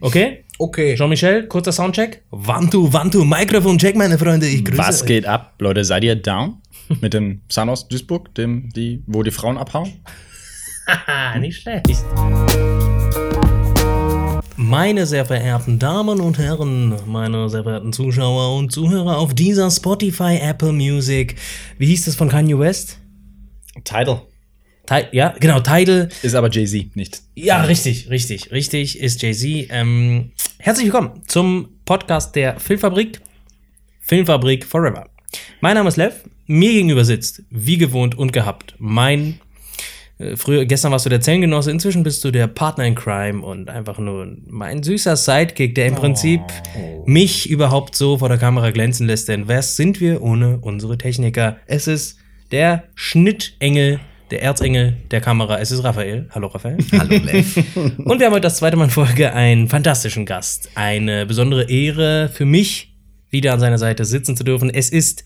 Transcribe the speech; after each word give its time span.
Okay? 0.00 0.44
Okay. 0.58 0.94
Jean-Michel, 0.96 1.46
kurzer 1.48 1.72
Soundcheck. 1.72 2.22
Wantu, 2.30 2.92
Wantu, 2.92 3.24
Mikrofon-Check, 3.24 3.96
meine 3.96 4.18
Freunde. 4.18 4.46
Ich 4.46 4.64
grüße 4.64 4.78
Was 4.78 5.04
geht 5.04 5.26
ab, 5.26 5.54
Leute? 5.58 5.84
Seid 5.84 6.04
ihr 6.04 6.16
down? 6.16 6.62
Mit 7.00 7.14
dem 7.14 7.42
Sun 7.48 7.68
aus 7.68 7.88
Duisburg, 7.88 8.34
dem, 8.34 8.70
die, 8.74 9.02
wo 9.06 9.22
die 9.22 9.30
Frauen 9.30 9.58
abhauen? 9.58 9.92
Ah, 10.86 11.38
nicht 11.38 11.60
schlecht. 11.60 12.04
Meine 14.56 15.06
sehr 15.06 15.24
verehrten 15.24 15.78
Damen 15.78 16.20
und 16.20 16.38
Herren, 16.38 16.94
meine 17.06 17.48
sehr 17.48 17.62
verehrten 17.62 17.92
Zuschauer 17.92 18.56
und 18.56 18.72
Zuhörer 18.72 19.18
auf 19.18 19.34
dieser 19.34 19.70
Spotify, 19.70 20.38
Apple 20.40 20.72
Music. 20.72 21.36
Wie 21.78 21.86
hieß 21.86 22.06
das 22.06 22.16
von 22.16 22.28
Kanye 22.28 22.58
West? 22.58 22.98
Title. 23.84 24.22
Ja, 25.12 25.34
genau, 25.38 25.60
Tidal. 25.60 26.08
Ist 26.22 26.34
aber 26.34 26.50
Jay-Z, 26.50 26.96
nicht. 26.96 27.20
Ja, 27.34 27.62
richtig, 27.62 28.08
richtig, 28.08 28.50
richtig, 28.52 28.98
ist 28.98 29.20
Jay-Z. 29.20 29.68
Ähm, 29.70 30.32
herzlich 30.58 30.86
willkommen 30.86 31.22
zum 31.26 31.68
Podcast 31.84 32.34
der 32.34 32.58
Filmfabrik. 32.58 33.20
Filmfabrik 34.00 34.64
Forever. 34.64 35.10
Mein 35.60 35.74
Name 35.74 35.90
ist 35.90 35.96
Lev. 35.98 36.14
Mir 36.46 36.72
gegenüber 36.72 37.04
sitzt, 37.04 37.42
wie 37.50 37.76
gewohnt 37.76 38.16
und 38.16 38.32
gehabt, 38.32 38.76
mein 38.78 39.38
äh, 40.16 40.36
Früher, 40.36 40.64
gestern 40.64 40.90
warst 40.90 41.04
du 41.04 41.10
der 41.10 41.20
Zellengenosse, 41.20 41.70
inzwischen 41.70 42.02
bist 42.02 42.24
du 42.24 42.30
der 42.30 42.46
Partner 42.46 42.86
in 42.86 42.94
Crime 42.94 43.42
und 43.42 43.68
einfach 43.68 43.98
nur 43.98 44.38
mein 44.46 44.82
süßer 44.82 45.16
Sidekick, 45.16 45.74
der 45.74 45.88
im 45.88 45.96
Prinzip 45.96 46.40
mich 47.04 47.50
überhaupt 47.50 47.94
so 47.94 48.16
vor 48.16 48.30
der 48.30 48.38
Kamera 48.38 48.70
glänzen 48.70 49.06
lässt. 49.06 49.28
Denn 49.28 49.48
was 49.48 49.76
sind 49.76 50.00
wir 50.00 50.22
ohne 50.22 50.56
unsere 50.62 50.96
Techniker? 50.96 51.58
Es 51.66 51.86
ist 51.86 52.16
der 52.50 52.84
Schnittengel, 52.94 54.00
der 54.30 54.42
Erzengel 54.42 54.96
der 55.10 55.20
Kamera. 55.20 55.58
Es 55.58 55.70
ist 55.70 55.82
Raphael. 55.84 56.28
Hallo 56.30 56.48
Raphael. 56.48 56.78
Hallo, 56.92 57.16
Lev. 57.16 57.56
Und 57.76 58.18
wir 58.18 58.26
haben 58.26 58.32
heute 58.32 58.42
das 58.42 58.56
zweite 58.56 58.76
Mal 58.76 58.84
in 58.84 58.90
Folge 58.90 59.32
einen 59.32 59.68
fantastischen 59.68 60.26
Gast. 60.26 60.70
Eine 60.74 61.26
besondere 61.26 61.68
Ehre 61.70 62.28
für 62.32 62.44
mich, 62.44 62.94
wieder 63.30 63.52
an 63.52 63.60
seiner 63.60 63.78
Seite 63.78 64.04
sitzen 64.04 64.36
zu 64.36 64.44
dürfen. 64.44 64.70
Es 64.70 64.90
ist 64.90 65.24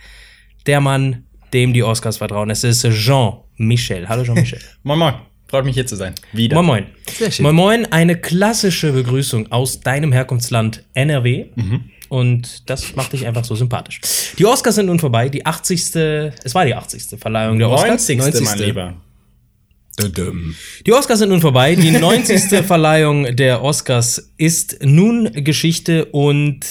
der 0.66 0.80
Mann, 0.80 1.24
dem 1.52 1.72
die 1.72 1.82
Oscars 1.82 2.18
vertrauen. 2.18 2.50
Es 2.50 2.64
ist 2.64 2.82
Jean-Michel. 2.88 4.08
Hallo 4.08 4.24
Jean-Michel. 4.24 4.60
Moin 4.82 4.98
Moin. 4.98 5.14
Freut 5.48 5.66
mich 5.66 5.74
hier 5.74 5.86
zu 5.86 5.96
sein. 5.96 6.14
Wieder. 6.32 6.56
moin 6.56 6.66
Moin. 6.66 6.86
Sehr 7.10 7.30
schön. 7.30 7.42
Moin 7.42 7.54
Moin, 7.54 7.92
eine 7.92 8.16
klassische 8.16 8.92
Begrüßung 8.92 9.52
aus 9.52 9.80
deinem 9.80 10.10
Herkunftsland 10.12 10.84
NRW. 10.94 11.46
Und 12.12 12.68
das 12.68 12.94
macht 12.94 13.14
dich 13.14 13.26
einfach 13.26 13.42
so 13.42 13.54
sympathisch. 13.54 13.98
Die 14.38 14.44
Oscars 14.44 14.74
sind 14.74 14.84
nun 14.84 14.98
vorbei. 14.98 15.30
Die 15.30 15.46
80. 15.46 15.96
Es 16.44 16.54
war 16.54 16.66
die 16.66 16.74
80. 16.74 17.18
Verleihung 17.18 17.58
der 17.58 17.70
Oscars. 17.70 18.06
90. 18.06 18.18
90. 18.18 18.44
mein 18.44 18.58
Lieber. 18.58 18.94
Die 20.84 20.92
Oscars 20.92 21.20
sind 21.20 21.30
nun 21.30 21.40
vorbei. 21.40 21.74
Die 21.74 21.90
90. 21.98 22.66
Verleihung 22.66 23.34
der 23.34 23.62
Oscars 23.62 24.30
ist 24.36 24.84
nun 24.84 25.32
Geschichte 25.32 26.04
und 26.04 26.66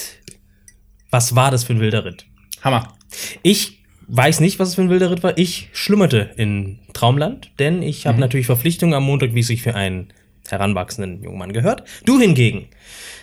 was 1.10 1.34
war 1.34 1.50
das 1.50 1.64
für 1.64 1.74
ein 1.74 1.80
wilder 1.80 2.06
Ritt? 2.06 2.28
Hammer. 2.64 2.94
Ich 3.42 3.80
weiß 4.10 4.42
nicht, 4.42 4.60
was 4.60 4.70
es 4.70 4.76
für 4.76 4.84
ein 4.84 4.92
wilder 4.92 5.10
Ritt 5.10 5.24
war. 5.24 5.40
Ich 5.40 5.70
schlummerte 5.74 6.30
in 6.38 6.78
Traumland, 6.94 7.50
denn 7.58 7.82
ich 7.82 8.06
habe 8.06 8.20
natürlich 8.20 8.46
Verpflichtungen 8.46 8.94
am 8.94 9.06
Montag, 9.06 9.34
wie 9.34 9.40
es 9.40 9.48
sich 9.48 9.64
für 9.64 9.74
einen 9.74 10.14
heranwachsenden 10.50 11.24
jungen 11.24 11.38
Mann 11.38 11.54
gehört. 11.54 11.84
Du 12.06 12.20
hingegen 12.20 12.68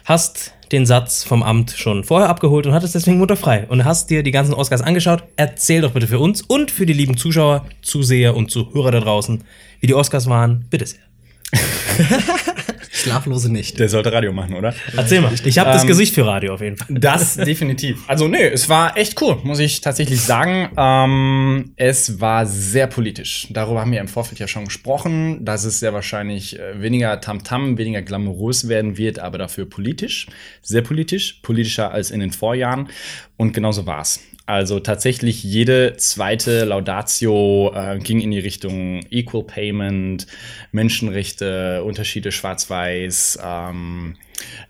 hast 0.05 0.55
den 0.73 0.87
Satz 0.87 1.25
vom 1.25 1.43
Amt 1.43 1.73
schon 1.73 2.05
vorher 2.05 2.29
abgeholt 2.29 2.67
und 2.67 2.73
hattest 2.73 2.95
deswegen 2.95 3.19
Montag 3.19 3.39
frei 3.39 3.67
und 3.69 3.85
hast 3.85 4.11
dir 4.11 4.23
die 4.23 4.31
ganzen 4.31 4.55
Oscars 4.55 4.83
angeschaut. 4.83 5.25
Erzähl 5.37 5.81
doch 5.81 5.93
bitte 5.93 6.07
für 6.07 6.19
uns 6.19 6.43
und 6.43 6.71
für 6.71 6.87
die 6.87 6.93
lieben 6.93 7.17
Zuschauer, 7.17 7.67
Zuseher 7.83 8.37
und 8.37 8.51
Zuhörer 8.51 8.91
da 8.91 9.01
draußen, 9.01 9.45
wie 9.81 9.87
die 9.87 9.95
Oscars 9.95 10.29
waren. 10.29 10.67
Bitte 10.71 10.87
sehr. 10.87 11.01
Schlaflose 12.99 13.51
nicht. 13.53 13.79
Der 13.79 13.89
sollte 13.89 14.13
Radio 14.13 14.33
machen, 14.33 14.55
oder? 14.55 14.75
Erzähl 14.97 15.21
mal. 15.21 15.33
Ich 15.45 15.59
habe 15.59 15.71
das 15.71 15.83
Ähm, 15.83 15.89
Gesicht 15.89 16.15
für 16.15 16.27
Radio 16.27 16.55
auf 16.55 16.61
jeden 16.61 16.77
Fall. 16.77 16.87
Das 16.91 17.37
definitiv. 17.37 17.99
Also 18.09 18.29
nee, 18.29 18.47
es 18.47 18.69
war 18.69 18.97
echt 18.97 19.21
cool, 19.23 19.39
muss 19.45 19.59
ich 19.59 19.81
tatsächlich 19.81 20.21
sagen. 20.21 20.71
Ähm, 20.77 21.73
es 21.77 22.21
war 22.21 22.47
sehr 22.47 22.87
politisch. 22.87 23.47
Darüber 23.51 23.81
haben 23.81 23.93
wir 23.93 24.01
im 24.01 24.09
Vorfeld 24.09 24.39
ja 24.39 24.49
schon 24.49 24.65
gesprochen, 24.67 25.45
dass 25.45 25.65
es 25.65 25.81
sehr 25.81 25.93
wahrscheinlich 25.95 26.59
äh, 26.59 26.81
weniger 26.81 27.21
Tamtam, 27.21 27.79
weniger 27.79 28.03
glamourös 28.03 28.69
werden 28.69 28.99
wird, 28.99 29.19
aber 29.19 29.39
dafür 29.39 29.69
politisch. 29.69 30.27
Sehr 30.63 30.83
politisch, 30.83 31.41
politischer 31.43 31.91
als 31.93 32.11
in 32.11 32.21
den 32.21 32.33
Vorjahren. 32.33 32.89
Und 33.37 33.53
genauso 33.53 33.87
war's. 33.87 34.21
Also 34.49 34.81
tatsächlich 34.81 35.45
jede 35.45 35.99
zweite 35.99 36.65
Laudatio 36.65 37.71
äh, 37.75 37.99
ging 37.99 38.19
in 38.19 38.31
die 38.31 38.39
Richtung 38.39 39.01
Equal 39.11 39.43
Payment, 39.43 40.27
Menschenrechte, 40.73 41.85
Unterschiede 41.85 42.33
schwarz-weiß. 42.33 43.41
Ähm, 43.45 44.17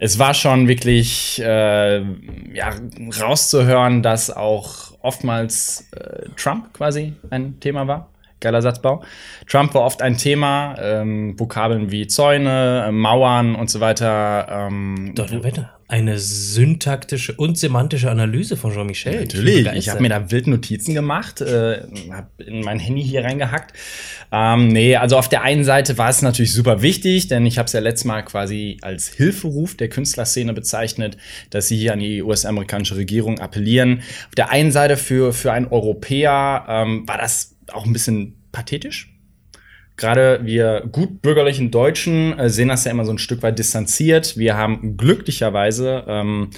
es 0.00 0.19
war 0.19 0.34
schon 0.34 0.67
wirklich 0.67 1.41
äh, 1.41 1.99
ja, 2.00 2.75
rauszuhören, 3.21 4.03
dass 4.03 4.33
auch 4.33 4.99
oftmals 5.00 5.88
äh, 5.93 6.28
Trump 6.34 6.75
quasi 6.75 7.12
ein 7.31 7.61
Thema 7.61 7.87
war. 7.87 8.11
Geiler 8.41 8.62
Satzbau. 8.62 9.05
Trump 9.47 9.75
war 9.75 9.83
oft 9.83 10.03
ein 10.03 10.17
Thema, 10.17 10.75
ähm, 10.81 11.38
Vokabeln 11.38 11.93
wie 11.93 12.09
Zäune, 12.09 12.87
äh, 12.88 12.91
Mauern 12.91 13.55
und 13.55 13.71
so 13.71 13.78
weiter. 13.78 14.49
Ähm, 14.50 15.12
warte. 15.44 15.71
Eine 15.91 16.19
syntaktische 16.19 17.32
und 17.32 17.56
semantische 17.56 18.10
Analyse 18.10 18.59
von 18.59 18.72
Jean-Michel. 18.75 19.12
bin 19.12 19.21
Natürlich, 19.22 19.56
ich 19.56 19.65
begeistert. 19.65 19.94
habe 19.94 20.03
mir 20.03 20.09
da 20.10 20.31
wild 20.31 20.47
Notizen 20.47 20.93
gemacht, 20.93 21.41
äh, 21.41 21.81
habe 22.12 22.44
in 22.44 22.60
mein 22.60 22.78
Handy 22.78 23.03
hier 23.03 23.25
reingehackt. 23.25 23.72
Ähm, 24.31 24.69
nee, 24.69 24.97
also 24.97 25.16
auf 25.16 25.31
der 25.31 25.43
einen 25.43 25.65
Seite 25.65 25.97
war 25.97 26.10
es 26.10 26.21
natürlich 26.21 26.53
super 26.53 26.82
wichtig, 26.82 27.28
denn 27.28 27.47
ich 27.47 27.56
habe 27.56 27.66
es 27.66 27.72
ja 27.72 27.81
letztes 27.81 28.04
Mal 28.04 28.22
quasi 28.22 28.76
als 28.82 29.09
Hilferuf 29.09 29.78
der 29.78 29.88
Künstlerszene 29.88 30.53
bezeichnet, 30.53 31.16
dass 31.49 31.69
sie 31.69 31.78
hier 31.78 31.94
an 31.94 32.00
die 32.00 32.22
US-amerikanische 32.22 32.97
Regierung 32.97 33.38
appellieren. 33.38 34.03
Auf 34.28 34.34
der 34.37 34.50
einen 34.50 34.72
Seite 34.72 34.99
für, 34.99 35.32
für 35.32 35.53
einen 35.53 35.69
Europäer 35.69 36.66
ähm, 36.69 37.09
war 37.09 37.16
das 37.16 37.56
auch 37.72 37.87
ein 37.87 37.94
bisschen 37.94 38.34
pathetisch. 38.53 39.08
Gerade 39.99 40.41
wir 40.45 40.89
gut 40.91 41.21
bürgerlichen 41.23 41.71
Deutschen 41.71 42.39
äh, 42.39 42.49
sehen 42.49 42.69
das 42.69 42.85
ja 42.85 42.93
immer 42.93 43.05
so 43.05 43.13
ein 43.13 43.19
Stück 43.19 43.43
weit 43.43 43.59
distanziert. 43.59 44.39
Wir 44.39 44.57
haben 44.57 44.97
glücklicherweise 44.97 46.05
ähm, 46.07 46.51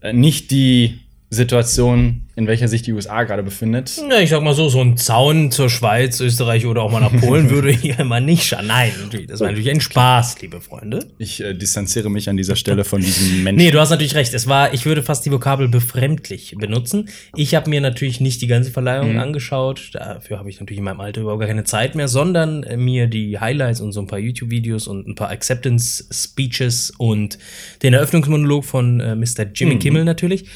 äh, 0.00 0.12
nicht 0.12 0.50
die 0.50 1.00
Situation, 1.34 2.22
in 2.36 2.46
welcher 2.46 2.66
sich 2.66 2.82
die 2.82 2.92
USA 2.92 3.22
gerade 3.22 3.42
befindet. 3.42 4.00
Ja, 4.10 4.18
ich 4.18 4.30
sag 4.30 4.42
mal 4.42 4.54
so, 4.54 4.68
so 4.68 4.80
ein 4.80 4.96
Zaun 4.96 5.50
zur 5.50 5.70
Schweiz, 5.70 6.18
Österreich 6.20 6.66
oder 6.66 6.82
auch 6.82 6.90
mal 6.90 7.00
nach 7.00 7.14
Polen 7.20 7.50
würde 7.54 7.70
hier 7.70 7.98
immer 8.00 8.20
nicht 8.20 8.44
schaden. 8.44 8.66
Nein, 8.66 8.92
natürlich, 9.02 9.28
das 9.28 9.40
war 9.40 9.48
natürlich 9.48 9.70
ein 9.70 9.80
Spaß, 9.80 10.40
liebe 10.40 10.60
Freunde. 10.60 11.06
Ich 11.18 11.42
äh, 11.42 11.54
distanziere 11.54 12.10
mich 12.10 12.28
an 12.28 12.36
dieser 12.36 12.56
Stelle 12.56 12.84
von 12.84 13.00
diesem 13.00 13.42
Menschen. 13.44 13.56
Nee, 13.56 13.70
du 13.70 13.78
hast 13.78 13.90
natürlich 13.90 14.14
recht. 14.16 14.34
Es 14.34 14.48
war, 14.48 14.74
ich 14.74 14.84
würde 14.84 15.02
fast 15.02 15.24
die 15.26 15.30
Vokabel 15.30 15.68
befremdlich 15.68 16.56
benutzen. 16.58 17.08
Ich 17.36 17.54
habe 17.54 17.70
mir 17.70 17.80
natürlich 17.80 18.20
nicht 18.20 18.42
die 18.42 18.48
ganze 18.48 18.70
Verleihung 18.70 19.18
angeschaut. 19.18 19.90
Dafür 19.92 20.38
habe 20.38 20.50
ich 20.50 20.58
natürlich 20.58 20.78
in 20.78 20.84
meinem 20.84 21.00
Alter 21.00 21.20
überhaupt 21.20 21.40
gar 21.40 21.48
keine 21.48 21.64
Zeit 21.64 21.94
mehr, 21.94 22.08
sondern 22.08 22.64
äh, 22.64 22.76
mir 22.76 23.06
die 23.06 23.38
Highlights 23.38 23.80
und 23.80 23.92
so 23.92 24.00
ein 24.00 24.06
paar 24.06 24.18
YouTube-Videos 24.18 24.88
und 24.88 25.06
ein 25.06 25.14
paar 25.14 25.30
Acceptance-Speeches 25.30 26.92
und 26.98 27.38
den 27.82 27.94
Eröffnungsmonolog 27.94 28.64
von 28.64 29.00
äh, 29.00 29.14
Mr. 29.14 29.44
Jimmy 29.54 29.78
Kimmel 29.78 30.04
natürlich. 30.04 30.46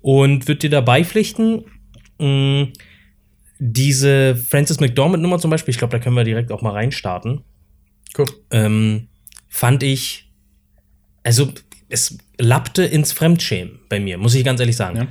Und 0.00 0.48
würde 0.48 0.60
dir 0.60 0.70
dabei 0.70 1.04
pflichten, 1.04 1.64
mh, 2.18 2.68
diese 3.58 4.36
Francis 4.36 4.80
McDormand-Nummer 4.80 5.38
zum 5.38 5.50
Beispiel, 5.50 5.72
ich 5.72 5.78
glaube, 5.78 5.92
da 5.92 6.02
können 6.02 6.16
wir 6.16 6.24
direkt 6.24 6.52
auch 6.52 6.62
mal 6.62 6.72
reinstarten 6.72 7.42
Cool. 8.16 8.26
ähm, 8.50 9.08
fand 9.48 9.82
ich, 9.82 10.30
also 11.24 11.52
es 11.88 12.18
lappte 12.38 12.84
ins 12.84 13.12
Fremdschämen 13.12 13.80
bei 13.88 13.98
mir, 13.98 14.18
muss 14.18 14.34
ich 14.34 14.44
ganz 14.44 14.60
ehrlich 14.60 14.76
sagen. 14.76 14.96
Ja. 14.96 15.06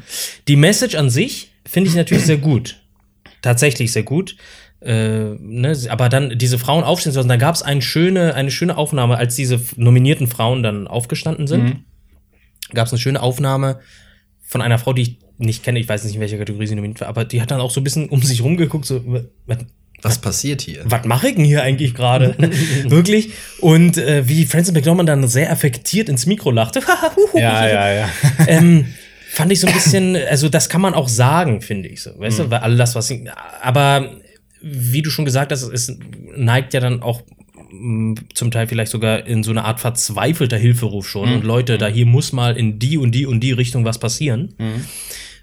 Die 0.48 0.56
Message 0.56 0.96
an 0.96 1.09
sich 1.09 1.52
finde 1.66 1.90
ich 1.90 1.96
natürlich 1.96 2.25
sehr 2.25 2.38
gut. 2.38 2.81
Tatsächlich 3.42 3.92
sehr 3.92 4.04
gut. 4.04 4.38
Äh, 4.80 5.36
ne, 5.40 5.75
aber 5.90 6.08
dann 6.08 6.38
diese 6.38 6.59
Frauen 6.59 6.84
aufstehen 6.84 7.12
zu 7.12 7.19
lassen, 7.19 7.30
da 7.30 7.38
gab 7.38 7.56
es 7.56 7.64
eine 7.64 7.81
schöne, 7.81 8.36
eine 8.36 8.52
schöne 8.52 8.78
Aufnahme, 8.78 9.18
als 9.18 9.36
diese 9.36 9.59
nominierten 9.75 10.28
Frauen 10.28 10.64
dann 10.64 10.88
aufgestanden 10.88 11.48
sind. 11.48 11.64
Mhm. 11.64 11.84
Gab 12.74 12.88
es 12.88 12.94
eine 12.94 13.00
schöne 13.00 13.22
Aufnahme 13.22 13.80
von 14.47 14.61
einer 14.61 14.79
Frau, 14.79 14.94
die 14.94 15.01
ich 15.01 15.17
nicht 15.38 15.63
kenne, 15.63 15.77
ich 15.79 15.88
weiß 15.88 16.05
nicht, 16.05 16.15
in 16.15 16.21
welcher 16.21 16.38
Kategorie 16.38 16.65
sie 16.65 16.75
nominiert 16.75 17.01
war, 17.01 17.09
aber 17.09 17.25
die 17.25 17.41
hat 17.41 17.51
dann 17.51 17.59
auch 17.59 17.69
so 17.69 17.81
ein 17.81 17.83
bisschen 17.83 18.09
um 18.09 18.21
sich 18.23 18.41
rumgeguckt, 18.41 18.85
so, 18.85 19.03
was, 19.45 19.57
Was 20.01 20.19
passiert 20.19 20.61
hier? 20.61 20.81
was 20.85 21.05
mache 21.05 21.27
ich 21.27 21.35
denn 21.35 21.44
hier 21.44 21.61
eigentlich 21.61 21.94
gerade? 21.94 22.35
Wirklich? 22.85 23.31
Und 23.59 23.97
äh, 23.97 24.27
wie 24.27 24.45
Francis 24.45 24.73
McDormand 24.73 25.09
dann 25.09 25.27
sehr 25.27 25.51
affektiert 25.51 26.09
ins 26.09 26.25
Mikro 26.25 26.49
lachte. 26.51 26.81
Ja, 27.35 27.67
ja, 27.67 27.94
ja. 27.94 28.09
ähm, 28.47 28.85
fand 29.29 29.51
ich 29.51 29.59
so 29.59 29.67
ein 29.67 29.73
bisschen, 29.73 30.15
also 30.15 30.49
das 30.49 30.69
kann 30.69 30.81
man 30.81 30.94
auch 30.94 31.09
sagen, 31.09 31.61
finde 31.61 31.89
ich 31.89 32.01
so. 32.01 32.17
Weißt 32.17 32.39
du, 32.39 32.49
weil 32.49 32.59
all 32.59 32.77
das, 32.77 32.95
was 32.95 33.09
ich, 33.11 33.21
aber 33.61 34.15
wie 34.61 35.01
du 35.01 35.09
schon 35.09 35.25
gesagt 35.25 35.51
hast, 35.51 35.61
es 35.63 35.95
neigt 36.35 36.73
ja 36.73 36.79
dann 36.79 37.03
auch 37.03 37.21
zum 38.34 38.52
Teil 38.52 38.68
vielleicht 38.68 38.92
sogar 38.92 39.25
in 39.25 39.44
so 39.44 39.52
eine 39.52 39.66
Art 39.66 39.80
verzweifelter 39.80 40.58
Hilferuf 40.58 41.08
schon. 41.08 41.30
Und 41.34 41.44
Leute, 41.44 41.78
da 41.78 41.88
hier 41.88 42.06
muss 42.06 42.31
mal 42.34 42.58
in 42.58 42.80
die 42.80 42.98
und 42.98 43.12
die 43.12 43.25
und 43.25 43.40
die 43.42 43.52
Richtung 43.52 43.86
was 43.86 44.00
passieren. 44.00 44.54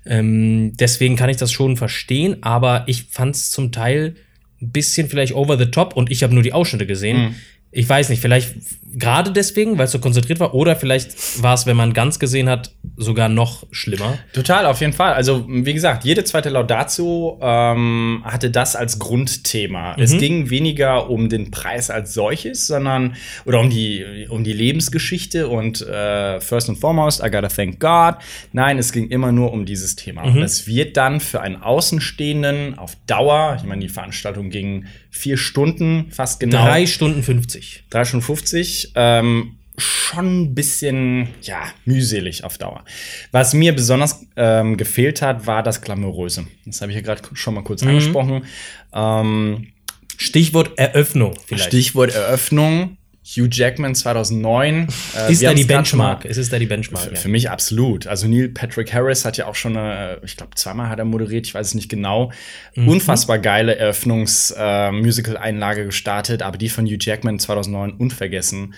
Ähm, 0.06 0.72
deswegen 0.76 1.16
kann 1.16 1.30
ich 1.30 1.38
das 1.38 1.50
schon 1.52 1.76
verstehen, 1.76 2.42
aber 2.42 2.84
ich 2.86 3.04
fand 3.10 3.36
es 3.36 3.50
zum 3.50 3.72
Teil 3.72 4.14
ein 4.60 4.70
bisschen 4.70 5.08
vielleicht 5.08 5.34
over 5.34 5.56
the 5.58 5.66
top 5.66 5.96
und 5.96 6.10
ich 6.10 6.22
habe 6.22 6.34
nur 6.34 6.42
die 6.42 6.52
Ausschnitte 6.52 6.86
gesehen. 6.86 7.34
Ich 7.76 7.88
weiß 7.88 8.08
nicht, 8.08 8.20
vielleicht 8.20 8.54
gerade 8.96 9.32
deswegen, 9.32 9.78
weil 9.78 9.86
es 9.86 9.92
so 9.92 9.98
konzentriert 9.98 10.40
war, 10.40 10.54
oder 10.54 10.76
vielleicht 10.76 11.42
war 11.42 11.54
es, 11.54 11.66
wenn 11.66 11.76
man 11.76 11.92
ganz 11.92 12.18
gesehen 12.18 12.48
hat, 12.48 12.70
sogar 12.96 13.28
noch 13.28 13.66
schlimmer. 13.72 14.18
Total, 14.32 14.66
auf 14.66 14.80
jeden 14.80 14.92
Fall. 14.92 15.14
Also, 15.14 15.44
wie 15.48 15.74
gesagt, 15.74 16.04
jede 16.04 16.22
zweite 16.24 16.48
Laudatio 16.50 17.38
ähm, 17.42 18.22
hatte 18.24 18.50
das 18.50 18.76
als 18.76 18.98
Grundthema. 18.98 19.96
Es 19.98 20.16
ging 20.16 20.50
weniger 20.50 21.10
um 21.10 21.28
den 21.28 21.50
Preis 21.50 21.90
als 21.90 22.14
solches, 22.14 22.66
sondern 22.66 23.16
oder 23.44 23.60
um 23.60 23.70
die, 23.70 24.26
um 24.28 24.44
die 24.44 24.52
Lebensgeschichte 24.52 25.48
und 25.48 25.82
äh, 25.82 26.40
first 26.40 26.68
and 26.68 26.78
foremost, 26.78 27.20
I 27.20 27.30
gotta 27.30 27.48
thank 27.48 27.80
God. 27.80 28.16
Nein, 28.52 28.78
es 28.78 28.92
ging 28.92 29.08
immer 29.08 29.32
nur 29.32 29.52
um 29.52 29.66
dieses 29.66 29.96
Thema. 29.96 30.22
Und 30.22 30.40
das 30.40 30.66
wird 30.68 30.96
dann 30.96 31.18
für 31.18 31.40
einen 31.40 31.56
Außenstehenden 31.56 32.78
auf 32.78 32.96
Dauer, 33.06 33.56
ich 33.58 33.64
meine, 33.64 33.80
die 33.80 33.88
Veranstaltung 33.88 34.50
ging 34.50 34.84
vier 35.14 35.36
Stunden, 35.36 36.10
fast 36.10 36.40
genau. 36.40 36.64
Drei 36.64 36.86
Stunden 36.86 37.22
50. 37.22 37.84
3 37.90 38.04
Stunden 38.04 38.26
50, 38.26 38.92
ähm, 38.96 39.58
schon 39.78 40.42
ein 40.42 40.54
bisschen, 40.54 41.28
ja, 41.42 41.62
mühselig 41.84 42.44
auf 42.44 42.58
Dauer. 42.58 42.84
Was 43.30 43.54
mir 43.54 43.74
besonders 43.74 44.26
ähm, 44.36 44.76
gefehlt 44.76 45.22
hat, 45.22 45.46
war 45.46 45.62
das 45.62 45.80
Glamouröse. 45.80 46.46
Das 46.66 46.80
habe 46.80 46.90
ich 46.90 46.96
ja 46.96 47.02
gerade 47.02 47.22
schon 47.34 47.54
mal 47.54 47.62
kurz 47.62 47.82
angesprochen. 47.82 48.44
Ähm, 48.92 49.68
Stichwort 50.16 50.78
Eröffnung 50.78 51.34
vielleicht. 51.46 51.68
Stichwort 51.68 52.14
Eröffnung. 52.14 52.96
Hugh 53.24 53.48
Jackman 53.50 53.94
2009. 53.94 54.88
Äh, 55.14 55.30
ist 55.30 55.42
da 55.42 55.52
die 55.54 55.64
Benchmark? 55.64 56.22
schon 56.22 56.30
Es 56.30 56.38
ist 56.38 56.52
da 56.52 56.58
die 56.58 56.66
Benchmark. 56.66 57.04
Für, 57.04 57.16
für 57.16 57.28
mich 57.28 57.48
absolut. 57.48 58.08
Also 58.08 58.26
Neil 58.26 58.48
Patrick 58.48 58.92
Harris 58.92 59.24
hat 59.24 59.36
ja 59.36 59.46
auch 59.46 59.54
schon, 59.54 59.76
eine, 59.76 60.18
ich 60.24 60.36
glaube, 60.36 60.56
zweimal 60.56 60.88
hat 60.88 60.98
er 60.98 61.04
moderiert, 61.04 61.46
ich 61.46 61.54
weiß 61.54 61.68
es 61.68 61.74
nicht 61.74 61.88
genau. 61.88 62.32
Mhm. 62.74 62.88
Unfassbar 62.88 63.38
geile 63.38 63.76
Eröffnungs-Musical-Einlage 63.76 65.86
gestartet, 65.86 66.42
aber 66.42 66.58
die 66.58 66.68
von 66.68 66.84
Hugh 66.86 66.98
Jackman 67.00 67.38
2009 67.38 67.92
unvergessen 67.92 68.74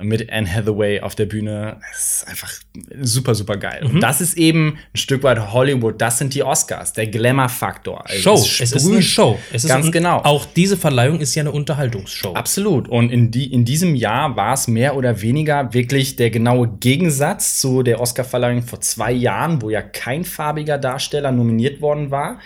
mit 0.00 0.32
Anne 0.32 0.52
Hathaway 0.52 1.00
auf 1.00 1.14
der 1.14 1.26
Bühne. 1.26 1.76
Das 1.90 2.22
ist 2.22 2.28
einfach 2.28 2.52
super, 3.00 3.34
super 3.34 3.56
geil. 3.56 3.80
Mhm. 3.82 3.94
Und 3.94 4.00
das 4.00 4.20
ist 4.20 4.36
eben 4.36 4.78
ein 4.94 4.96
Stück 4.96 5.22
weit 5.22 5.52
Hollywood. 5.52 6.00
Das 6.00 6.18
sind 6.18 6.34
die 6.34 6.42
Oscars, 6.42 6.92
der 6.92 7.06
Glamour-Faktor. 7.08 8.04
Also 8.08 8.22
Show. 8.22 8.34
es 8.34 8.60
Es 8.60 8.72
ist 8.72 8.86
eine 8.86 9.02
Show. 9.02 9.38
Es 9.52 9.64
ist 9.64 9.70
ganz 9.70 9.86
ein, 9.86 9.92
genau. 9.92 10.18
Auch 10.18 10.46
diese 10.46 10.76
Verleihung 10.76 11.20
ist 11.20 11.34
ja 11.34 11.42
eine 11.42 11.52
Unterhaltungsshow. 11.52 12.34
Absolut. 12.34 12.88
Und 12.88 13.10
in, 13.10 13.30
die, 13.30 13.52
in 13.52 13.64
diesem 13.64 13.94
Jahr 13.94 14.36
war 14.36 14.54
es 14.54 14.68
mehr 14.68 14.96
oder 14.96 15.20
weniger 15.22 15.72
wirklich 15.74 16.16
der 16.16 16.30
genaue 16.30 16.68
Gegensatz 16.80 17.60
zu 17.60 17.82
der 17.82 18.00
Oscarverleihung 18.00 18.62
vor 18.62 18.80
zwei 18.80 19.12
Jahren, 19.12 19.62
wo 19.62 19.70
ja 19.70 19.82
kein 19.82 20.24
farbiger 20.24 20.78
Darsteller 20.78 21.32
nominiert 21.32 21.80
worden 21.80 22.10
war. 22.10 22.38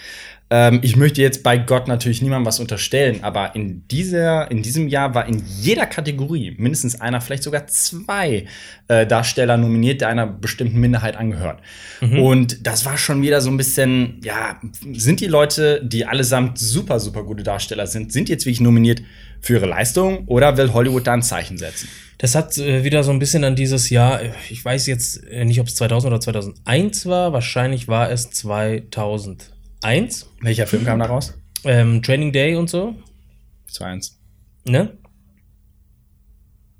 Ähm, 0.52 0.80
ich 0.82 0.96
möchte 0.96 1.22
jetzt 1.22 1.42
bei 1.42 1.56
Gott 1.56 1.88
natürlich 1.88 2.20
niemandem 2.20 2.44
was 2.44 2.60
unterstellen, 2.60 3.20
aber 3.24 3.54
in, 3.54 3.88
dieser, 3.88 4.50
in 4.50 4.60
diesem 4.60 4.86
Jahr 4.86 5.14
war 5.14 5.26
in 5.26 5.42
jeder 5.60 5.86
Kategorie 5.86 6.54
mindestens 6.58 7.00
einer, 7.00 7.22
vielleicht 7.22 7.42
sogar 7.42 7.68
zwei 7.68 8.44
äh, 8.88 9.06
Darsteller 9.06 9.56
nominiert, 9.56 10.02
der 10.02 10.08
einer 10.08 10.26
bestimmten 10.26 10.78
Minderheit 10.78 11.16
angehört. 11.16 11.62
Und 12.02 12.66
das 12.66 12.84
war 12.84 12.98
schon 12.98 13.22
wieder 13.22 13.40
so 13.40 13.48
ein 13.48 13.56
bisschen, 13.56 14.20
ja, 14.22 14.60
sind 14.92 15.20
die 15.20 15.26
Leute, 15.26 15.82
die 15.82 16.04
allesamt 16.04 16.58
super, 16.58 17.00
super 17.00 17.22
gute 17.22 17.42
Darsteller 17.42 17.86
sind, 17.86 18.12
sind 18.12 18.28
jetzt 18.28 18.44
wirklich 18.44 18.60
nominiert 18.60 19.00
für 19.40 19.54
ihre 19.54 19.66
Leistung 19.66 20.26
oder 20.26 20.58
will 20.58 20.74
Hollywood 20.74 21.06
da 21.06 21.14
ein 21.14 21.22
Zeichen 21.22 21.56
setzen? 21.56 21.88
Das 22.18 22.34
hat 22.34 22.58
äh, 22.58 22.84
wieder 22.84 23.04
so 23.04 23.10
ein 23.10 23.18
bisschen 23.18 23.42
an 23.44 23.56
dieses 23.56 23.88
Jahr, 23.88 24.20
ich 24.50 24.62
weiß 24.62 24.86
jetzt 24.86 25.26
äh, 25.28 25.46
nicht, 25.46 25.60
ob 25.60 25.68
es 25.68 25.76
2000 25.76 26.12
oder 26.12 26.20
2001 26.20 27.06
war, 27.06 27.32
wahrscheinlich 27.32 27.88
war 27.88 28.10
es 28.10 28.28
2001. 29.86 30.26
Welcher 30.40 30.66
Film 30.66 30.84
kam 30.84 30.98
da 31.00 31.06
raus? 31.06 31.34
Ähm, 31.64 32.02
Training 32.02 32.32
Day 32.32 32.54
und 32.56 32.70
so, 32.70 32.94
2-1. 33.72 34.12
ne? 34.64 34.96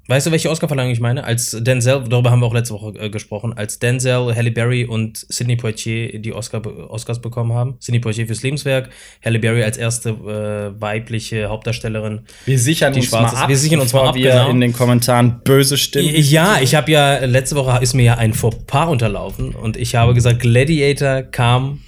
Weißt 0.09 0.27
du, 0.27 0.33
welche 0.33 0.51
Oscarverleihung 0.51 0.91
ich 0.91 0.99
meine? 1.01 1.23
Als 1.25 1.53
Denzel, 1.61 2.05
darüber 2.09 2.33
haben 2.33 2.41
wir 2.41 2.47
auch 2.47 2.53
letzte 2.55 2.75
Woche 2.75 2.93
äh, 2.99 3.09
gesprochen, 3.09 3.53
als 3.53 3.79
Denzel, 3.79 4.35
Halle 4.35 4.51
Berry 4.51 4.85
und 4.85 5.25
Sidney 5.29 5.55
Poitier 5.57 6.19
die 6.19 6.33
Oscar, 6.33 6.61
Oscars 6.91 7.21
bekommen 7.23 7.53
haben. 7.53 7.77
Sidney 7.79 8.01
Poitier 8.01 8.27
fürs 8.27 8.43
Lebenswerk, 8.43 8.91
Halle 9.25 9.39
Berry 9.39 9.63
als 9.63 9.79
erste 9.79 10.11
äh, 10.11 10.81
weibliche 10.81 11.49
Hauptdarstellerin. 11.49 12.23
Wir 12.47 12.59
sichern 12.59 12.93
Die 12.93 12.99
uns 13.01 13.09
Schwarze- 13.09 13.37
mal 13.37 13.43
ab, 13.45 13.49
wir 13.49 13.57
sichern 13.57 13.81
uns 13.81 13.93
mal 13.93 14.09
ab, 14.09 14.17
wir 14.17 14.31
genau. 14.33 14.51
in 14.51 14.61
den 14.61 14.73
Kommentaren 14.73 15.41
böse 15.45 15.79
Stimmen. 15.79 16.11
Ja, 16.17 16.59
ich 16.61 16.75
habe 16.75 16.91
ja, 16.91 17.19
letzte 17.25 17.55
Woche 17.57 17.81
ist 17.81 17.95
mir 17.95 18.03
ja 18.05 18.19
ein 18.19 18.35
Fauxpas 18.35 18.89
unterlaufen 18.89 19.55
und 19.55 19.77
ich 19.77 19.95
habe 19.95 20.15
gesagt, 20.15 20.41
Gladiator 20.41 21.23
kam 21.23 21.81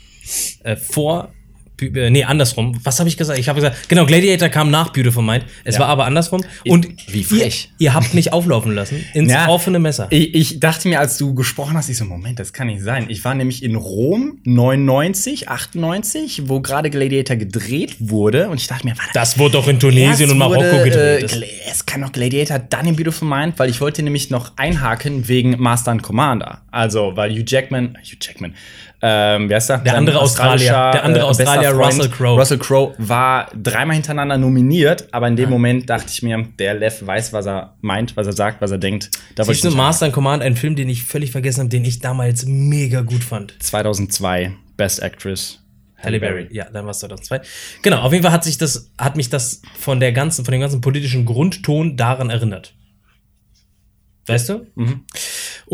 äh, 0.63 0.77
vor, 0.77 1.33
äh, 1.81 2.09
nee, 2.11 2.23
andersrum. 2.25 2.79
Was 2.85 3.01
habe 3.01 3.09
ich 3.09 3.17
gesagt? 3.17 3.39
Ich 3.39 3.49
habe 3.49 3.61
gesagt, 3.61 3.89
genau, 3.89 4.07
Gladiator 4.07 4.49
kam 4.49 4.71
nach 4.71 4.91
Beautiful 4.93 5.25
Mind. 5.25 5.45
Es 5.65 5.75
Ja. 5.75 5.81
war 5.83 5.89
aber 5.89 6.05
andersrum. 6.07 6.43
Und 6.67 6.87
Wie 7.13 7.25
frech. 7.25 7.71
Ihr, 7.79 7.87
ihr 7.87 7.95
habt 7.95 8.15
mich 8.15 8.33
auflaufen 8.33 8.73
lassen 8.75 9.05
ins 9.13 9.33
Ja. 9.33 9.49
offene 9.49 9.81
Messer. 9.81 10.07
Ich, 10.11 10.35
ich 10.35 10.61
dachte 10.61 10.87
mir, 10.89 11.01
als 11.01 11.19
du 11.19 11.35
gesprochen 11.35 11.77
hast, 11.77 11.89
ich 11.89 11.97
so, 11.99 12.05
Moment, 12.05 12.39
das 12.39 12.53
kann 12.53 12.69
nicht 12.69 12.81
sein. 12.83 13.07
Ich 13.09 13.25
war 13.25 13.35
nämlich 13.35 13.63
in 13.65 13.75
Rom 13.75 14.39
99, 14.45 15.49
98, 15.49 16.49
wo 16.49 16.61
gerade 16.61 16.91
Gladiator 16.91 17.37
gedreht 17.37 17.97
wurde. 17.99 18.49
Und 18.51 18.61
ich 18.61 18.69
dachte 18.69 18.87
mir, 18.87 18.97
warte, 18.97 19.11
Das 19.13 19.37
wurde 19.39 19.55
doch 19.55 19.67
in 19.69 19.81
Tunesien 19.81 20.31
und 20.31 20.39
Marokko 20.39 20.63
wurde, 20.63 20.85
gedreht. 20.85 20.95
Äh, 20.97 21.21
Das- 21.23 21.33
Gla- 21.33 21.47
es 21.71 21.87
kann 21.87 22.01
doch 22.03 22.13
Gladiator 22.13 22.59
dann 22.61 22.87
in 22.87 22.95
Beautiful 22.97 23.27
Mind, 23.29 23.59
weil 23.59 23.69
ich 23.69 23.81
wollte 23.81 24.03
nämlich 24.03 24.31
noch 24.31 24.53
einhaken 24.57 25.27
wegen 25.29 25.61
Master 25.61 25.91
and 25.91 26.03
Commander. 26.05 26.63
Also, 26.71 27.13
weil 27.17 27.33
Hugh 27.33 27.45
Jackman, 27.47 27.99
Hugh 28.03 28.17
Jackman, 28.21 28.55
ähm, 29.07 29.51
wer 29.51 29.59
ist 29.59 29.69
der? 29.69 29.79
Der 29.79 29.99
andere 29.99 30.19
Australier, 30.19 30.91
der 30.93 31.05
andere 31.05 31.25
Australier, 31.27 31.75
Freund, 31.75 31.99
Russell 31.99 32.09
Crowe. 32.09 32.39
Russell 32.39 32.59
Crowe 32.59 32.95
war 32.97 33.51
dreimal 33.55 33.97
hintereinander 33.97 34.39
nominiert, 34.39 35.09
aber 35.13 35.29
in 35.29 35.37
dem 35.37 35.51
Moment 35.51 35.91
dachte 35.91 36.07
ich 36.09 36.23
mir, 36.23 36.43
der 36.59 36.73
Lev 36.73 37.07
weiß, 37.07 37.35
was 37.35 37.45
er 37.45 37.77
meint, 37.83 38.17
was 38.17 38.27
er 38.27 38.33
sagt, 38.33 38.63
was 38.63 38.71
er 38.71 38.79
denkt. 38.79 39.11
Da 39.35 39.45
Siehst 39.45 39.63
du, 39.63 39.73
Master 39.73 40.07
and 40.07 40.15
Command, 40.15 40.43
ein 40.43 40.57
Film, 40.57 40.75
den 40.75 40.89
ich 40.89 41.05
völlig 41.05 41.33
vergessen 41.33 41.61
habe, 41.61 41.69
den 41.69 41.85
ich 41.85 41.99
damals 41.99 42.47
mega 42.47 43.03
gut 43.03 43.23
fand. 43.23 43.55
2002 43.63 44.53
Best 44.79 45.03
Actress. 45.03 45.61
Halle 45.99 46.19
Berry. 46.19 46.49
Ja, 46.51 46.65
dann 46.71 46.85
war 46.87 46.93
es 46.93 47.01
2002. 47.01 47.43
Genau, 47.83 47.99
auf 47.99 48.13
jeden 48.13 48.23
Fall 48.23 48.33
hat 48.33 48.45
sich 48.45 48.57
das, 48.57 48.91
hat 48.97 49.17
mich 49.17 49.29
das 49.29 49.61
von 49.79 50.01
der 50.01 50.13
ganzen, 50.13 50.47
von 50.47 50.53
dem 50.53 50.63
ganzen 50.63 50.81
politischen 50.81 51.27
Grundton 51.27 51.99
daran 51.99 52.31
erinnert. 52.31 52.75
Weißt 54.27 54.49
du? 54.49 54.67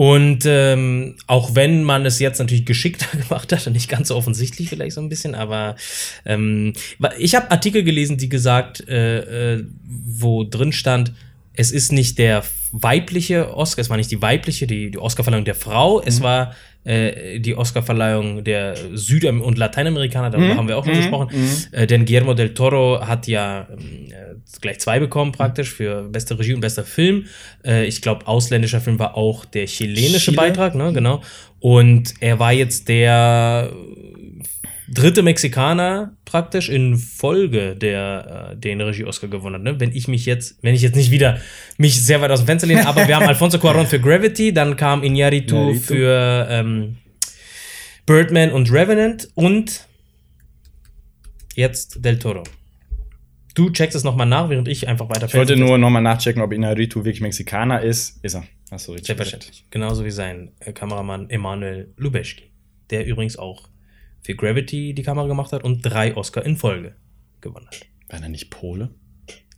Und 0.01 0.47
ähm, 0.47 1.17
auch 1.27 1.55
wenn 1.55 1.85
man 1.85 2.07
es 2.07 2.21
jetzt 2.21 2.39
natürlich 2.39 2.65
geschickter 2.65 3.19
gemacht 3.29 3.53
hat 3.53 3.67
und 3.67 3.75
nicht 3.75 3.91
ganz 3.91 4.09
so 4.09 4.17
offensichtlich 4.17 4.71
vielleicht 4.71 4.95
so 4.95 5.03
ein 5.03 5.11
bisschen, 5.11 5.35
aber 5.35 5.77
ähm, 6.25 6.73
ich 7.19 7.35
habe 7.35 7.51
Artikel 7.51 7.83
gelesen, 7.83 8.17
die 8.17 8.31
gesagt, 8.31 8.89
äh, 8.89 9.57
äh, 9.57 9.65
wo 9.87 10.45
drin 10.45 10.73
stand, 10.73 11.13
es 11.53 11.71
ist 11.71 11.93
nicht 11.93 12.17
der 12.17 12.45
weibliche 12.73 13.55
Oscar, 13.55 13.83
es 13.83 13.91
war 13.91 13.99
nicht 13.99 14.11
die 14.11 14.23
weibliche, 14.23 14.67
die, 14.67 14.91
die 14.91 14.97
Oscarverleihung 14.97 15.45
der 15.45 15.55
Frau, 15.55 16.01
es 16.01 16.23
war 16.23 16.55
äh, 16.85 17.41
die 17.41 17.57
Oscarverleihung 17.57 18.43
der 18.43 18.75
Süd- 18.95 19.25
und 19.25 19.59
Lateinamerikaner, 19.59 20.31
darüber 20.31 20.57
haben 20.57 20.69
wir 20.69 20.79
auch 20.79 20.85
schon 20.85 20.95
gesprochen. 20.97 21.29
Äh, 21.73 21.87
denn 21.87 22.07
Guillermo 22.07 22.35
del 22.35 22.55
Toro 22.55 23.07
hat 23.07 23.27
ja 23.27 23.69
ähm, 23.71 24.07
äh, 24.11 24.35
gleich 24.61 24.79
zwei 24.81 24.99
bekommen 24.99 25.33
praktisch 25.33 25.71
für 25.73 26.03
beste 26.05 26.39
Regie 26.39 26.55
und 26.55 26.61
bester 26.61 26.85
Film. 26.85 27.27
Äh, 27.65 27.87
ich 27.87 28.01
glaube, 28.01 28.27
ausländischer 28.27 28.81
Film 28.81 28.99
war 28.99 29.17
auch 29.17 29.45
der 29.45 29.67
chilenische 29.67 30.31
Chile? 30.31 30.37
Beitrag, 30.37 30.75
ne, 30.75 30.93
genau. 30.93 31.23
Und 31.59 32.15
er 32.21 32.39
war 32.39 32.53
jetzt 32.53 32.89
der 32.89 33.71
dritte 34.91 35.23
Mexikaner 35.23 36.17
praktisch 36.25 36.69
in 36.69 36.97
Folge, 36.97 37.77
der 37.77 38.51
äh, 38.53 38.57
den 38.57 38.81
Regie-Oscar 38.81 39.29
gewonnen 39.29 39.55
hat. 39.55 39.63
Ne? 39.63 39.81
Wenn 39.81 39.93
ich 39.93 40.09
mich 40.09 40.27
jetzt, 40.27 40.59
wenn 40.63 40.75
ich 40.75 40.83
jetzt 40.83 40.97
nicht 40.97 41.11
wieder 41.11 41.39
mich 41.79 42.05
sehr 42.05 42.21
weit 42.21 42.31
aus 42.31 42.41
dem 42.41 42.47
Fenster 42.47 42.67
lehne, 42.67 42.87
aber 42.87 43.07
wir 43.07 43.17
haben 43.17 43.27
Alfonso 43.29 43.59
Cuarón 43.59 43.87
für 43.87 44.01
Gravity, 44.01 44.53
dann 44.53 44.77
kam 44.77 45.03
Iñárritu 45.03 45.55
Iñárritu. 45.55 45.81
für 45.81 46.47
ähm, 46.51 46.97
Birdman 48.05 48.51
und 48.51 48.73
Revenant 48.73 49.29
und 49.35 49.87
jetzt 51.55 52.05
Del 52.05 52.19
Toro. 52.19 52.43
Du 53.55 53.71
checkst 53.71 53.97
es 53.97 54.05
nochmal 54.05 54.27
nach, 54.27 54.49
während 54.49 54.69
ich 54.69 54.89
einfach 54.89 55.09
weiter 55.09 55.27
Ich 55.27 55.35
wollte 55.35 55.57
nur 55.57 55.77
nochmal 55.79 56.03
nachchecken, 56.03 56.43
ob 56.43 56.53
Inarritu 56.53 57.05
wirklich 57.05 57.21
Mexikaner 57.21 57.83
ist. 57.83 58.23
Ist 58.25 58.35
er. 58.35 58.45
Hast 58.71 58.89
du 58.89 58.93
richtig. 58.93 59.09
Selbstverständlich. 59.09 59.67
Genauso 59.71 60.05
wie 60.05 60.11
sein 60.11 60.53
äh, 60.61 60.73
Kameramann 60.73 61.29
Emanuel 61.31 61.93
Lubezki, 61.97 62.51
der 62.91 63.07
übrigens 63.07 63.37
auch 63.37 63.69
für 64.23 64.35
Gravity 64.35 64.95
die 64.95 65.03
Kamera 65.03 65.27
gemacht 65.27 65.53
hat 65.53 65.65
und 65.65 65.83
drei 65.83 66.17
Oscar 66.17 66.45
in 66.45 66.57
Folge 66.57 66.95
gewonnen 67.41 67.67
hat. 67.67 67.87
War 68.09 68.23
er 68.23 68.29
nicht 68.29 68.51
Pole? 68.51 68.91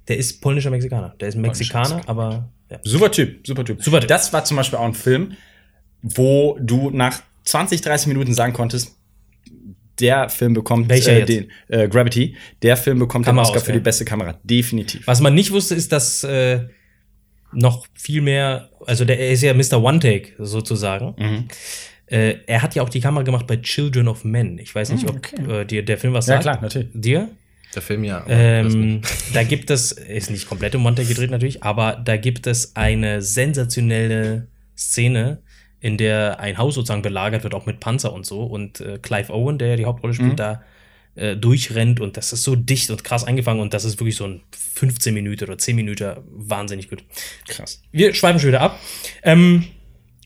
Der 0.09 0.16
ist 0.16 0.40
polnischer 0.40 0.71
Mexikaner. 0.71 1.14
Der 1.21 1.28
ist 1.28 1.37
Mexikaner, 1.37 2.02
aber 2.07 2.52
ja. 2.71 2.78
Super 2.83 3.11
Typ, 3.11 3.47
super 3.47 3.64
Typ. 3.64 3.83
Super 3.83 4.00
Typ. 4.00 4.09
Das 4.09 4.33
war 4.33 4.45
zum 4.45 4.57
Beispiel 4.57 4.78
auch 4.78 4.85
ein 4.85 4.95
Film, 4.95 5.35
wo 6.02 6.59
du 6.61 6.90
nach 6.90 7.23
20, 7.45 7.81
30 7.81 8.09
Minuten 8.09 8.35
sagen 8.35 8.52
konntest, 8.52 8.97
der 10.00 10.28
Film 10.28 10.54
bekommt 10.54 10.88
Welcher 10.88 11.21
äh, 11.21 11.25
den 11.25 11.50
äh, 11.69 11.88
Gravity, 11.88 12.37
der 12.62 12.76
Film 12.76 12.99
bekommt 12.99 13.26
den 13.26 13.31
Kamera 13.31 13.45
Oscar 13.45 13.59
aus, 13.59 13.64
für 13.64 13.73
die 13.73 13.81
beste 13.81 14.04
Kamera. 14.04 14.38
Definitiv. 14.42 15.07
Was 15.07 15.21
man 15.21 15.35
nicht 15.35 15.52
wusste, 15.52 15.75
ist, 15.75 15.92
dass 15.92 16.25
äh, 16.25 16.66
noch 17.52 17.87
viel 17.95 18.23
mehr, 18.23 18.71
also 18.87 19.04
der 19.04 19.19
er 19.19 19.31
ist 19.31 19.42
ja 19.42 19.54
Mr. 19.54 19.83
One 19.83 20.00
Take 20.00 20.33
sozusagen. 20.38 21.14
Mhm. 21.19 21.49
Äh, 22.12 22.40
er 22.47 22.61
hat 22.61 22.75
ja 22.75 22.83
auch 22.83 22.90
die 22.90 23.00
Kamera 23.00 23.23
gemacht 23.23 23.47
bei 23.47 23.57
Children 23.57 24.07
of 24.09 24.23
Men. 24.25 24.59
Ich 24.59 24.75
weiß 24.75 24.90
nicht, 24.92 25.09
ob 25.09 25.16
okay. 25.16 25.61
äh, 25.61 25.64
dir 25.64 25.83
der 25.83 25.97
Film 25.97 26.12
was 26.12 26.26
Ja, 26.26 26.35
sagt. 26.35 26.42
klar, 26.42 26.59
natürlich. 26.61 26.88
Dir? 26.92 27.31
Der 27.75 27.81
Film 27.81 28.04
ja. 28.04 28.23
Ähm, 28.28 29.00
da 29.33 29.42
gibt 29.45 29.71
es, 29.71 29.92
ist 29.92 30.31
nicht 30.31 30.47
komplett 30.47 30.75
um 30.75 30.83
Monte 30.83 31.07
gedreht 31.07 31.31
natürlich, 31.31 31.62
aber 31.62 32.00
da 32.04 32.19
gibt 32.19 32.47
es 32.47 32.76
eine 32.76 33.23
sensationelle 33.23 34.47
Szene, 34.76 35.38
in 35.81 35.97
der 35.97 36.38
ein 36.38 36.59
Haus 36.59 36.75
sozusagen 36.75 37.00
belagert 37.00 37.45
wird, 37.45 37.54
auch 37.54 37.64
mit 37.64 37.81
Panzer 37.81 38.12
und 38.12 38.26
so. 38.26 38.42
Und 38.42 38.81
äh, 38.81 38.99
Clive 38.99 39.33
Owen, 39.33 39.57
der 39.57 39.69
ja 39.69 39.76
die 39.76 39.87
Hauptrolle 39.87 40.12
spielt, 40.12 40.38
da 40.38 40.62
äh, 41.14 41.35
durchrennt 41.35 41.99
und 42.00 42.19
das 42.19 42.35
ist 42.35 42.42
so 42.42 42.57
dicht 42.57 42.90
und 42.90 43.04
krass 43.04 43.25
eingefangen 43.25 43.61
und 43.61 43.73
das 43.73 43.85
ist 43.87 43.99
wirklich 44.00 44.16
so 44.16 44.26
ein 44.26 44.42
15 44.75 45.14
Minuten 45.14 45.45
oder 45.45 45.57
10 45.57 45.75
Minuten 45.76 46.16
wahnsinnig 46.31 46.90
gut. 46.90 47.02
Krass. 47.49 47.83
Wir 47.90 48.12
schweifen 48.12 48.38
schon 48.38 48.49
wieder 48.49 48.61
ab. 48.61 48.78
Ähm, 49.23 49.64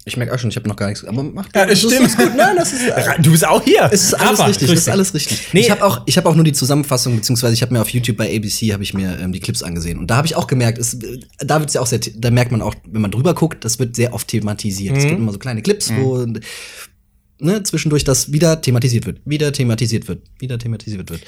Ich 0.09 0.17
merke 0.17 0.33
auch 0.33 0.39
schon, 0.39 0.51
ich 0.51 0.57
habe 0.57 0.69
noch 0.69 0.77
gar 0.77 0.87
nichts. 0.87 1.05
Aber 1.05 1.25
macht 1.25 1.55
Ja, 1.57 1.67
das 1.67 1.81
stimmt. 1.81 2.07
ist 2.07 2.17
gut. 2.17 2.31
Nein, 2.37 2.55
das 2.57 2.73
ist. 2.73 2.83
Du 3.23 3.33
bist 3.33 3.45
auch 3.45 3.63
hier. 3.65 3.89
Es 3.91 4.05
ist 4.05 4.15
alles 4.15 4.39
Rafa, 4.39 4.47
richtig, 4.47 4.69
das 4.71 4.79
ist 4.79 4.89
alles 4.89 5.15
richtig. 5.15 5.49
Nee. 5.53 5.61
ich 5.61 5.71
habe 5.73 5.85
auch, 5.85 6.03
ich 6.07 6.17
habe 6.17 6.29
auch 6.29 6.37
nur 6.37 6.45
die 6.45 6.53
Zusammenfassung, 6.53 7.17
beziehungsweise 7.17 7.55
ich 7.55 7.63
habe 7.63 7.73
mir 7.75 7.81
auf 7.81 7.89
YouTube 7.91 8.17
bei 8.17 8.35
ABC 8.37 8.73
habe 8.73 8.85
ich 8.85 8.95
mir 8.95 9.19
ähm, 9.19 9.33
die 9.33 9.41
Clips 9.41 9.65
angesehen 9.65 9.99
und 9.99 10.07
da 10.07 10.17
habe 10.17 10.29
ich 10.29 10.37
auch 10.37 10.47
gemerkt, 10.47 10.79
es, 10.79 10.95
äh, 10.95 11.19
da 11.39 11.59
wird's 11.59 11.75
ja 11.75 11.81
auch 11.81 11.89
sehr, 11.89 11.99
da 11.99 12.31
merkt 12.31 12.53
man 12.53 12.63
auch, 12.63 12.77
wenn 12.87 13.03
man 13.03 13.11
drüber 13.11 13.35
guckt, 13.35 13.65
das 13.65 13.81
wird 13.81 13.97
sehr 13.97 14.15
oft 14.15 14.29
thematisiert. 14.29 14.97
Es 14.97 15.05
gibt 15.05 15.19
immer 15.19 15.33
so 15.33 15.39
kleine 15.41 15.61
Clips, 15.61 15.93
wo 15.97 16.25
ne, 17.41 17.63
zwischendurch 17.65 18.05
das 18.05 18.31
wieder 18.31 18.61
thematisiert 18.61 19.07
wird, 19.07 19.19
wieder 19.25 19.53
thematisiert 19.53 20.07
wird, 20.07 20.23
wieder 20.39 20.57
thematisiert 20.57 21.11
wird. 21.11 21.23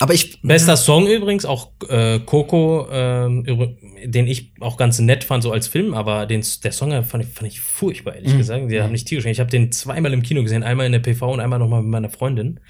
Aber 0.00 0.12
ich, 0.12 0.40
Bester 0.42 0.76
Song 0.76 1.06
übrigens, 1.06 1.44
auch 1.44 1.68
äh, 1.88 2.18
Coco, 2.18 2.88
ähm, 2.90 3.44
den 4.04 4.26
ich 4.26 4.52
auch 4.60 4.76
ganz 4.76 4.98
nett 4.98 5.24
fand, 5.24 5.42
so 5.42 5.52
als 5.52 5.66
Film, 5.68 5.94
aber 5.94 6.26
den, 6.26 6.44
der 6.62 6.72
Song 6.72 6.90
fand 7.04 7.24
ich, 7.24 7.30
fand 7.30 7.50
ich 7.50 7.60
furchtbar, 7.60 8.14
ehrlich 8.16 8.36
gesagt. 8.36 8.70
Die 8.70 8.80
haben 8.80 8.92
nicht 8.92 9.06
tierisch. 9.08 9.24
Ich 9.26 9.40
habe 9.40 9.50
den 9.50 9.72
zweimal 9.72 10.12
im 10.12 10.22
Kino 10.22 10.42
gesehen, 10.42 10.62
einmal 10.62 10.86
in 10.86 10.92
der 10.92 11.00
PV 11.00 11.32
und 11.32 11.40
einmal 11.40 11.58
nochmal 11.58 11.82
mit 11.82 11.90
meiner 11.90 12.10
Freundin. 12.10 12.60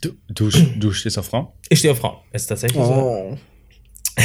Du, 0.00 0.10
du, 0.28 0.50
du 0.50 0.92
stehst 0.92 1.16
auf 1.18 1.26
Frau? 1.26 1.54
Ich 1.68 1.78
stehe 1.78 1.92
auf 1.92 1.98
Frau, 1.98 2.22
ist 2.32 2.46
tatsächlich 2.46 2.82
so. 2.82 2.92
oh. 2.92 3.38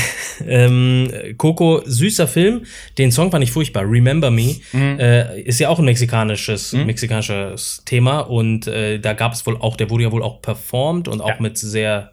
Ähm, 0.45 1.09
Coco, 1.37 1.81
süßer 1.85 2.27
Film. 2.27 2.61
Den 2.99 3.11
Song 3.11 3.31
fand 3.31 3.43
ich 3.43 3.51
furchtbar. 3.51 3.89
Remember 3.89 4.29
Me 4.29 4.55
äh, 4.73 5.41
ist 5.41 5.59
ja 5.59 5.69
auch 5.69 5.79
ein 5.79 5.85
mexikanisches, 5.85 6.73
mexikanisches 6.73 7.81
Thema 7.85 8.19
und 8.19 8.67
äh, 8.67 8.99
da 8.99 9.13
gab 9.13 9.33
es 9.33 9.47
wohl 9.47 9.57
auch, 9.57 9.75
der 9.77 9.89
wurde 9.89 10.03
ja 10.03 10.11
wohl 10.11 10.21
auch 10.21 10.41
performt 10.43 11.07
und 11.07 11.21
auch 11.21 11.29
Ja. 11.29 11.35
mit 11.39 11.57
sehr 11.57 12.11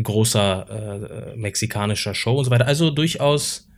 großer 0.00 1.32
äh, 1.32 1.36
mexikanischer 1.36 2.14
Show 2.14 2.38
und 2.38 2.44
so 2.44 2.50
weiter. 2.50 2.66
Also 2.66 2.90
durchaus. 2.90 3.68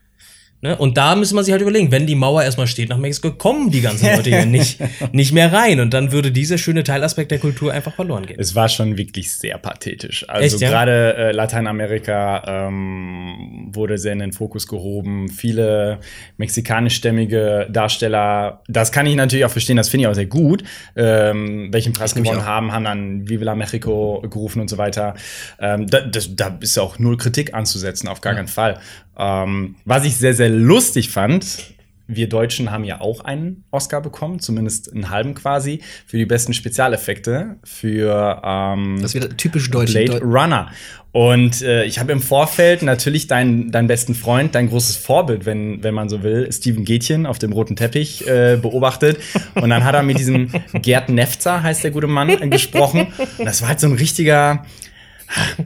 Ne? 0.65 0.79
Und 0.79 0.97
da 0.97 1.15
müssen 1.15 1.37
wir 1.37 1.45
sich 1.45 1.53
halt 1.53 1.61
überlegen, 1.61 1.93
wenn 1.93 2.07
die 2.07 2.15
Mauer 2.15 2.43
erstmal 2.43 2.67
steht 2.67 2.89
nach 2.89 2.97
Mexiko, 2.97 3.33
kommen 3.33 3.71
die 3.71 3.83
ganzen 3.83 4.07
Leute 4.07 4.31
hier 4.31 4.47
nicht, 4.47 4.81
nicht 5.13 5.33
mehr 5.33 5.53
rein. 5.53 5.79
Und 5.79 5.93
dann 5.93 6.11
würde 6.11 6.33
dieser 6.33 6.57
schöne 6.57 6.85
Teilaspekt 6.85 7.33
der 7.33 7.39
Kultur 7.39 7.71
einfach 7.71 7.93
verloren 7.93 8.25
gehen. 8.25 8.41
Es 8.41 8.55
war 8.55 8.71
schon 8.71 8.97
wirklich 8.97 9.31
sehr 9.31 9.59
pathetisch. 9.59 10.27
Also 10.27 10.57
ja? 10.57 10.71
gerade 10.71 11.17
äh, 11.17 11.33
Lateinamerika 11.33 12.69
ähm, 12.69 13.73
wurde 13.75 13.99
sehr 13.99 14.15
in 14.15 14.21
den 14.21 14.33
Fokus 14.33 14.67
gehoben. 14.67 15.29
Viele 15.29 15.99
mexikanischstämmige 16.39 17.69
Darsteller, 17.71 18.63
das 18.67 18.91
kann 18.91 19.05
ich 19.05 19.17
natürlich 19.17 19.45
auch 19.45 19.51
verstehen, 19.51 19.77
das 19.77 19.91
finde 19.91 20.05
ich 20.05 20.09
auch 20.09 20.15
sehr 20.15 20.25
gut, 20.25 20.65
ähm, 20.97 21.69
welchen 21.75 21.93
Preis 21.93 22.15
gewonnen 22.15 22.47
haben, 22.47 22.73
haben 22.73 22.85
dann 22.85 23.29
Viva 23.29 23.45
la 23.45 23.55
Mexico 23.55 24.23
gerufen 24.23 24.63
und 24.63 24.71
so 24.71 24.79
weiter. 24.79 25.13
Ähm, 25.61 25.87
da, 25.89 26.01
das, 26.01 26.35
da 26.35 26.57
ist 26.59 26.79
auch 26.79 26.99
null 26.99 27.19
Kritik 27.19 27.53
anzusetzen, 27.53 28.09
auf 28.09 28.23
gar 28.23 28.35
keinen 28.35 28.49
Fall. 28.49 28.79
Ähm, 29.19 29.77
was 29.85 30.05
ich 30.05 30.17
sehr, 30.17 30.35
sehr 30.35 30.51
lustig 30.51 31.11
fand, 31.11 31.75
wir 32.07 32.29
Deutschen 32.29 32.71
haben 32.71 32.85
ja 32.85 33.01
auch 33.01 33.21
einen 33.21 33.65
Oscar 33.71 34.01
bekommen, 34.01 34.39
zumindest 34.39 34.93
einen 34.93 35.11
halben 35.11 35.35
quasi, 35.35 35.81
für 36.07 36.19
die 36.19 36.27
besten 36.27 36.53
Spezialeffekte 36.53 37.57
für 37.65 38.43
ähm, 38.45 38.99
Das 39.01 39.15
wieder 39.15 39.35
typisch 39.37 39.71
deutsch. 39.71 39.93
Blade 39.93 40.21
Runner. 40.21 40.71
Und 41.13 41.63
äh, 41.63 41.85
ich 41.85 42.01
habe 42.01 42.11
im 42.11 42.21
Vorfeld 42.21 42.83
natürlich 42.83 43.29
deinen 43.29 43.71
deinen 43.71 43.87
besten 43.87 44.17
Freund, 44.17 44.55
dein 44.55 44.69
großes 44.69 44.97
Vorbild, 44.97 45.47
wenn, 45.47 45.83
wenn 45.85 45.95
man 45.95 46.09
so 46.09 46.25
will, 46.25 46.51
Steven 46.53 46.85
Gätchen 46.85 47.25
auf 47.25 47.39
dem 47.39 47.53
roten 47.53 47.77
Teppich 47.77 48.27
äh, 48.27 48.59
beobachtet. 48.61 49.19
Und 49.55 49.71
dann 49.71 49.85
hat 49.85 49.95
er 49.95 50.03
mit 50.03 50.19
diesem 50.19 50.51
Gerd 50.73 51.09
Nefzer, 51.09 51.63
heißt 51.63 51.85
der 51.85 51.93
gute 51.93 52.09
Mann, 52.09 52.51
gesprochen. 52.51 53.13
Und 53.39 53.47
das 53.47 53.63
war 53.63 53.69
halt 53.69 53.81
so 53.81 53.87
ein 53.87 53.93
richtiger, 53.93 54.67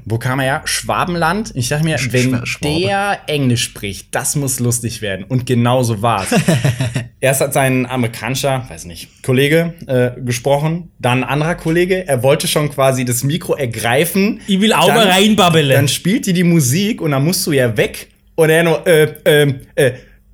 wo 0.05 0.19
kam 0.19 0.41
er 0.41 0.47
ja? 0.47 0.63
Schwabenland. 0.65 1.53
Ich 1.55 1.69
dachte 1.69 1.85
mir, 1.85 1.99
wenn 2.11 2.35
Schwa- 2.37 2.47
Schwabe. 2.47 2.81
der 2.81 3.19
Englisch 3.27 3.65
spricht, 3.65 4.15
das 4.15 4.37
muss 4.37 4.61
lustig 4.61 5.03
werden. 5.03 5.25
Und 5.25 5.47
genau 5.47 5.83
so 5.83 6.01
war's. 6.03 6.29
Erst 7.21 7.41
hat 7.41 7.53
sein 7.53 7.87
amerikanischer, 7.87 8.65
weiß 8.69 8.85
nicht, 8.85 9.23
Kollege 9.23 9.75
äh, 9.87 10.21
gesprochen, 10.21 10.91
dann 10.99 11.25
ein 11.25 11.31
anderer 11.31 11.55
Kollege. 11.57 12.07
Er 12.07 12.23
wollte 12.23 12.47
schon 12.47 12.71
quasi 12.71 13.05
das 13.05 13.25
Mikro 13.25 13.55
ergreifen. 13.55 14.41
Ich 14.47 14.61
will 14.61 14.73
auch 14.73 14.89
mal 14.89 15.07
reinbabbeln. 15.09 15.69
Dann 15.71 15.89
spielt 15.89 16.27
die 16.27 16.33
die 16.33 16.45
Musik 16.45 17.01
und 17.01 17.11
dann 17.11 17.25
musst 17.25 17.47
du 17.47 17.53
ja 17.53 17.77
weg. 17.77 18.09
Und 18.37 18.51
er 18.51 18.63
nur, 18.63 18.87
äh, 18.87 19.15
äh, 19.25 19.55
äh, 19.75 19.93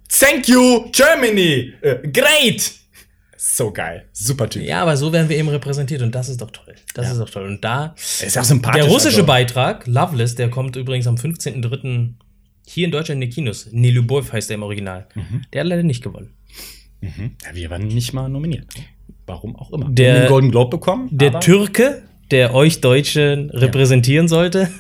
thank 0.09 0.47
you, 0.49 0.91
Germany, 0.93 1.73
äh, 1.81 1.97
great. 2.13 2.73
So 3.47 3.71
geil, 3.73 4.07
super 4.13 4.49
Typ. 4.49 4.63
Ja, 4.63 4.81
aber 4.81 4.97
so 4.97 5.13
werden 5.13 5.29
wir 5.29 5.37
eben 5.37 5.51
repräsentiert 5.51 6.01
und 6.01 6.15
das 6.15 6.31
ist 6.31 6.41
doch 6.41 6.51
toll. 6.51 6.75
Das 6.95 7.11
ist 7.11 7.19
doch 7.21 7.29
toll. 7.29 7.45
Und 7.47 7.63
da 7.63 7.95
ist 7.97 8.39
auch 8.39 8.43
sympathisch. 8.43 8.81
der 8.83 8.91
russische 8.91 9.17
also. 9.17 9.27
Beitrag, 9.27 9.87
Loveless, 9.87 10.35
der 10.35 10.49
kommt 10.49 10.77
übrigens 10.77 11.07
am 11.07 11.17
15.03. 11.17 12.15
hier 12.67 12.87
in 12.87 12.91
Deutschland 12.91 13.23
in 13.23 13.29
die 13.29 13.35
Kinos. 13.35 13.69
Nilubov 13.71 14.33
heißt 14.33 14.49
der 14.49 14.55
im 14.55 14.63
Original. 14.63 15.07
Mhm. 15.15 15.43
Der 15.53 15.61
hat 15.61 15.69
leider 15.69 15.83
nicht 15.83 16.03
gewonnen. 16.03 16.31
Ja, 17.03 17.11
wir 17.55 17.69
waren 17.69 17.87
nicht 17.87 18.15
mal 18.15 18.31
nominiert. 18.31 18.67
Warum 19.27 19.57
auch 19.57 19.71
immer. 19.73 19.91
Der- 19.91 20.21
den 20.21 20.29
Golden 20.29 20.51
Globe 20.51 20.71
bekommen. 20.79 21.11
Der 21.13 21.39
Türke, 21.41 22.03
der 22.31 22.55
euch 22.55 22.81
Deutschen 22.81 23.51
repräsentieren 23.51 24.29
sollte, 24.29 24.71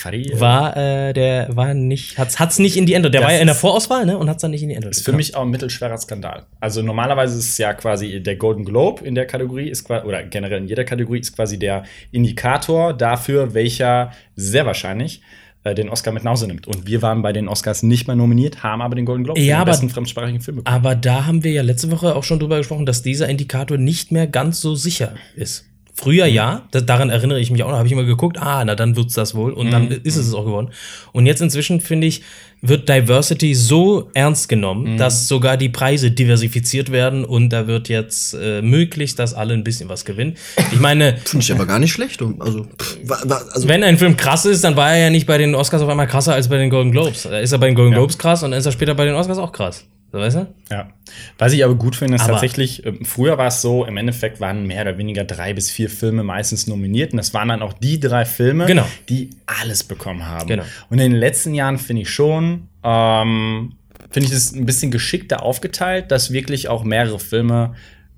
Fadi, 0.00 0.32
äh, 0.32 0.40
war 0.40 0.76
äh, 0.76 1.12
der 1.12 1.54
war 1.54 1.74
nicht 1.74 2.18
hat's 2.18 2.38
hat's 2.40 2.58
nicht 2.58 2.76
in 2.76 2.86
die 2.86 2.94
Endrunde. 2.94 3.12
Der 3.12 3.20
Das 3.20 3.28
war 3.28 3.34
ja 3.34 3.40
in 3.40 3.46
der 3.46 3.54
Vorauswahl, 3.54 4.04
ne, 4.06 4.18
und 4.18 4.28
hat's 4.28 4.42
dann 4.42 4.50
nicht 4.50 4.62
in 4.62 4.68
die 4.70 4.74
Endrunde. 4.74 4.96
ist 4.96 5.04
für 5.04 5.12
mich 5.12 5.34
auch 5.36 5.42
ein 5.42 5.50
mittelschwerer 5.50 5.96
Skandal. 5.98 6.46
Also 6.60 6.82
normalerweise 6.82 7.38
ist 7.38 7.48
es 7.50 7.58
ja 7.58 7.72
quasi 7.74 8.22
der 8.22 8.36
Golden 8.36 8.64
Globe 8.64 9.04
in 9.04 9.14
der 9.14 9.26
Kategorie 9.26 9.68
ist 9.68 9.88
oder 9.90 10.22
generell 10.24 10.58
in 10.58 10.68
jeder 10.68 10.84
Kategorie 10.84 11.20
ist 11.20 11.34
quasi 11.36 11.58
der 11.58 11.84
Indikator 12.10 12.92
dafür, 12.94 13.54
welcher 13.54 14.12
sehr 14.34 14.66
wahrscheinlich 14.66 15.22
äh, 15.64 15.74
den 15.74 15.88
Oscar 15.88 16.12
mit 16.12 16.24
nach 16.24 16.32
Hause 16.32 16.46
nimmt. 16.48 16.66
Und 16.66 16.86
wir 16.86 17.00
waren 17.02 17.22
bei 17.22 17.32
den 17.32 17.46
Oscars 17.48 17.82
nicht 17.82 18.06
mehr 18.06 18.16
nominiert, 18.16 18.62
haben 18.62 18.82
aber 18.82 18.94
den 18.96 19.04
Golden 19.04 19.24
Globe 19.24 19.38
Ja, 19.40 19.44
für 19.44 19.48
den 19.50 19.60
aber- 19.60 19.70
besten 19.70 19.90
fremdsprachigen 19.90 20.40
Film 20.40 20.56
bekommen. 20.58 20.74
Aber 20.76 20.94
da 20.94 21.26
haben 21.26 21.44
wir 21.44 21.52
ja 21.52 21.62
letzte 21.62 21.90
Woche 21.90 22.16
auch 22.16 22.24
schon 22.24 22.38
drüber 22.40 22.56
gesprochen, 22.58 22.86
dass 22.86 23.02
dieser 23.02 23.28
Indikator 23.28 23.76
nicht 23.78 24.10
mehr 24.12 24.26
ganz 24.26 24.60
so 24.60 24.74
sicher 24.74 25.14
ist. 25.36 25.64
Früher 26.00 26.26
ja, 26.26 26.62
da, 26.70 26.80
daran 26.80 27.10
erinnere 27.10 27.40
ich 27.40 27.50
mich 27.50 27.64
auch 27.64 27.70
noch, 27.70 27.76
habe 27.76 27.86
ich 27.88 27.92
immer 27.92 28.04
geguckt, 28.04 28.38
ah, 28.38 28.64
na 28.64 28.76
dann 28.76 28.94
wird's 28.94 29.14
das 29.14 29.34
wohl 29.34 29.50
und 29.52 29.72
dann 29.72 29.88
ist 29.90 30.14
es 30.16 30.28
es 30.28 30.34
auch 30.34 30.44
geworden. 30.44 30.68
Und 31.12 31.26
jetzt 31.26 31.40
inzwischen 31.42 31.80
finde 31.80 32.06
ich, 32.06 32.22
wird 32.62 32.88
Diversity 32.88 33.52
so 33.56 34.08
ernst 34.14 34.48
genommen, 34.48 34.96
dass 34.96 35.26
sogar 35.26 35.56
die 35.56 35.68
Preise 35.68 36.12
diversifiziert 36.12 36.92
werden 36.92 37.24
und 37.24 37.50
da 37.50 37.66
wird 37.66 37.88
jetzt 37.88 38.34
äh, 38.34 38.62
möglichst, 38.62 39.18
dass 39.18 39.34
alle 39.34 39.54
ein 39.54 39.64
bisschen 39.64 39.88
was 39.88 40.04
gewinnen. 40.04 40.36
Ich 40.70 40.78
meine, 40.78 41.16
Finde 41.24 41.42
ich 41.42 41.50
aber 41.52 41.66
gar 41.66 41.80
nicht 41.80 41.92
schlecht. 41.92 42.22
Also, 42.38 42.64
pff, 42.80 42.98
wa- 43.04 43.22
wa- 43.24 43.42
also 43.52 43.66
wenn 43.66 43.82
ein 43.82 43.98
Film 43.98 44.16
krass 44.16 44.44
ist, 44.44 44.62
dann 44.62 44.76
war 44.76 44.92
er 44.92 44.98
ja 45.04 45.10
nicht 45.10 45.26
bei 45.26 45.36
den 45.36 45.56
Oscars 45.56 45.82
auf 45.82 45.88
einmal 45.88 46.06
krasser 46.06 46.34
als 46.34 46.48
bei 46.48 46.58
den 46.58 46.70
Golden 46.70 46.92
Globes. 46.92 47.24
Da 47.24 47.38
ist 47.40 47.50
er 47.50 47.58
bei 47.58 47.66
den 47.66 47.74
Golden 47.74 47.94
Globes 47.94 48.18
krass 48.18 48.44
und 48.44 48.52
dann 48.52 48.60
ist 48.60 48.66
er 48.66 48.72
später 48.72 48.94
bei 48.94 49.04
den 49.04 49.14
Oscars 49.16 49.38
auch 49.38 49.50
krass. 49.52 49.84
So, 50.10 50.18
weißt 50.18 50.36
du? 50.36 50.54
Ja. 50.70 50.88
Was 51.36 51.52
ich 51.52 51.62
aber 51.64 51.74
gut 51.74 51.94
finde, 51.94 52.14
ist 52.16 52.22
Aber- 52.22 52.32
tatsächlich, 52.32 52.84
ähm, 52.86 53.04
früher 53.04 53.36
war 53.36 53.48
es 53.48 53.60
so, 53.60 53.84
im 53.84 53.96
Endeffekt 53.98 54.40
waren 54.40 54.66
mehr 54.66 54.82
oder 54.82 54.96
weniger 54.96 55.24
drei 55.24 55.52
bis 55.52 55.70
vier 55.70 55.90
Filme 55.90 56.22
meistens 56.22 56.66
nominiert. 56.66 57.12
Und 57.12 57.18
das 57.18 57.34
waren 57.34 57.48
dann 57.48 57.60
auch 57.60 57.74
die 57.74 58.00
drei 58.00 58.24
Filme, 58.24 58.64
Genau. 58.66 58.86
die 59.10 59.30
alles 59.46 59.84
bekommen 59.84 60.26
haben. 60.26 60.46
Genau. 60.48 60.62
Und 60.88 60.98
in 60.98 61.10
den 61.12 61.20
letzten 61.20 61.52
Jahren 61.54 61.76
finde 61.78 62.02
ich 62.02 62.10
schon, 62.10 62.68
ähm, 62.82 63.74
finde 64.10 64.28
ich 64.28 64.34
es 64.34 64.52
ein 64.54 64.64
bisschen 64.64 64.90
geschickter 64.90 65.42
aufgeteilt, 65.42 66.10
dass 66.10 66.32
wirklich 66.32 66.68
auch 66.68 66.84
mehrere 66.84 67.18
Filme 67.18 67.74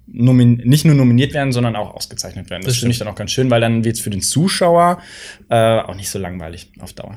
nicht 0.07 0.85
nur 0.85 0.95
nominiert 0.95 1.35
werden, 1.35 1.53
sondern 1.53 1.77
auch 1.77 1.95
ausgezeichnet 1.95 2.51
werden. 2.51 2.63
Das, 2.63 2.75
Das 2.75 2.79
finde 2.81 2.93
ich 2.93 2.99
dann 2.99 3.09
auch 3.09 3.15
ganz 3.15 3.31
schön, 3.33 3.51
weil 3.51 3.61
dann 3.61 3.85
wird 3.85 3.97
es 3.97 4.01
für 4.03 4.11
den 4.11 4.21
Zuschauer 4.23 5.01
äh, 5.49 5.79
auch 5.81 5.95
nicht 5.95 6.09
so 6.11 6.19
langweilig 6.19 6.71
auf 6.81 6.93
Dauer. 6.93 7.17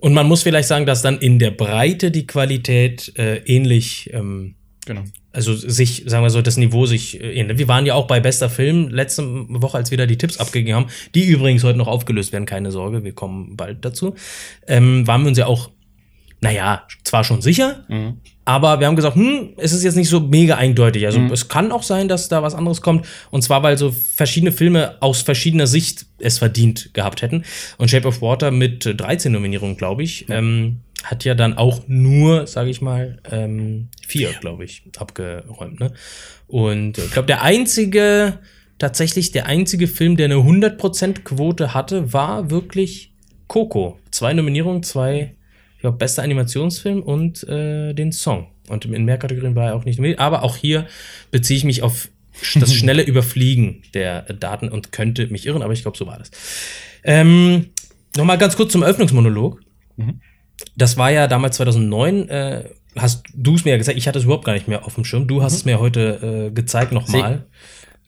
Und 0.00 0.14
man 0.14 0.26
muss 0.26 0.42
vielleicht 0.42 0.68
sagen, 0.68 0.86
dass 0.86 1.02
dann 1.02 1.18
in 1.18 1.38
der 1.38 1.50
Breite 1.50 2.10
die 2.10 2.26
Qualität 2.26 3.12
äh, 3.18 3.38
ähnlich, 3.38 4.10
ähm, 4.12 4.54
Genau. 4.86 5.02
also 5.32 5.54
sich, 5.54 6.04
sagen 6.06 6.24
wir 6.24 6.30
so, 6.30 6.40
das 6.40 6.56
Niveau 6.56 6.86
sich 6.86 7.20
äh, 7.20 7.32
ähnelt. 7.34 7.58
Wir 7.58 7.68
waren 7.68 7.84
ja 7.84 7.94
auch 7.94 8.06
bei 8.06 8.20
bester 8.20 8.48
Film 8.48 8.88
letzte 8.88 9.22
Woche, 9.48 9.76
als 9.76 9.90
wir 9.90 9.98
da 9.98 10.06
die 10.06 10.16
Tipps 10.16 10.38
abgegeben 10.38 10.76
haben, 10.76 10.86
die 11.14 11.26
übrigens 11.26 11.62
heute 11.62 11.76
noch 11.76 11.88
aufgelöst 11.88 12.32
werden, 12.32 12.46
keine 12.46 12.70
Sorge, 12.70 13.04
wir 13.04 13.12
kommen 13.12 13.56
bald 13.56 13.84
dazu. 13.84 14.14
Ähm, 14.66 15.06
waren 15.06 15.22
wir 15.22 15.28
uns 15.28 15.38
ja 15.38 15.46
auch, 15.46 15.70
naja, 16.40 16.86
zwar 17.04 17.22
schon 17.24 17.42
sicher, 17.42 17.84
aber 18.48 18.80
wir 18.80 18.86
haben 18.86 18.96
gesagt, 18.96 19.14
hm, 19.14 19.50
es 19.58 19.74
ist 19.74 19.84
jetzt 19.84 19.96
nicht 19.96 20.08
so 20.08 20.20
mega 20.20 20.56
eindeutig. 20.56 21.04
Also 21.04 21.20
es 21.30 21.48
kann 21.48 21.70
auch 21.70 21.82
sein, 21.82 22.08
dass 22.08 22.30
da 22.30 22.42
was 22.42 22.54
anderes 22.54 22.80
kommt. 22.80 23.06
Und 23.30 23.42
zwar, 23.42 23.62
weil 23.62 23.76
so 23.76 23.90
verschiedene 23.90 24.52
Filme 24.52 24.96
aus 25.00 25.20
verschiedener 25.20 25.66
Sicht 25.66 26.06
es 26.18 26.38
verdient 26.38 26.94
gehabt 26.94 27.20
hätten. 27.20 27.44
Und 27.76 27.90
Shape 27.90 28.08
of 28.08 28.22
Water 28.22 28.50
mit 28.50 28.86
äh, 28.86 28.94
13 28.94 29.32
Nominierungen, 29.32 29.76
glaube 29.76 30.02
ich, 30.02 30.30
ähm, 30.30 30.78
hat 31.04 31.26
ja 31.26 31.34
dann 31.34 31.58
auch 31.58 31.82
nur, 31.88 32.46
sage 32.46 32.70
ich 32.70 32.80
mal, 32.80 33.18
ähm, 33.30 33.88
vier, 34.06 34.30
glaube 34.40 34.64
ich, 34.64 34.82
abgeräumt. 34.96 35.78
Ne? 35.78 35.92
Und 36.46 36.96
äh, 36.96 37.04
ich 37.04 37.10
glaube, 37.10 37.26
der 37.26 37.42
einzige 37.42 38.38
tatsächlich 38.78 39.30
der 39.30 39.44
einzige 39.44 39.88
Film, 39.88 40.16
der 40.16 40.24
eine 40.24 40.36
100% 40.36 41.20
Quote 41.22 41.74
hatte, 41.74 42.14
war 42.14 42.50
wirklich 42.50 43.12
Coco. 43.46 43.98
Zwei 44.10 44.32
Nominierungen, 44.32 44.82
zwei, 44.82 45.34
ich 45.78 45.82
glaube, 45.82 45.96
bester 45.96 46.24
Animationsfilm 46.24 47.04
und 47.04 47.48
äh, 47.48 47.94
den 47.94 48.10
Song. 48.10 48.48
Und 48.68 48.84
in 48.84 49.04
mehr 49.04 49.16
Kategorien 49.16 49.54
war 49.54 49.68
er 49.68 49.76
auch 49.76 49.84
nicht 49.84 49.98
nominiert. 49.98 50.18
Aber 50.18 50.42
auch 50.42 50.56
hier 50.56 50.88
beziehe 51.30 51.56
ich 51.56 51.62
mich 51.62 51.82
auf 51.82 52.08
das 52.56 52.74
schnelle 52.78 53.04
Überfliegen 53.04 53.82
der 53.94 54.22
Daten 54.22 54.70
und 54.70 54.90
könnte 54.90 55.28
mich 55.28 55.46
irren, 55.46 55.62
aber 55.62 55.72
ich 55.72 55.82
glaube, 55.82 55.96
so 55.96 56.08
war 56.08 56.18
das. 56.18 56.32
Ähm, 57.04 57.66
Nochmal 58.16 58.38
ganz 58.38 58.56
kurz 58.56 58.72
zum 58.72 58.82
Öffnungsmonolog. 58.82 59.60
Das 60.76 60.96
war 60.96 61.12
ja 61.12 61.28
damals 61.28 61.56
2009. 61.58 62.28
Äh, 62.28 62.64
hast 62.96 63.22
du 63.32 63.54
es 63.54 63.64
mir 63.64 63.70
ja 63.70 63.76
gesagt, 63.76 63.96
ich 63.96 64.08
hatte 64.08 64.18
es 64.18 64.24
überhaupt 64.24 64.44
gar 64.44 64.54
nicht 64.54 64.66
mehr 64.66 64.84
auf 64.84 64.96
dem 64.96 65.04
Schirm. 65.04 65.28
Du 65.28 65.42
hast 65.44 65.52
es 65.52 65.64
mir 65.64 65.78
heute 65.78 66.48
äh, 66.48 66.50
gezeigt 66.50 66.90
nochmal. 66.90 67.46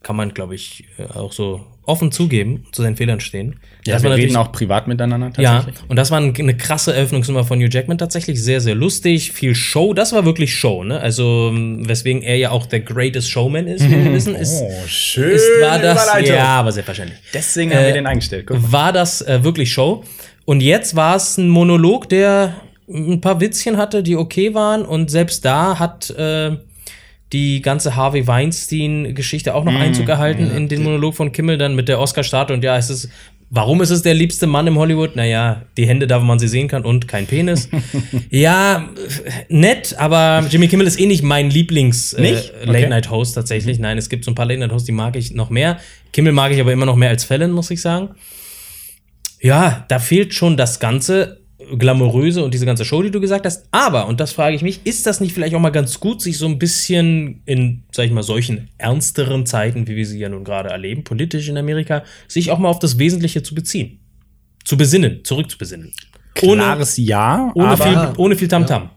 Kann 0.03 0.17
man, 0.17 0.33
glaube 0.33 0.55
ich, 0.55 0.85
äh, 0.99 1.03
auch 1.19 1.33
so 1.33 1.61
offen 1.85 2.11
zugeben, 2.13 2.65
zu 2.73 2.83
seinen 2.83 2.97
Fehlern 2.97 3.21
stehen. 3.21 3.57
Ja, 3.85 3.95
Das 3.95 4.03
wir 4.03 4.13
reden 4.15 4.37
auch 4.37 4.53
privat 4.53 4.87
miteinander 4.87 5.31
ja, 5.39 5.57
tatsächlich. 5.59 5.91
und 5.91 5.97
das 5.97 6.11
war 6.11 6.21
ein- 6.21 6.35
eine 6.39 6.57
krasse 6.57 6.95
Eröffnungsnummer 6.95 7.45
von 7.45 7.59
Hugh 7.59 7.69
Jackman 7.71 7.99
tatsächlich. 7.99 8.43
Sehr, 8.43 8.61
sehr 8.61 8.75
lustig, 8.77 9.33
viel 9.33 9.55
Show. 9.55 9.93
Das 9.93 10.13
war 10.13 10.25
wirklich 10.25 10.55
Show, 10.55 10.85
ne? 10.85 11.01
Also, 11.01 11.49
m, 11.53 11.87
weswegen 11.89 12.23
er 12.23 12.37
ja 12.37 12.51
auch 12.51 12.67
der 12.67 12.81
Greatest 12.81 13.29
Showman 13.31 13.67
ist, 13.67 13.85
wie 13.91 14.05
wir 14.05 14.13
wissen, 14.15 14.35
ist, 14.37 14.63
Oh, 14.63 14.71
schön. 14.87 15.33
ist 15.33 15.45
war 15.61 15.79
das. 15.79 16.09
Ja, 16.27 16.47
aber 16.61 16.71
selbstverständlich. 16.73 17.19
Deswegen 17.35 17.73
haben 17.75 17.83
Äh, 17.83 17.87
wir 17.89 17.95
den 17.95 18.07
eingestellt. 18.07 18.47
Guck. 18.47 18.73
War 18.73 18.93
das 18.93 19.21
äh, 19.23 19.43
wirklich 19.45 19.73
Show? 19.73 20.05
Und 20.47 20.61
jetzt 20.63 20.97
war 20.97 21.17
es 21.17 21.37
ein 21.39 21.49
Monolog, 21.49 22.09
der 22.09 22.55
ein 22.89 23.21
paar 23.21 23.41
Witzchen 23.41 23.77
hatte, 23.77 24.03
die 24.03 24.17
okay 24.17 24.55
waren. 24.55 24.83
Und 24.85 25.11
selbst 25.11 25.45
da 25.45 25.79
hat 25.79 26.11
äh, 26.11 26.57
die 27.33 27.63
ganze 27.63 27.95
Harvey 27.95 28.27
Weinstein-Geschichte 28.27 29.55
auch 29.55 29.65
noch 29.65 29.75
Einzug 29.75 30.09
erhalten 30.09 30.51
in 30.51 30.69
den 30.69 30.83
Monolog 30.83 31.15
von 31.15 31.31
Kimmel 31.33 31.59
dann 31.59 31.77
mit 31.77 31.89
der 31.89 32.01
Oscar-Statue. 32.01 32.57
Und 32.57 32.65
ja, 32.65 32.77
es 32.77 32.91
ist. 32.91 33.09
Warum 33.53 33.83
ist 33.83 33.91
es 33.91 34.03
der 34.03 34.15
liebste 34.15 34.47
Mann 34.47 34.69
im 34.69 34.79
Hollywood? 34.79 35.17
Naja, 35.17 35.63
die 35.77 35.85
Hände 35.85 36.07
da, 36.07 36.21
wo 36.21 36.25
man 36.25 36.39
sie 36.39 36.47
sehen 36.47 36.69
kann 36.69 36.85
und 36.85 37.09
kein 37.09 37.27
Penis. 37.27 37.69
ja, 38.31 38.89
nett, 39.49 39.97
aber 39.99 40.47
Jimmy 40.49 40.69
Kimmel 40.69 40.87
ist 40.87 41.01
eh 41.01 41.07
nicht 41.07 41.25
mein 41.25 41.51
Lieblings 41.51 42.13
äh? 42.13 42.21
Okay. 43.33 43.35
Tatsächlich. 43.35 43.81
Nein, 43.81 43.99
es 43.99 44.09
gibt 44.09 44.25
so 44.25 44.31
ein 44.31 44.37
paar 44.37 44.47
Late-Night-Hosts, 44.47 44.87
die 44.87 44.93
mag 44.93 45.17
ich 45.17 45.35
noch 45.35 45.51
mehr. 45.51 45.79
Kimmel 46.13 46.33
mag 46.33 46.53
ich 46.53 46.61
aber 46.61 46.73
immer 46.73 46.87
noch 46.87 46.95
mehr 46.95 47.09
als 47.09 47.25
Fallon, 47.25 47.51
muss 47.51 47.73
ich 47.73 47.81
sagen. 47.81 48.11
Ja, 49.41 49.85
da 49.89 49.99
fehlt 49.99 50.33
schon 50.33 50.57
das 50.57 50.79
ganze 50.79 51.40
glamouröse 51.77 52.43
und 52.45 52.55
diese 52.55 52.67
ganze 52.67 52.85
Show, 52.85 53.03
die 53.03 53.11
du 53.11 53.21
gesagt 53.21 53.47
hast. 53.47 53.67
Aber, 53.71 54.07
und 54.07 54.21
das 54.21 54.33
frage 54.33 54.57
ich 54.57 54.63
mich, 54.63 54.81
ist 54.85 55.07
das 55.07 55.21
nicht 55.21 55.33
vielleicht 55.33 55.55
auch 55.55 55.61
mal 55.61 55.71
ganz 55.71 56.01
gut, 56.01 56.21
sich 56.23 56.39
so 56.39 56.47
ein 56.47 56.59
bisschen 56.59 57.43
in, 57.47 57.83
sag 57.93 58.07
ich 58.07 58.13
mal, 58.13 58.23
solchen 58.23 58.69
ernsteren 58.79 59.47
Zeiten, 59.47 59.87
wie 59.87 59.97
wir 59.97 60.07
sie 60.07 60.19
ja 60.19 60.29
nun 60.29 60.45
gerade 60.45 60.71
erleben, 60.71 61.05
politisch 61.05 61.49
in 61.49 61.57
Amerika, 61.57 62.03
sich 62.29 62.51
auch 62.51 62.59
mal 62.59 62.69
auf 62.69 62.79
das 62.79 62.99
Wesentliche 62.99 63.43
zu 63.43 63.55
beziehen? 63.55 64.01
Zu 64.65 64.77
besinnen, 64.77 65.21
zurückzubesinnen. 65.25 65.93
Ohne, 66.43 66.63
Klares 66.63 66.97
Ja, 66.97 67.51
ohne, 67.55 67.69
aber 67.69 67.85
viel, 67.85 68.13
ohne 68.17 68.37
viel 68.37 68.49
Tamtam. 68.49 68.91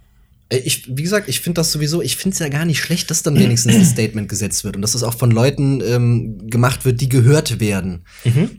Äh, 0.49 0.57
Ich, 0.59 0.87
wie 0.95 1.01
gesagt, 1.03 1.27
ich 1.29 1.39
finde 1.41 1.59
das 1.59 1.71
sowieso, 1.71 2.01
ich 2.01 2.15
finde 2.15 2.33
es 2.33 2.39
ja 2.39 2.47
gar 2.49 2.65
nicht 2.65 2.79
schlecht, 2.79 3.09
dass 3.09 3.23
dann 3.23 3.35
wenigstens 3.39 3.73
ein 3.75 3.85
Statement 3.85 4.29
gesetzt 4.29 4.63
wird 4.63 4.75
und 4.75 4.81
dass 4.83 4.91
das 4.91 5.03
auch 5.03 5.15
von 5.15 5.31
Leuten 5.31 5.81
ähm, 5.81 6.47
gemacht 6.49 6.85
wird, 6.85 7.01
die 7.01 7.09
gehört 7.09 7.59
werden. 7.59 8.03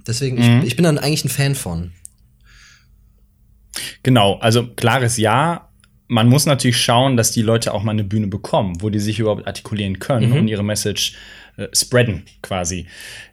Deswegen, 0.06 0.38
ich, 0.38 0.66
ich 0.68 0.76
bin 0.76 0.84
dann 0.84 0.98
eigentlich 0.98 1.24
ein 1.24 1.28
Fan 1.28 1.54
von. 1.54 1.92
Genau, 4.02 4.38
also 4.38 4.66
klares 4.74 5.16
Ja. 5.16 5.68
Man 6.06 6.28
muss 6.28 6.44
natürlich 6.44 6.76
schauen, 6.76 7.16
dass 7.16 7.32
die 7.32 7.40
Leute 7.40 7.72
auch 7.72 7.82
mal 7.82 7.92
eine 7.92 8.04
Bühne 8.04 8.26
bekommen, 8.26 8.82
wo 8.82 8.90
die 8.90 9.00
sich 9.00 9.18
überhaupt 9.18 9.46
artikulieren 9.46 10.00
können 10.00 10.32
und 10.32 10.48
ihre 10.48 10.62
Message 10.62 11.14
äh, 11.56 11.68
spreaden 11.72 12.24
quasi. 12.42 12.86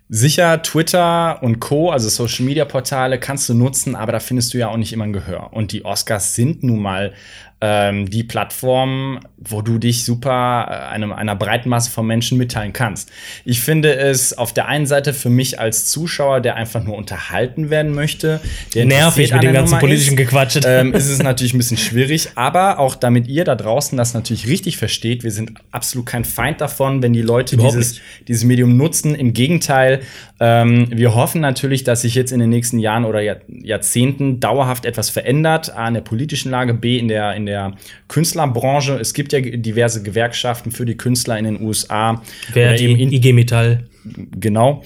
Sicher, 0.08 0.62
Twitter 0.62 1.42
und 1.44 1.60
Co., 1.60 1.90
also 1.90 2.10
Social 2.10 2.46
Media 2.46 2.66
Portale, 2.66 3.20
kannst 3.20 3.48
du 3.50 3.54
nutzen, 3.54 3.96
aber 3.96 4.12
da 4.12 4.20
findest 4.20 4.54
du 4.54 4.58
ja 4.58 4.70
auch 4.70 4.78
nicht 4.78 4.94
immer 4.94 5.06
ein 5.06 5.14
Gehör. 5.14 5.54
Und 5.54 5.72
die 5.72 5.86
Oscars 5.86 6.36
sind 6.36 6.64
nun 6.64 6.82
mal 6.82 7.14
ähm, 7.64 8.10
die 8.10 8.24
Plattform, 8.24 9.20
wo 9.38 9.62
du 9.62 9.78
dich 9.78 10.04
super 10.04 10.68
äh, 10.68 10.94
einem, 10.94 11.14
einer 11.14 11.36
breiten 11.36 11.70
Masse 11.70 11.92
von 11.92 12.08
Menschen 12.08 12.40
mitteilen 12.40 12.74
kannst. 12.74 13.12
Ich 13.46 13.62
finde 13.62 13.96
es 13.96 14.36
auf 14.36 14.52
der 14.52 14.68
einen 14.68 14.88
Seite 14.88 15.14
für 15.14 15.30
mich 15.30 15.60
als 15.60 15.86
Zuschauer, 15.86 16.42
der 16.42 16.56
einfach 16.56 16.84
nur 16.84 16.98
unterhalten 16.98 17.70
werden 17.70 17.94
möchte, 17.94 18.42
der 18.74 18.86
Nervig 18.86 19.32
mit 19.32 19.44
dem 19.44 19.54
ganzen 19.54 19.76
Nummer 19.76 19.80
politischen 19.80 20.14
ist, 20.14 20.18
Gequatsche. 20.18 20.62
ähm, 20.66 20.94
ist 20.94 21.08
es 21.08 21.22
natürlich 21.22 21.54
ein 21.54 21.60
bisschen 21.60 21.78
schwierig, 21.78 22.30
aber 22.34 22.80
auch 22.80 22.96
damit 22.96 23.28
ihr 23.28 23.44
da 23.44 23.54
draußen 23.54 23.96
das 23.96 24.16
natürlich 24.16 24.48
richtig 24.48 24.78
versteht, 24.78 25.24
wir 25.24 25.32
sind 25.32 25.54
absolut 25.70 26.08
kein 26.08 26.26
Feind 26.26 26.62
davon, 26.62 27.04
wenn 27.04 27.14
die 27.14 27.22
Leute 27.22 27.56
Überhaupt 27.56 27.76
dieses, 27.76 28.02
dieses 28.28 28.44
Medium 28.44 28.76
nutzen. 28.76 29.14
Im 29.14 29.34
Gegenteil, 29.34 30.02
ähm, 30.40 30.88
wir 30.90 31.14
hoffen 31.14 31.42
natürlich, 31.42 31.84
dass 31.84 32.02
sich 32.02 32.16
jetzt 32.16 32.32
in 32.32 32.40
den 32.40 32.50
nächsten 32.50 32.80
Jahren 32.80 33.06
oder 33.06 33.22
Jahr, 33.22 33.38
Jahrzehnten 33.48 34.40
dauerhaft 34.40 34.86
etwas 34.86 35.12
verändert, 35.12 35.76
A, 35.76 35.88
in 35.88 35.94
der 35.94 36.02
politischen 36.02 36.50
Lage, 36.50 36.74
B, 36.74 36.98
in 36.98 37.08
der, 37.08 37.36
in 37.36 37.46
der 37.46 37.51
Künstlerbranche. 38.08 38.98
Es 39.00 39.14
gibt 39.14 39.34
ja 39.34 39.42
diverse 39.42 40.04
Gewerkschaften 40.04 40.72
für 40.72 40.86
die 40.86 40.98
Künstler 40.98 41.38
in 41.38 41.46
den 41.46 41.62
USA. 41.62 42.22
Wer 42.54 42.72
oder 42.72 42.80
eben 42.80 42.98
die 42.98 43.04
in, 43.04 43.12
IG 43.12 43.34
Metall. 43.34 43.88
genau. 44.40 44.84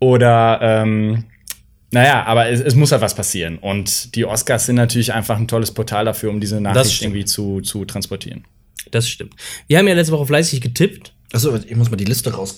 Oder 0.00 0.60
ähm, 0.62 1.24
naja, 1.90 2.24
aber 2.24 2.48
es, 2.48 2.60
es 2.60 2.74
muss 2.74 2.92
halt 2.92 3.02
was 3.02 3.14
passieren. 3.14 3.58
Und 3.58 4.14
die 4.14 4.24
Oscars 4.24 4.66
sind 4.66 4.76
natürlich 4.76 5.12
einfach 5.12 5.38
ein 5.38 5.48
tolles 5.48 5.72
Portal 5.72 6.04
dafür, 6.04 6.30
um 6.30 6.40
diese 6.40 6.60
Nachricht 6.60 7.02
irgendwie 7.02 7.24
zu, 7.24 7.60
zu 7.60 7.84
transportieren. 7.84 8.44
Das 8.90 9.08
stimmt. 9.08 9.34
Wir 9.66 9.78
haben 9.78 9.88
ja 9.88 9.94
letzte 9.94 10.12
Woche 10.12 10.26
fleißig 10.26 10.60
getippt. 10.60 11.12
Achso, 11.32 11.54
ich 11.56 11.76
muss 11.76 11.90
mal 11.90 11.96
die 11.96 12.04
Liste 12.04 12.32
raus. 12.32 12.56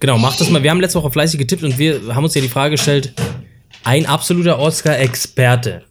Genau, 0.00 0.18
mach 0.18 0.36
das 0.36 0.50
mal. 0.50 0.62
Wir 0.62 0.70
haben 0.70 0.80
letzte 0.80 0.98
Woche 1.00 1.10
fleißig 1.10 1.38
getippt 1.38 1.62
und 1.62 1.78
wir 1.78 2.14
haben 2.14 2.24
uns 2.24 2.34
ja 2.34 2.40
die 2.40 2.48
Frage 2.48 2.72
gestellt, 2.72 3.14
ein 3.84 4.06
absoluter 4.06 4.58
Oscar-Experte. 4.58 5.84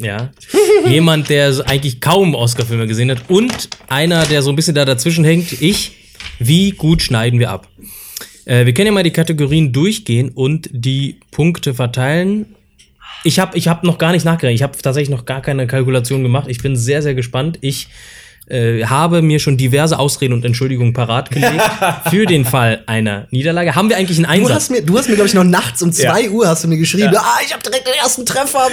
Ja. 0.00 0.30
Jemand, 0.88 1.28
der 1.28 1.54
eigentlich 1.66 2.00
kaum 2.00 2.34
Oscar-Filme 2.34 2.86
gesehen 2.86 3.10
hat 3.10 3.22
und 3.28 3.68
einer, 3.88 4.24
der 4.26 4.42
so 4.42 4.50
ein 4.50 4.56
bisschen 4.56 4.74
da 4.74 4.84
dazwischen 4.84 5.24
hängt, 5.24 5.60
ich. 5.60 5.92
Wie 6.38 6.70
gut 6.70 7.02
schneiden 7.02 7.38
wir 7.38 7.50
ab? 7.50 7.68
Äh, 8.46 8.64
wir 8.64 8.74
können 8.74 8.86
ja 8.86 8.92
mal 8.92 9.02
die 9.02 9.12
Kategorien 9.12 9.72
durchgehen 9.72 10.30
und 10.30 10.70
die 10.72 11.20
Punkte 11.30 11.74
verteilen. 11.74 12.54
Ich 13.24 13.38
habe 13.38 13.56
ich 13.58 13.68
hab 13.68 13.84
noch 13.84 13.98
gar 13.98 14.12
nicht 14.12 14.24
nachgerechnet. 14.24 14.56
Ich 14.56 14.62
habe 14.62 14.78
tatsächlich 14.78 15.10
noch 15.10 15.26
gar 15.26 15.42
keine 15.42 15.66
Kalkulation 15.66 16.22
gemacht. 16.22 16.48
Ich 16.48 16.62
bin 16.62 16.76
sehr, 16.76 17.02
sehr 17.02 17.14
gespannt. 17.14 17.58
Ich 17.60 17.88
äh, 18.50 18.84
habe 18.84 19.22
mir 19.22 19.38
schon 19.38 19.56
diverse 19.56 19.98
Ausreden 19.98 20.34
und 20.34 20.44
Entschuldigungen 20.44 20.92
parat 20.92 21.30
gelegt 21.30 21.62
für 22.10 22.26
den 22.26 22.44
Fall 22.44 22.82
einer 22.86 23.26
Niederlage. 23.30 23.74
Haben 23.74 23.88
wir 23.88 23.96
eigentlich 23.96 24.18
einen 24.18 24.26
Du 24.26 24.30
Einsatz? 24.32 24.54
hast 24.54 24.70
mir, 24.70 24.82
du 24.82 24.98
hast 24.98 25.08
mir, 25.08 25.14
glaube 25.14 25.28
ich, 25.28 25.34
noch 25.34 25.44
nachts 25.44 25.82
um 25.82 25.90
Ja. 25.90 26.12
2 26.14 26.30
Uhr 26.30 26.46
hast 26.48 26.64
du 26.64 26.68
mir 26.68 26.76
geschrieben, 26.78 27.14
ah, 27.16 27.38
ich 27.44 27.52
habe 27.52 27.62
direkt 27.62 27.86
den 27.86 27.94
ersten 27.94 28.26
Treffer. 28.26 28.68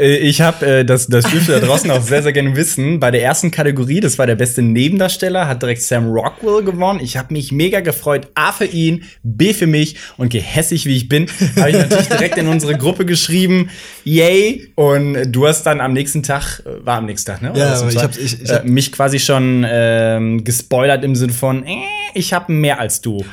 Äh, 0.00 0.18
Ich 0.18 0.40
habe, 0.40 0.66
äh, 0.66 0.84
das, 0.84 1.06
das 1.06 1.24
dürft 1.30 1.48
ihr 1.48 1.60
da 1.60 1.66
draußen 1.66 1.90
auch 1.90 2.02
sehr, 2.02 2.22
sehr 2.22 2.32
gerne 2.32 2.54
wissen, 2.56 3.00
bei 3.00 3.10
der 3.10 3.22
ersten 3.22 3.50
Kategorie, 3.50 4.00
das 4.00 4.18
war 4.18 4.26
der 4.26 4.34
beste 4.36 4.62
Nebendarsteller, 4.62 5.46
hat 5.48 5.62
direkt 5.62 5.82
Sam 5.82 6.08
Rockwell 6.10 6.62
gewonnen. 6.64 7.00
Ich 7.02 7.16
habe 7.16 7.32
mich 7.32 7.52
mega 7.52 7.80
gefreut. 7.80 8.28
A 8.34 8.52
für 8.52 8.64
ihn, 8.66 9.04
B 9.22 9.52
für 9.54 9.66
mich 9.66 9.96
und 10.16 10.30
gehässig 10.30 10.86
wie 10.86 10.96
ich 10.96 11.08
bin, 11.08 11.26
habe 11.58 11.70
ich 11.70 11.76
natürlich 11.76 12.08
direkt 12.08 12.38
in 12.38 12.48
unsere 12.48 12.76
Gruppe 12.76 13.04
geschrieben, 13.06 13.70
yay. 14.04 14.72
Und 14.74 15.30
du 15.32 15.46
hast 15.46 15.62
dann 15.64 15.80
am 15.80 15.92
nächsten 15.92 16.22
Tag, 16.22 16.60
äh, 16.66 16.84
war 16.84 16.98
am 16.98 17.06
nächsten 17.06 17.30
Tag, 17.30 17.42
ne? 17.42 17.50
Oder 17.52 17.58
Ja, 17.80 17.88
ich 17.88 17.94
war? 17.96 18.02
hab- 18.04 18.18
ich- 18.18 18.42
ich 18.42 18.50
äh, 18.50 18.54
hab- 18.54 18.64
mich 18.64 18.92
quasi 18.92 19.11
schon 19.20 19.64
ähm, 19.68 20.44
gespoilert 20.44 21.04
im 21.04 21.14
Sinne 21.16 21.32
von, 21.32 21.64
äh, 21.64 21.74
ich 22.14 22.32
habe 22.32 22.52
mehr 22.52 22.78
als 22.80 23.00
du. 23.00 23.24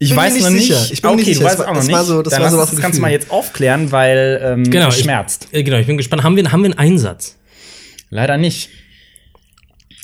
Ich 0.00 0.10
bin 0.10 0.16
weiß 0.18 0.34
nicht 0.34 0.42
noch 0.44 0.50
nicht. 0.50 0.66
sicher. 0.68 0.88
Ich 0.92 1.02
bin 1.02 1.10
mir 1.10 1.14
okay, 1.16 1.24
nicht 1.24 1.28
du 1.28 1.32
sicher. 1.34 1.44
weißt 1.46 1.60
Es 1.60 1.66
auch 1.66 1.74
noch 1.74 1.82
nicht. 1.84 1.98
so- 2.06 2.22
das 2.22 2.32
Dann 2.32 2.42
war 2.42 2.50
so 2.50 2.56
das 2.58 2.70
das 2.70 2.76
Ganze 2.80 2.88
Gefühl. 2.90 3.00
mal 3.02 3.10
jetzt 3.10 3.30
aufklären, 3.30 3.90
weil 3.90 4.40
ähm, 4.44 4.70
genau, 4.70 4.88
es 4.88 4.96
ich- 4.98 5.02
schmerzt. 5.04 5.48
Äh, 5.52 5.62
genau, 5.64 5.78
ich 5.78 5.86
bin 5.86 5.96
gespannt. 5.96 6.22
Haben 6.22 6.36
wir, 6.36 6.52
haben 6.52 6.60
wir 6.62 6.66
einen 6.70 6.78
Einsatz? 6.78 7.36
Leider 8.10 8.36
nicht. 8.36 8.70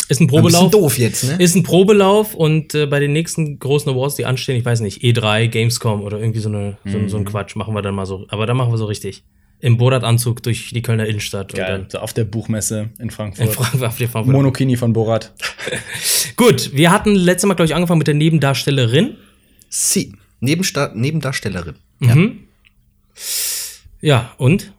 Ist 0.09 0.21
ein 0.21 0.25
Ein 0.25 0.29
Probelauf. 0.29 0.71
doof 0.71 0.99
jetzt, 0.99 1.25
ne? 1.25 1.37
Ist 1.39 1.55
ein 1.55 1.63
Probelauf 1.63 2.35
und 2.35 2.75
äh, 2.75 2.85
bei 2.87 3.01
den 3.01 3.13
nächsten 3.13 3.59
großen 3.59 3.91
Awards, 3.91 4.17
die 4.17 4.27
anstehen, 4.27 4.57
ich 4.57 4.65
weiß 4.65 4.81
nicht, 4.81 5.03
E3, 5.03 5.49
Gamescom 5.49 6.03
oder 6.03 6.19
irgendwie 6.19 6.41
so, 6.41 6.51
eine, 6.51 6.77
so, 6.85 7.09
so 7.09 7.17
ein 7.17 7.25
Quatsch, 7.25 7.57
machen 7.57 7.73
wir 7.75 7.81
dann 7.81 7.95
mal 7.95 8.05
so. 8.05 8.27
Aber 8.29 8.45
dann 8.47 8.57
machen 8.59 8.71
wir 8.71 8.77
so 8.77 8.85
richtig. 8.85 9.23
Im 9.65 9.79
Borat-Anzug 9.79 10.43
durch 10.43 10.73
die 10.75 10.83
Kölner 10.83 11.07
Innenstadt. 11.07 11.55
Geil. 11.55 11.81
Und 11.81 11.93
So 11.93 11.99
auf 11.99 12.13
der 12.13 12.25
Buchmesse 12.25 12.91
in 12.99 13.09
dann 13.09 13.11
Frankfurt. 13.11 13.47
in 13.47 13.53
Frankfurt, 13.55 13.93
Frankfurt. 14.11 14.27
Monokini 14.27 14.77
von 14.77 14.93
Borat. 14.93 15.33
Gut, 16.37 16.75
wir 16.75 16.91
hatten 16.91 17.15
letztes 17.15 17.49
Mal, 17.49 17.55
glaube 17.55 17.65
ich, 17.69 17.75
angefangen 17.75 17.97
mit 17.97 18.07
der 18.07 18.13
Nebendarstellerin. 18.15 19.17
Sie, 19.71 20.13
Nebensta 20.41 20.93
Nebendarstellerin. 20.95 21.77
Ja, 24.03 24.33
und? 24.37 24.73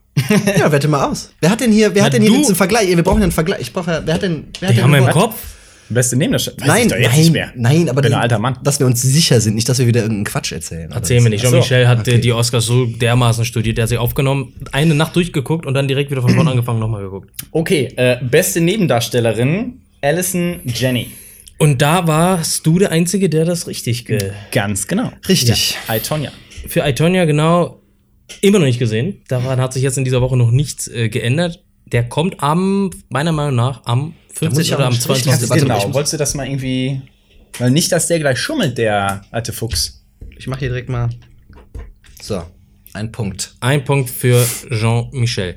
Ja, 0.58 0.72
wette 0.72 0.88
mal 0.88 1.10
aus. 1.10 1.34
Wer 1.42 1.50
hat 1.50 1.62
denn 1.62 1.72
hier, 1.72 1.96
wer 1.96 2.04
Na, 2.04 2.06
hat 2.06 2.14
denn 2.14 2.22
hier 2.22 2.30
du. 2.32 2.38
jetzt 2.38 2.48
einen 2.50 2.56
Vergleich? 2.56 2.88
Wir 2.88 3.02
brauchen 3.04 3.18
ja 3.18 3.24
einen 3.24 3.32
Vergleich. 3.32 3.62
Ich 3.62 3.74
brauche 3.74 3.90
ja, 3.92 4.02
wer 4.06 4.14
hat 4.14 4.22
denn, 4.22 4.50
wer 4.60 4.70
hat 4.70 4.74
Die 4.74 4.76
denn 4.78 4.84
haben 4.84 4.92
wir 4.92 5.00
im? 5.00 5.10
Kopf. 5.10 5.55
Beste 5.90 6.16
Nebendarsteller. 6.16 6.58
Weiß 6.62 6.68
Nein, 6.68 6.82
ich 6.88 6.92
doch 6.92 6.98
jetzt 6.98 7.10
nein, 7.12 7.20
nicht 7.20 7.32
mehr. 7.34 7.52
nein, 7.56 7.90
aber 7.90 8.02
die- 8.02 8.08
ein 8.08 8.14
alter 8.16 8.40
Mann. 8.40 8.58
dass 8.64 8.80
wir 8.80 8.88
uns 8.88 9.02
sicher 9.02 9.40
sind, 9.40 9.54
nicht, 9.56 9.70
dass 9.70 9.78
wir 9.80 9.86
wieder 9.88 10.02
irgendeinen 10.02 10.26
Quatsch 10.26 10.52
erzählen. 10.52 10.88
oder 10.88 10.96
Erzählen 10.96 11.24
wir 11.24 11.30
nicht. 11.30 11.44
Jean-Michel 11.44 11.88
hat 11.88 12.08
äh, 12.08 12.12
okay. 12.12 12.22
die 12.22 12.34
Oscars 12.34 12.66
so 12.66 12.86
dermaßen 12.88 13.46
studiert, 13.46 13.78
der 13.78 13.84
hat 13.84 13.90
sie 13.90 13.98
aufgenommen, 13.98 14.54
eine 14.72 14.96
Nacht 14.96 15.16
durchgeguckt 15.16 15.66
und 15.66 15.74
dann 15.76 15.88
direkt 15.88 16.10
wieder 16.12 16.22
von 16.22 16.34
vorne 16.34 16.50
angefangen, 16.52 16.80
nochmal 16.80 17.04
geguckt. 17.04 17.30
Okay, 17.52 17.90
äh, 17.98 18.18
beste 18.24 18.62
Nebendarstellerin, 18.62 19.82
Alison 20.02 20.60
Jenny. 20.66 21.12
Und 21.58 21.82
da 21.82 22.06
warst 22.08 22.66
du 22.66 22.80
der 22.80 22.92
Einzige, 22.92 23.30
der 23.30 23.46
das 23.46 23.68
richtig 23.68 24.06
ge 24.06 24.32
Ganz 24.52 24.88
genau. 24.88 25.12
Richtig. 25.30 25.78
I, 25.90 26.00
Tonya. 26.00 26.32
Für 26.68 26.86
Itonia 26.88 27.26
genau 27.26 27.82
immer 28.42 28.60
noch 28.60 28.66
nicht 28.66 28.80
gesehen. 28.80 29.22
Daran 29.28 29.62
hat 29.62 29.72
sich 29.72 29.84
jetzt 29.84 29.98
in 29.98 30.04
dieser 30.04 30.22
Woche 30.22 30.36
noch 30.36 30.52
nichts 30.52 30.88
äh, 30.88 31.10
geändert. 31.10 31.64
Der 31.86 32.10
kommt 32.10 32.42
am, 32.42 32.90
meiner 33.10 33.32
Meinung 33.32 33.56
nach, 33.56 33.84
am 33.86 34.16
muss 34.42 34.54
14. 34.58 34.62
ich 34.62 34.74
auch 34.74 34.78
oder 34.78 34.86
am 34.88 34.94
einen 34.94 35.02
Strich 35.02 35.24
22. 35.24 35.50
Warte, 35.50 35.64
genau. 35.64 35.94
Wolltest 35.94 36.14
du 36.14 36.18
das 36.18 36.34
mal 36.36 36.46
irgendwie. 36.48 37.02
Weil 37.58 37.72
nicht, 37.72 37.92
dass 37.92 38.08
der 38.08 38.20
gleich 38.20 38.38
schummelt, 38.40 38.78
der 38.78 39.22
alte 39.32 39.54
Fuchs. 39.54 40.04
Ich 40.38 40.48
mache 40.48 40.60
hier 40.60 40.70
direkt 40.70 40.90
mal. 40.90 41.10
So, 42.22 42.44
ein 42.94 43.12
Punkt. 43.12 43.54
Ein 43.62 43.84
Punkt 43.86 44.10
für 44.10 44.46
Jean-Michel. 44.70 45.56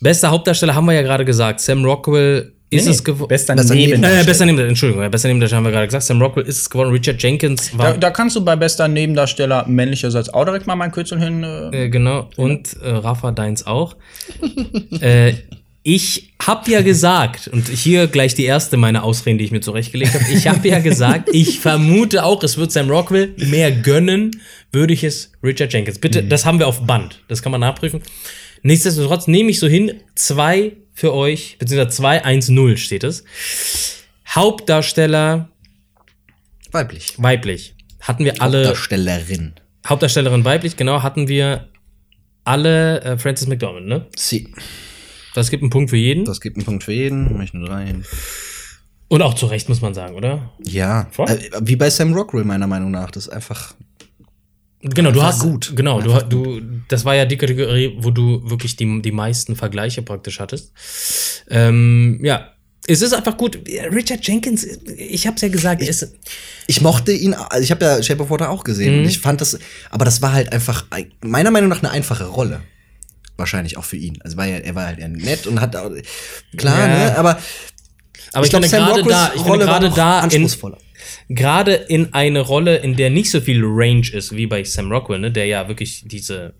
Bester 0.00 0.30
Hauptdarsteller 0.30 0.74
haben 0.74 0.86
wir 0.86 0.94
ja 0.94 1.02
gerade 1.02 1.24
gesagt. 1.24 1.60
Sam 1.60 1.84
Rockwell 1.84 2.52
ist 2.70 2.84
Nee, 2.84 2.90
es 2.90 3.04
geworden. 3.04 3.28
Bester, 3.28 3.54
Bester 3.54 3.74
Neben. 3.74 3.88
Nebendarsteller. 3.90 4.22
Äh, 4.22 4.26
besser 4.26 4.44
Nebendarsteller, 4.44 4.68
Entschuldigung, 4.70 5.02
ja, 5.02 5.08
besser 5.08 5.28
Nebendarsteller 5.28 5.56
haben 5.58 5.64
wir 5.64 5.72
gerade 5.72 5.86
gesagt. 5.86 6.04
Sam 6.04 6.20
Rockwell 6.22 6.46
ist 6.46 6.58
es 6.58 6.70
geworden. 6.70 6.90
Richard 6.90 7.22
Jenkins 7.22 7.76
war 7.78 7.92
Da, 7.92 7.96
da 7.96 8.10
kannst 8.10 8.36
du 8.36 8.44
bei 8.44 8.56
bester 8.56 8.88
Nebendarsteller 8.88 9.66
männlicherseits 9.68 10.28
auch 10.30 10.44
direkt 10.44 10.66
mal 10.66 10.76
mein 10.76 10.92
Kürzel 10.92 11.20
hin. 11.20 11.42
Äh, 11.44 11.84
Äh, 11.84 11.88
genau. 11.90 12.28
Und 12.36 12.74
äh, 12.82 12.88
Rafa 12.90 13.32
Deins 13.32 13.66
auch. 13.66 13.96
äh, 15.00 15.34
ich 15.88 16.32
hab 16.44 16.66
ja 16.66 16.82
gesagt, 16.82 17.46
und 17.46 17.68
hier 17.68 18.08
gleich 18.08 18.34
die 18.34 18.44
erste 18.44 18.76
meiner 18.76 19.04
Ausreden, 19.04 19.38
die 19.38 19.44
ich 19.44 19.52
mir 19.52 19.60
zurechtgelegt 19.60 20.14
habe. 20.14 20.24
Ich 20.32 20.48
habe 20.48 20.66
ja 20.66 20.80
gesagt, 20.80 21.28
ich 21.32 21.60
vermute 21.60 22.24
auch, 22.24 22.42
es 22.42 22.56
wird 22.56 22.72
Sam 22.72 22.90
Rockwell 22.90 23.34
mehr 23.36 23.70
gönnen, 23.70 24.32
würde 24.72 24.92
ich 24.92 25.04
es 25.04 25.30
Richard 25.44 25.72
Jenkins. 25.72 26.00
Bitte, 26.00 26.24
das 26.24 26.44
haben 26.44 26.58
wir 26.58 26.66
auf 26.66 26.84
Band. 26.84 27.22
Das 27.28 27.40
kann 27.40 27.52
man 27.52 27.60
nachprüfen. 27.60 28.02
Nichtsdestotrotz 28.62 29.28
nehme 29.28 29.50
ich 29.50 29.60
so 29.60 29.68
hin, 29.68 30.00
zwei 30.16 30.72
für 30.92 31.14
euch, 31.14 31.56
beziehungsweise 31.60 32.02
2-1-0 32.02 32.76
steht 32.78 33.04
es. 33.04 33.22
Hauptdarsteller 34.28 35.50
Weiblich. 36.72 37.14
weiblich. 37.18 37.76
Hatten 38.00 38.24
wir 38.24 38.42
alle. 38.42 38.64
Darstellerin. 38.64 39.52
Hauptdarstellerin 39.86 40.44
weiblich, 40.44 40.76
genau, 40.76 41.04
hatten 41.04 41.28
wir 41.28 41.68
alle 42.42 43.02
äh, 43.02 43.18
Frances 43.18 43.46
McDormand, 43.46 43.86
ne? 43.86 44.06
Sie. 44.16 44.52
Das 45.36 45.50
gibt 45.50 45.62
einen 45.62 45.70
Punkt 45.70 45.90
für 45.90 45.96
jeden. 45.96 46.24
Das 46.24 46.40
gibt 46.40 46.56
einen 46.56 46.64
Punkt 46.64 46.82
für 46.84 46.92
jeden. 46.92 47.40
Ich 47.42 47.52
nur 47.52 47.68
rein. 47.70 48.04
Und 49.08 49.22
auch 49.22 49.34
zu 49.34 49.46
Recht, 49.46 49.68
muss 49.68 49.80
man 49.80 49.94
sagen, 49.94 50.14
oder? 50.16 50.52
Ja. 50.64 51.06
Voll. 51.12 51.28
Äh, 51.30 51.38
wie 51.62 51.76
bei 51.76 51.90
Sam 51.90 52.12
Rockwell, 52.14 52.44
meiner 52.44 52.66
Meinung 52.66 52.90
nach. 52.90 53.10
Das 53.10 53.26
ist 53.26 53.32
einfach. 53.32 53.74
Genau, 54.82 55.10
du 55.10 55.22
hast 55.22 55.40
gut. 55.40 55.72
Genau, 55.74 56.00
du, 56.00 56.12
du, 56.28 56.60
das 56.88 57.04
war 57.04 57.14
ja 57.14 57.24
die 57.24 57.36
Kategorie, 57.36 57.96
wo 57.98 58.10
du 58.10 58.48
wirklich 58.48 58.76
die, 58.76 59.02
die 59.02 59.12
meisten 59.12 59.56
Vergleiche 59.56 60.02
praktisch 60.02 60.38
hattest. 60.38 60.72
Ähm, 61.50 62.20
ja, 62.22 62.52
es 62.86 63.02
ist 63.02 63.12
einfach 63.12 63.36
gut. 63.36 63.58
Richard 63.92 64.24
Jenkins, 64.26 64.64
ich 64.64 65.26
hab's 65.26 65.42
ja 65.42 65.48
gesagt, 65.48 65.82
er 65.82 65.88
ist, 65.88 66.14
Ich 66.68 66.80
mochte 66.82 67.10
ihn, 67.12 67.34
also 67.34 67.62
ich 67.64 67.70
habe 67.72 67.84
ja 67.84 68.02
Shape 68.02 68.22
of 68.22 68.30
Water 68.30 68.50
auch 68.50 68.62
gesehen 68.64 68.94
Mhm. 68.94 69.00
und 69.00 69.08
ich 69.08 69.18
fand 69.18 69.40
das, 69.40 69.58
aber 69.90 70.04
das 70.04 70.22
war 70.22 70.32
halt 70.32 70.52
einfach 70.52 70.86
ein- 70.90 71.12
meiner 71.20 71.50
Meinung 71.50 71.68
nach 71.68 71.82
eine 71.82 71.90
einfache 71.90 72.26
Rolle. 72.26 72.60
Wahrscheinlich 73.36 73.76
auch 73.76 73.84
für 73.84 73.96
ihn. 73.96 74.18
Also 74.22 74.36
war 74.36 74.46
ja, 74.46 74.56
er 74.56 74.74
war 74.74 74.86
halt 74.86 74.98
eher 74.98 75.08
nett 75.08 75.46
und 75.46 75.60
hat 75.60 75.76
auch, 75.76 75.90
klar, 76.56 76.88
Ja. 76.88 76.94
ne, 77.10 77.18
aber 77.18 77.38
aber 78.32 78.44
ich, 78.44 78.50
glaub, 78.50 78.62
finde 78.62 78.68
Sam 78.68 78.86
gerade 78.88 79.02
da, 79.08 79.26
ich 79.28 79.32
finde 79.34 79.48
Rolle 79.50 79.66
war 79.66 79.80
gerade 79.80 79.94
da 79.94 80.18
in, 80.18 80.24
anspruchsvoller. 80.24 80.78
gerade 81.28 81.72
in 81.74 82.12
eine 82.12 82.40
Rolle, 82.40 82.76
in 82.78 82.96
der 82.96 83.10
nicht 83.10 83.30
so 83.30 83.40
viel 83.40 83.60
Range 83.64 84.06
ist 84.12 84.34
wie 84.36 84.46
bei 84.46 84.64
Sam 84.64 84.90
Rockwell, 84.90 85.20
ne, 85.20 85.30
der 85.30 85.46
ja 85.46 85.68
wirklich 85.68 86.02
diese, 86.06 86.54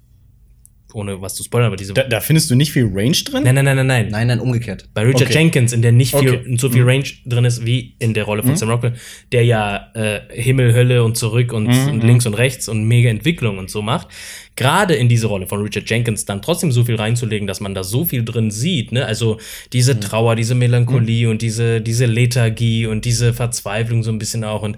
ohne 0.94 1.20
was 1.20 1.34
zu 1.34 1.42
spoilern, 1.42 1.66
aber 1.68 1.76
diese. 1.76 1.92
da, 1.92 2.04
da 2.04 2.20
findest 2.20 2.50
du 2.50 2.54
nicht 2.54 2.72
viel 2.72 2.84
Range 2.92 3.16
drin? 3.24 3.42
nein, 3.44 3.54
nein, 3.56 3.64
nein, 3.64 3.76
nein, 3.76 3.86
nein. 3.86 4.08
nein, 4.10 4.26
nein, 4.28 4.40
umgekehrt. 4.40 4.88
Bei 4.94 5.02
Richard 5.02 5.22
Okay. 5.30 5.34
Jenkins, 5.38 5.72
in 5.72 5.82
der 5.82 5.92
nicht 5.92 6.14
viel, 6.16 6.34
Okay. 6.36 6.56
so 6.58 6.70
viel 6.70 6.84
Range 6.84 7.04
drin 7.26 7.44
ist 7.44 7.66
wie 7.66 7.96
in 7.98 8.14
der 8.14 8.24
Rolle 8.24 8.42
von 8.42 8.56
Sam 8.56 8.70
Rockwell, 8.70 8.94
der 9.32 9.44
ja 9.44 9.90
äh, 9.94 10.20
Himmel, 10.30 10.72
Hölle 10.74 11.02
und 11.04 11.16
zurück 11.16 11.52
und, 11.52 11.66
und 11.68 12.02
links 12.04 12.26
und 12.26 12.34
rechts 12.34 12.68
und 12.68 12.84
mega 12.84 13.10
Entwicklung 13.10 13.58
und 13.58 13.70
so 13.70 13.82
macht. 13.82 14.08
Gerade 14.56 14.94
in 14.94 15.08
diese 15.08 15.26
Rolle 15.26 15.46
von 15.46 15.62
Richard 15.62 15.88
Jenkins 15.88 16.24
dann 16.24 16.42
trotzdem 16.42 16.72
so 16.72 16.84
viel 16.84 16.96
reinzulegen, 16.96 17.46
dass 17.46 17.60
man 17.60 17.74
da 17.74 17.84
so 17.84 18.04
viel 18.04 18.24
drin 18.24 18.50
sieht, 18.50 18.90
ne? 18.90 19.04
Also 19.04 19.38
diese 19.72 20.00
Trauer, 20.00 20.34
diese 20.34 20.54
Melancholie 20.54 21.28
und 21.28 21.42
diese, 21.42 21.80
diese 21.80 22.06
Lethargie 22.06 22.86
und 22.86 23.04
diese 23.04 23.34
Verzweiflung 23.34 24.02
so 24.02 24.10
ein 24.10 24.18
bisschen 24.18 24.44
auch 24.44 24.62
und 24.62 24.76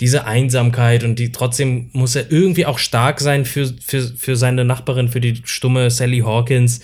diese 0.00 0.26
Einsamkeit 0.26 1.04
und 1.04 1.18
die 1.18 1.32
trotzdem 1.32 1.90
muss 1.92 2.14
er 2.14 2.30
irgendwie 2.30 2.66
auch 2.66 2.78
stark 2.78 3.20
sein 3.20 3.44
für, 3.44 3.74
für, 3.84 4.02
für 4.02 4.36
seine 4.36 4.64
Nachbarin, 4.64 5.08
für 5.08 5.20
die 5.20 5.42
stumme 5.44 5.90
Sally 5.90 6.20
Hawkins 6.20 6.80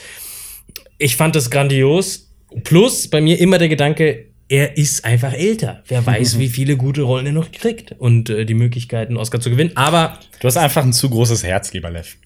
ich 1.03 1.17
fand 1.17 1.37
das 1.37 1.51
grandios. 1.51 2.29
Plus 2.65 3.09
bei 3.09 3.21
mir 3.21 3.39
immer 3.41 3.59
der 3.59 3.69
Gedanke, 3.69 4.27
er 4.49 4.77
ist 4.77 5.05
einfach 5.05 5.33
älter. 5.33 5.83
Wer 5.89 6.07
weiß, 6.07 6.39
wie 6.39 6.49
viele 6.49 6.77
gute 6.77 7.03
Rollen 7.03 7.27
er 7.27 7.33
noch 7.33 7.51
kriegt 7.51 7.93
und 7.99 8.31
äh, 8.31 8.45
die 8.45 8.55
Möglichkeiten, 8.55 9.17
Oscar 9.17 9.41
zu 9.41 9.51
gewinnen. 9.51 9.73
Aber 9.75 10.19
Du 10.41 10.47
hast 10.47 10.57
einfach 10.57 10.85
ein 10.85 10.93
zu 10.93 11.09
großes 11.11 11.45
Herz, 11.45 11.73
lieber 11.73 11.91
Lev. 11.91 12.17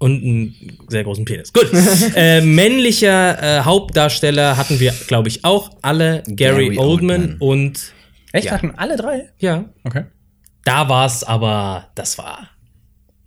Und 0.00 0.22
einen 0.22 0.78
sehr 0.88 1.04
großen 1.04 1.24
Penis. 1.24 1.52
Gut. 1.52 1.70
äh, 2.16 2.40
männlicher 2.40 3.58
äh, 3.60 3.60
Hauptdarsteller 3.64 4.56
hatten 4.56 4.80
wir, 4.80 4.92
glaube 5.06 5.28
ich, 5.28 5.44
auch 5.44 5.70
alle. 5.82 6.22
Gary, 6.26 6.66
Gary 6.70 6.78
Oldman, 6.78 7.20
Oldman. 7.20 7.36
und 7.38 7.92
Echt? 8.32 8.46
Ja. 8.46 8.52
Hatten 8.52 8.72
alle 8.76 8.96
drei? 8.96 9.30
ja, 9.38 9.68
Okay. 9.84 10.04
da 10.64 10.88
war 10.88 11.06
es 11.06 11.22
aber, 11.22 11.90
das 11.94 12.18
war 12.18 12.48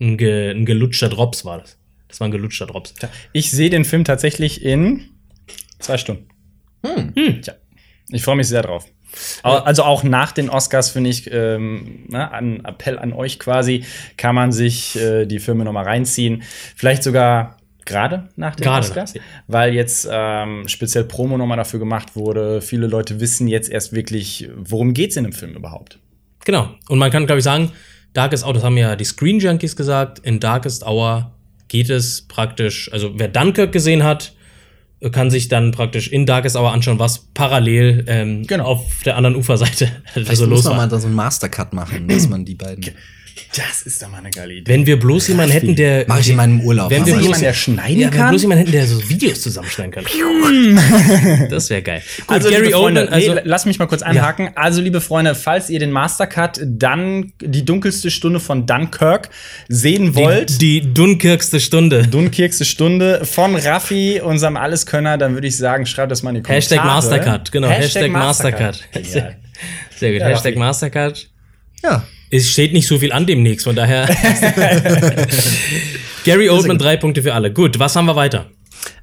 ein, 0.01 0.17
ge, 0.17 0.51
ein 0.51 0.65
gelutschter 0.65 1.09
Drops, 1.09 1.45
war 1.45 1.59
das. 1.59 1.77
Das 2.07 2.19
war 2.19 2.27
ein 2.27 2.31
gelutschter 2.31 2.67
Drops. 2.67 2.93
Ich 3.31 3.51
sehe 3.51 3.69
den 3.69 3.86
Film 3.86 4.03
tatsächlich 4.03 4.63
in 4.63 5.09
zwei 5.79 5.97
Stunden. 5.97 6.27
Hm. 6.86 7.41
Tja. 7.41 7.53
Ich 8.09 8.23
freue 8.23 8.36
mich 8.36 8.47
sehr 8.47 8.62
drauf. 8.62 8.86
Also 9.43 9.84
auch 9.84 10.04
nach 10.04 10.32
den 10.32 10.49
Oscars 10.49 10.89
finde 10.89 11.10
ich, 11.10 11.32
ähm, 11.32 12.06
na, 12.08 12.32
ein 12.32 12.65
Appell 12.65 12.97
an 12.97 13.13
euch 13.13 13.39
quasi, 13.39 13.84
kann 14.17 14.36
man 14.36 14.52
sich 14.52 14.95
äh, 14.95 15.26
die 15.26 15.39
Filme 15.39 15.65
noch 15.65 15.73
mal 15.73 15.84
reinziehen. 15.84 16.43
Vielleicht 16.76 17.04
sogar 17.04 17.58
gerade 17.86 18.30
nach 18.36 18.56
den 18.56 18.63
Gerade 18.63 18.88
Oscars, 18.88 19.15
nach, 19.15 19.21
weil 19.47 19.73
jetzt 19.73 20.08
ähm, 20.10 20.67
speziell 20.67 21.04
Promo 21.04 21.38
noch 21.38 21.45
mal 21.45 21.56
dafür 21.56 21.80
gemacht 21.80 22.15
wurde. 22.15 22.62
Viele 22.62 22.88
Leute 22.88 23.19
wissen 23.19 23.47
jetzt 23.47 23.69
erst 23.69 23.93
wirklich, 23.93 24.49
worum 24.56 24.93
geht's 24.93 25.15
in 25.17 25.26
dem 25.26 25.34
Film 25.34 25.54
überhaupt. 25.54 25.99
Genau. 26.45 26.69
Und 26.89 26.99
man 26.99 27.12
kann, 27.12 27.26
glaube 27.26 27.39
ich, 27.39 27.43
sagen, 27.43 27.71
Darkest 28.13 28.45
Hour, 28.45 28.54
das 28.54 28.63
haben 28.63 28.78
ja 28.78 28.95
die 28.95 29.06
Screen 29.06 29.39
Junkies 29.39 29.76
gesagt, 29.76 30.19
in 30.19 30.39
Darkest 30.39 30.86
Hour 30.86 31.32
geht 31.67 31.89
es 31.89 32.28
praktisch, 32.28 32.91
also 32.93 33.13
wer 33.15 33.28
Dunkirk 33.28 33.71
gesehen 33.71 34.04
hat, 34.04 34.33
kann 35.12 35.30
sich 35.32 35.48
dann 35.48 35.72
praktisch 35.72 36.08
in 36.08 36.26
Darkest 36.26 36.56
Hour 36.56 36.72
anschauen, 36.72 37.00
was 37.00 37.28
parallel 37.34 38.06
ähm, 38.08 38.46
Genau. 38.48 38.66
auf 38.66 39.04
der 39.04 39.18
anderen 39.18 39.36
Uferseite 39.36 39.89
Vielleicht 40.13 40.30
also 40.30 40.46
muss 40.48 40.58
los 40.58 40.66
man 40.66 40.78
mal 40.78 40.89
da 40.89 41.00
so 41.00 41.08
einen 41.08 41.16
Mastercut 41.16 41.74
machen, 41.74 42.08
dass 42.08 42.30
man 42.30 42.46
die 42.46 42.56
beiden. 42.56 42.86
Das 43.56 43.84
ist 43.84 44.02
doch 44.02 44.10
mal 44.10 44.17
eine 44.17 44.32
geile 44.32 44.54
Idee. 44.54 44.72
Wenn 44.72 44.86
wir 44.86 45.00
bloß 45.00 45.28
jemanden 45.28 45.52
hätten, 45.52 45.76
der. 45.76 46.06
Mach 46.08 46.19
ich 46.19 46.30
in 46.30 46.36
meinem 46.36 46.62
Urlaub. 46.62 46.89
Wenn 46.89 47.06
wir 47.06 47.13
bloß, 47.13 47.24
jemanden, 47.24 47.43
der 47.43 47.54
schneiden 47.54 48.00
ja, 48.00 48.08
wenn 48.08 48.13
wir 48.13 48.19
kann? 48.19 48.30
bloß 48.30 48.41
jemanden 48.41 48.60
hätten, 48.65 48.72
der 48.72 48.88
so 48.88 49.10
Videos 49.10 49.41
zusammenschneiden 49.41 49.91
kann. 49.91 51.50
das 51.50 51.69
wäre 51.69 51.82
geil. 51.82 52.02
Gut, 52.17 52.30
Also, 52.30 52.50
Gary 52.50 52.63
liebe 52.65 52.76
Freunde, 52.78 53.02
Oldman, 53.02 53.13
also 53.13 53.34
nee, 53.36 53.41
lass 53.43 53.65
mich 53.65 53.80
mal 53.80 53.88
kurz 53.88 54.02
einhaken. 54.02 54.50
Also, 54.56 54.82
liebe 54.82 55.02
Freunde, 55.02 55.36
falls 55.36 55.69
ihr 55.69 55.80
den 55.80 55.91
Mastercut 55.91 56.62
dann 56.65 57.34
die 57.41 57.65
dunkelste 57.65 58.12
Stunde 58.12 58.39
von 58.39 58.65
Dunkirk 58.65 59.30
sehen 59.67 60.15
wollt, 60.15 60.62
die, 60.62 60.82
die 60.82 60.93
Dunkirkste 60.93 61.60
Stunde. 61.60 62.08
Dunkirkste 62.08 62.65
Stunde 62.65 63.26
von 63.26 63.56
Raffi, 63.56 64.22
unserem 64.24 64.58
Alleskönner, 64.58 65.17
dann 65.17 65.34
würde 65.36 65.48
ich 65.48 65.58
sagen, 65.58 65.86
schreibt 65.86 66.12
das 66.12 66.24
mal 66.24 66.32
in 66.32 66.38
die 66.38 66.41
Kommentare. 66.41 66.82
Hashtag 66.82 66.86
Mastercard, 66.86 67.52
genau. 67.52 67.67
Hashtag, 67.69 68.12
Mastercard. 68.12 68.84
Egal. 68.93 69.38
Sehr 69.98 70.12
gut. 70.12 70.22
Ja, 70.22 70.28
Hashtag 70.28 70.54
Raffi. 70.54 70.60
Mastercard. 70.60 71.30
Ja. 71.84 72.04
Es 72.34 72.50
steht 72.50 72.74
nicht 72.74 72.88
so 72.88 72.98
viel 72.98 73.12
an 73.12 73.28
demnächst, 73.28 73.65
von 73.65 73.76
daher. 73.76 74.08
Gary 76.26 76.50
Oldman, 76.50 76.80
drei 76.80 76.98
Punkte 76.98 77.22
für 77.22 77.34
alle. 77.34 77.54
Gut, 77.54 77.78
was 77.78 77.96
haben 77.96 78.06
wir 78.06 78.15
weiter? 78.15 78.48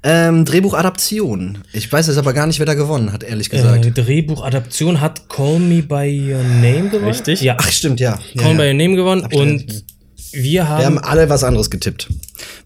Ähm, 0.03 0.43
Drehbuchadaption. 0.43 1.59
Ich 1.71 1.91
weiß 1.91 2.07
jetzt 2.07 2.17
aber 2.17 2.33
gar 2.33 2.45
nicht, 2.45 2.59
wer 2.59 2.65
da 2.65 2.73
gewonnen 2.73 3.13
hat, 3.13 3.23
ehrlich 3.23 3.49
gesagt. 3.49 3.85
Äh, 3.85 3.91
Drehbuchadaption 3.91 4.99
hat 4.99 5.29
Call 5.29 5.59
Me 5.59 5.81
By 5.81 6.33
Your 6.33 6.43
Name 6.43 6.89
gewonnen. 6.89 7.07
Richtig. 7.07 7.41
Ja, 7.41 7.55
Ach, 7.57 7.71
stimmt, 7.71 7.99
ja. 8.01 8.19
ja, 8.33 8.41
Call 8.41 8.53
Me 8.53 8.57
By 8.59 8.63
ja. 8.65 8.71
Your 8.71 8.77
Name 8.77 8.95
gewonnen. 8.95 9.25
Und 9.31 9.85
wir 10.33 10.67
haben. 10.67 10.79
Wir 10.79 10.85
haben 10.87 10.97
alle 10.99 11.29
was 11.29 11.43
anderes 11.45 11.69
getippt. 11.69 12.09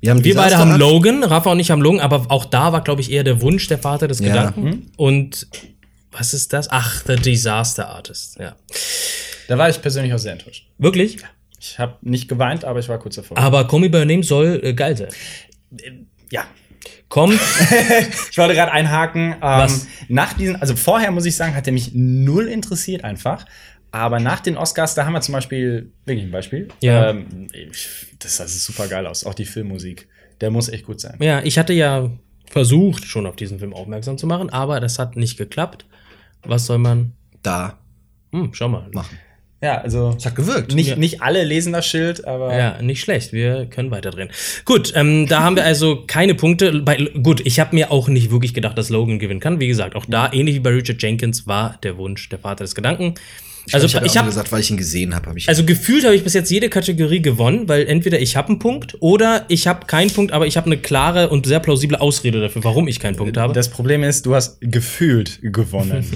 Wir, 0.02 0.12
haben 0.12 0.24
wir 0.24 0.36
beide 0.36 0.58
haben. 0.58 0.78
Logan, 0.78 1.24
Rafa 1.24 1.52
und 1.52 1.60
ich 1.60 1.70
haben 1.70 1.82
Logan, 1.82 2.00
aber 2.00 2.26
auch 2.30 2.46
da 2.46 2.74
war, 2.74 2.84
glaube 2.84 3.02
ich, 3.02 3.12
eher 3.12 3.24
der 3.24 3.42
Wunsch 3.42 3.68
der 3.68 3.78
Vater 3.78 4.08
des 4.08 4.20
Ja. 4.20 4.28
Gedanken. 4.28 4.92
Und 4.98 5.48
was 6.12 6.34
ist 6.34 6.54
das? 6.54 6.70
Ach, 6.72 7.04
The 7.06 7.18
Disaster 7.18 7.90
Artist. 7.90 8.38
Ja. 8.40 8.56
Da 9.48 9.58
war 9.58 9.70
ich 9.70 9.82
persönlich 9.82 10.14
auch 10.14 10.20
sehr 10.20 10.34
enttäuscht. 10.34 10.68
Wirklich? 10.78 11.18
Ich 11.60 11.80
habe 11.80 11.98
nicht 12.02 12.28
geweint, 12.28 12.66
aber 12.66 12.80
ich 12.80 12.90
war 12.90 13.00
kurz 13.00 13.16
davor. 13.16 13.38
Aber 13.38 13.68
Call 13.68 13.80
Me 13.80 13.90
By 13.90 14.00
Your 14.00 14.06
Name 14.06 14.24
soll 14.24 14.60
äh, 14.64 14.74
geil 14.74 14.96
sein. 14.98 15.10
Ja. 16.32 16.46
Kommt. 17.10 17.40
Ich 18.32 18.38
wollte 18.38 18.54
gerade 18.54 18.72
einhaken. 18.72 19.34
Ähm, 19.34 19.38
Was? 19.42 19.88
Nach 20.10 20.34
diesen, 20.34 20.58
also 20.58 20.76
vorher 20.76 21.12
muss 21.12 21.26
ich 21.26 21.36
sagen, 21.36 21.56
hat 21.56 21.66
er 21.68 21.74
mich 21.74 21.92
null 21.94 22.48
interessiert 22.48 23.04
einfach. 23.04 23.46
Aber 23.92 24.20
nach 24.20 24.42
den 24.42 24.58
Oscars, 24.58 24.94
da 24.94 25.06
haben 25.06 25.14
wir 25.14 25.22
zum 25.22 25.32
Beispiel, 25.34 25.94
wirklich 26.06 26.26
ein 26.28 26.32
Beispiel. 26.32 26.68
Ja. 26.82 27.12
Ähm, 27.12 27.48
das 28.20 28.38
sah 28.38 28.48
super 28.48 28.88
geil 28.88 29.08
aus. 29.08 29.26
Auch 29.26 29.34
die 29.34 29.46
Filmmusik. 29.46 30.10
Der 30.42 30.52
muss 30.52 30.68
echt 30.68 30.86
gut 30.86 31.00
sein. 31.00 31.18
Ja, 31.22 31.42
ich 31.42 31.58
hatte 31.58 31.72
ja 31.72 32.12
versucht, 32.50 33.06
schon 33.06 33.26
auf 33.26 33.38
diesen 33.38 33.60
Film 33.60 33.74
aufmerksam 33.74 34.18
zu 34.18 34.28
machen, 34.28 34.50
aber 34.50 34.82
das 34.82 35.00
hat 35.00 35.16
nicht 35.16 35.38
geklappt. 35.38 35.86
Was 36.44 36.66
soll 36.66 36.78
man 36.78 37.14
Da. 37.42 37.80
Hm, 38.32 38.50
schau 38.54 38.68
mal. 38.68 38.90
machen. 38.92 39.18
Ja, 39.62 39.80
also 39.82 40.12
Das 40.14 40.26
hat 40.26 40.36
gewirkt. 40.36 40.76
nicht, 40.76 40.90
Ja. 40.90 40.96
nicht 40.96 41.22
alle 41.22 41.44
lesen 41.44 41.74
das 41.74 41.86
Schild, 41.88 42.28
aber 42.28 42.56
Ja, 42.56 42.82
nicht 42.82 43.02
schlecht. 43.02 43.34
Wir 43.34 43.66
können 43.66 43.90
weiterdrehen. 43.90 44.30
Gut, 44.66 44.92
ähm, 44.96 45.28
da 45.28 45.42
haben 45.44 45.56
wir 45.56 45.64
also 45.64 46.04
keine 46.06 46.36
Punkte. 46.36 46.82
Bei, 46.82 46.98
gut, 47.24 47.42
ich 47.46 47.60
habe 47.60 47.74
mir 47.76 47.90
auch 47.92 48.08
nicht 48.08 48.32
wirklich 48.32 48.54
gedacht, 48.54 48.78
dass 48.78 48.90
Logan 48.90 49.18
gewinnen 49.18 49.40
kann. 49.40 49.60
Wie 49.60 49.68
gesagt, 49.68 49.96
auch 49.96 50.06
da, 50.08 50.32
ähnlich 50.32 50.56
wie 50.56 50.60
bei 50.60 50.72
Richard 50.72 51.02
Jenkins, 51.02 51.48
war 51.48 51.78
der 51.84 51.98
Wunsch 51.98 52.30
der 52.30 52.40
Vater 52.40 52.64
des 52.64 52.76
Gedanken. 52.76 53.16
Also 53.72 53.88
ich, 53.88 53.96
hatte 53.96 54.06
ich 54.06 54.12
auch 54.12 54.18
habe 54.18 54.28
gesagt, 54.28 54.52
weil 54.52 54.62
ich 54.62 54.70
ihn 54.70 54.78
gesehen 54.78 55.16
habe, 55.16 55.28
habe 55.28 55.38
ich. 55.38 55.50
also 55.50 55.64
gefühlt 55.64 56.04
habe 56.06 56.16
ich 56.16 56.24
bis 56.24 56.34
jetzt 56.34 56.52
jede 56.52 56.70
Kategorie 56.70 57.22
gewonnen, 57.22 57.68
weil 57.68 57.88
entweder 57.88 58.20
ich 58.20 58.36
habe 58.36 58.50
einen 58.50 58.60
Punkt 58.60 58.96
oder 59.00 59.46
ich 59.48 59.68
habe 59.68 59.86
keinen 59.86 60.12
Punkt, 60.12 60.32
aber 60.32 60.48
ich 60.48 60.58
habe 60.58 60.68
eine 60.68 60.78
klare 60.78 61.30
und 61.30 61.46
sehr 61.46 61.60
plausible 61.60 62.00
Ausrede 62.00 62.42
dafür, 62.42 62.64
warum 62.64 62.88
ich 62.88 63.00
keinen 63.00 63.16
Punkt 63.16 63.38
habe. 63.38 63.54
das 63.54 63.70
Problem 63.70 64.04
ist, 64.04 64.26
du 64.26 64.36
hast 64.36 64.58
gefühlt 64.62 65.40
gewonnen. 65.42 66.06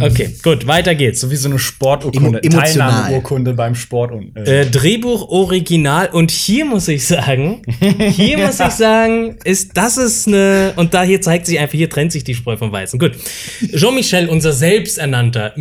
Okay, 0.00 0.30
gut, 0.42 0.66
weiter 0.66 0.94
geht's. 0.94 1.20
so 1.20 1.30
wie 1.30 1.36
so 1.36 1.48
eine 1.48 1.58
Sporturkunde, 1.58 2.42
Emo-. 2.42 2.58
Teilnahmeurkunde 2.58 3.54
beim 3.54 3.74
Sport. 3.74 4.12
Und, 4.12 4.36
äh, 4.36 4.62
Äh, 4.62 4.66
Drehbuch 4.66 5.28
Original 5.28 6.08
und 6.12 6.30
hier 6.30 6.64
muss 6.64 6.88
ich 6.88 7.06
sagen, 7.06 7.62
hier 7.80 8.38
muss 8.46 8.60
ich 8.60 8.70
sagen, 8.70 9.36
ist 9.44 9.76
das 9.76 9.96
ist 9.96 10.28
eine 10.28 10.72
und 10.76 10.94
da 10.94 11.02
hier 11.02 11.20
zeigt 11.20 11.46
sich 11.46 11.58
einfach, 11.58 11.76
hier 11.76 11.88
trennt 11.88 12.12
sich 12.12 12.24
die 12.24 12.34
Spreu 12.34 12.56
vom 12.56 12.72
Weizen. 12.72 12.98
Gut, 12.98 13.12
Jean-Michel, 13.74 14.28
unser 14.28 14.52
selbsternannter 14.52 15.52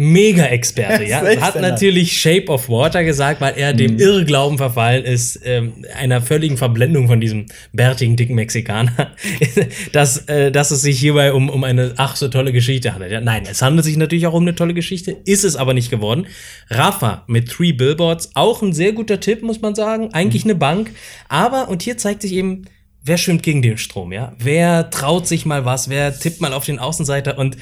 Mega-Experte, 0.99 1.39
ja, 1.39 1.41
hat 1.41 1.61
natürlich 1.61 2.19
Shape 2.19 2.47
of 2.47 2.69
Water 2.69 3.03
gesagt, 3.03 3.41
weil 3.41 3.53
er 3.57 3.73
dem 3.73 3.99
Irrglauben 3.99 4.57
verfallen 4.57 5.03
ist, 5.03 5.39
ähm, 5.43 5.85
einer 5.95 6.21
völligen 6.21 6.57
Verblendung 6.57 7.07
von 7.07 7.19
diesem 7.19 7.45
bärtigen 7.73 8.15
dicken 8.15 8.35
Mexikaner, 8.35 9.15
dass 9.91 10.27
äh, 10.27 10.51
dass 10.51 10.71
es 10.71 10.81
sich 10.81 10.99
hierbei 10.99 11.33
um 11.33 11.49
um 11.49 11.63
eine 11.63 11.93
ach 11.97 12.15
so 12.15 12.27
tolle 12.27 12.53
Geschichte 12.53 12.93
handelt. 12.93 13.11
Ja, 13.11 13.21
nein, 13.21 13.43
es 13.49 13.61
handelt 13.61 13.85
sich 13.85 13.97
natürlich 13.97 14.27
auch 14.27 14.33
um 14.33 14.43
eine 14.43 14.55
tolle 14.55 14.73
Geschichte, 14.73 15.17
ist 15.25 15.43
es 15.43 15.55
aber 15.55 15.73
nicht 15.73 15.89
geworden. 15.89 16.27
Rafa 16.69 17.23
mit 17.27 17.49
Three 17.49 17.73
Billboards, 17.73 18.31
auch 18.33 18.61
ein 18.61 18.73
sehr 18.73 18.93
guter 18.93 19.19
Tipp, 19.19 19.41
muss 19.41 19.61
man 19.61 19.75
sagen. 19.75 20.13
Eigentlich 20.13 20.43
eine 20.43 20.55
Bank. 20.55 20.91
Aber, 21.29 21.69
und 21.69 21.81
hier 21.81 21.97
zeigt 21.97 22.21
sich 22.21 22.33
eben, 22.33 22.65
wer 23.03 23.17
schwimmt 23.17 23.43
gegen 23.43 23.61
den 23.61 23.77
Strom, 23.77 24.11
ja? 24.11 24.33
Wer 24.37 24.89
traut 24.89 25.27
sich 25.27 25.45
mal 25.45 25.65
was? 25.65 25.89
Wer 25.89 26.17
tippt 26.17 26.41
mal 26.41 26.53
auf 26.53 26.65
den 26.65 26.79
Außenseiter? 26.79 27.37
Und 27.37 27.57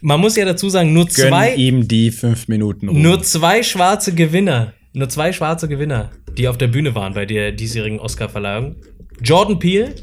man 0.00 0.20
muss 0.20 0.36
ja 0.36 0.44
dazu 0.44 0.68
sagen, 0.68 0.92
nur 0.92 1.06
gönn 1.06 1.28
zwei, 1.28 1.54
ihm 1.54 1.88
die 1.88 2.10
fünf 2.10 2.48
Minuten. 2.48 2.88
Ruhe. 2.88 2.98
nur 2.98 3.22
zwei 3.22 3.62
schwarze 3.62 4.14
Gewinner, 4.14 4.72
nur 4.92 5.08
zwei 5.08 5.32
schwarze 5.32 5.68
Gewinner, 5.68 6.10
die 6.36 6.48
auf 6.48 6.58
der 6.58 6.68
Bühne 6.68 6.94
waren 6.94 7.14
bei 7.14 7.26
der 7.26 7.52
diesjährigen 7.52 8.00
Oscar-Verleihung. 8.00 8.76
Jordan 9.22 9.58
Peele, 9.58 9.94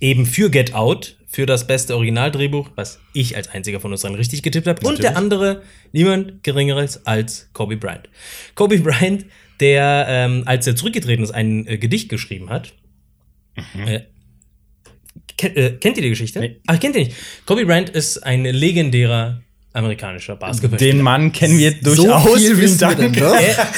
eben 0.00 0.26
für 0.26 0.50
Get 0.50 0.74
Out, 0.74 1.16
für 1.26 1.46
das 1.46 1.66
beste 1.66 1.96
Originaldrehbuch, 1.96 2.70
was 2.76 3.00
ich 3.12 3.36
als 3.36 3.48
einziger 3.48 3.80
von 3.80 3.90
uns 3.90 4.02
dann 4.02 4.14
richtig 4.14 4.42
getippt 4.42 4.68
habe. 4.68 4.86
Und 4.86 5.02
der 5.02 5.16
andere, 5.16 5.62
niemand 5.92 6.44
Geringeres 6.44 7.06
als 7.06 7.50
Kobe 7.52 7.76
Bryant. 7.76 8.08
Kobe 8.54 8.78
Bryant, 8.78 9.26
der, 9.60 10.06
ähm, 10.08 10.42
als 10.46 10.66
er 10.66 10.76
zurückgetreten 10.76 11.24
ist, 11.24 11.32
ein 11.32 11.66
äh, 11.66 11.78
Gedicht 11.78 12.08
geschrieben 12.08 12.50
hat. 12.50 12.72
Äh, 13.86 14.00
ken, 15.36 15.56
äh, 15.56 15.70
kennt 15.72 15.96
ihr 15.96 16.02
die 16.02 16.10
Geschichte? 16.10 16.40
Nee. 16.40 16.60
Ach, 16.66 16.78
kennt 16.78 16.96
ihr 16.96 17.04
nicht. 17.04 17.16
Kobe 17.46 17.64
Bryant 17.64 17.90
ist 17.90 18.18
ein 18.18 18.44
legendärer 18.44 19.40
amerikanischer 19.72 20.36
Basketballspieler. 20.36 20.92
Den 20.92 21.02
Mann 21.02 21.32
kennen 21.32 21.58
wir 21.58 21.72
durchaus. 21.72 22.38
viel 22.38 22.56
Vielen 22.56 22.78
Dank. 22.78 22.96
denn 22.98 23.12
doch? 23.12 23.34
er, 23.34 23.68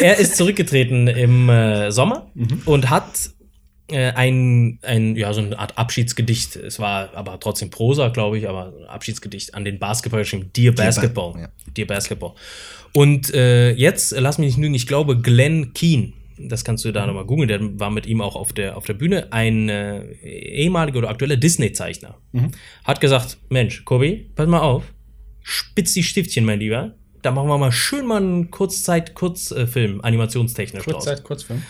er 0.00 0.18
ist 0.18 0.36
zurückgetreten 0.36 1.06
im 1.06 1.48
äh, 1.48 1.92
Sommer 1.92 2.30
und 2.64 2.90
hat 2.90 3.30
äh, 3.88 4.12
ein, 4.12 4.78
ein, 4.82 5.14
ja, 5.14 5.32
so 5.32 5.40
eine 5.40 5.58
Art 5.58 5.78
Abschiedsgedicht. 5.78 6.56
Es 6.56 6.78
war 6.78 7.10
aber 7.14 7.38
trotzdem 7.38 7.70
Prosa, 7.70 8.08
glaube 8.08 8.38
ich, 8.38 8.48
aber 8.48 8.72
ein 8.76 8.86
Abschiedsgedicht 8.86 9.54
an 9.54 9.64
den 9.64 9.78
Basketball 9.78 10.22
geschrieben. 10.22 10.50
Dear 10.56 10.74
Basketball. 10.74 11.40
ja. 11.40 11.48
Dear 11.76 11.86
Basketball. 11.86 12.32
Und 12.92 13.34
äh, 13.34 13.72
jetzt, 13.72 14.12
lass 14.12 14.38
mich 14.38 14.48
nicht 14.48 14.58
lügen, 14.58 14.74
ich 14.74 14.86
glaube, 14.86 15.20
Glenn 15.20 15.72
Keane, 15.74 16.12
das 16.38 16.64
kannst 16.64 16.84
du 16.84 16.92
da 16.92 17.06
nochmal 17.06 17.24
googeln, 17.24 17.48
der 17.48 17.60
war 17.80 17.90
mit 17.90 18.06
ihm 18.06 18.20
auch 18.20 18.36
auf 18.36 18.52
der, 18.52 18.76
auf 18.76 18.84
der 18.84 18.94
Bühne, 18.94 19.32
ein 19.32 19.68
äh, 19.68 20.04
ehemaliger 20.22 20.98
oder 20.98 21.10
aktueller 21.10 21.36
Disney-Zeichner. 21.36 22.18
Hat 22.84 23.00
gesagt, 23.00 23.38
Mensch, 23.50 23.84
Kobi, 23.84 24.30
pass 24.34 24.48
mal 24.48 24.60
auf, 24.60 24.84
spitz 25.42 25.94
die 25.94 26.02
Stiftchen, 26.02 26.44
mein 26.44 26.58
Lieber. 26.58 26.94
Da 27.22 27.30
machen 27.30 27.48
wir 27.48 27.58
mal 27.58 27.72
schön 27.72 28.06
mal 28.06 28.22
einen 28.22 28.50
Kurzzeit-Kurzfilm, 28.50 30.00
animationstechnisch 30.02 30.84
draus 30.84 31.04
Kurzzeit, 31.04 31.24
Kurzfilm. 31.24 31.62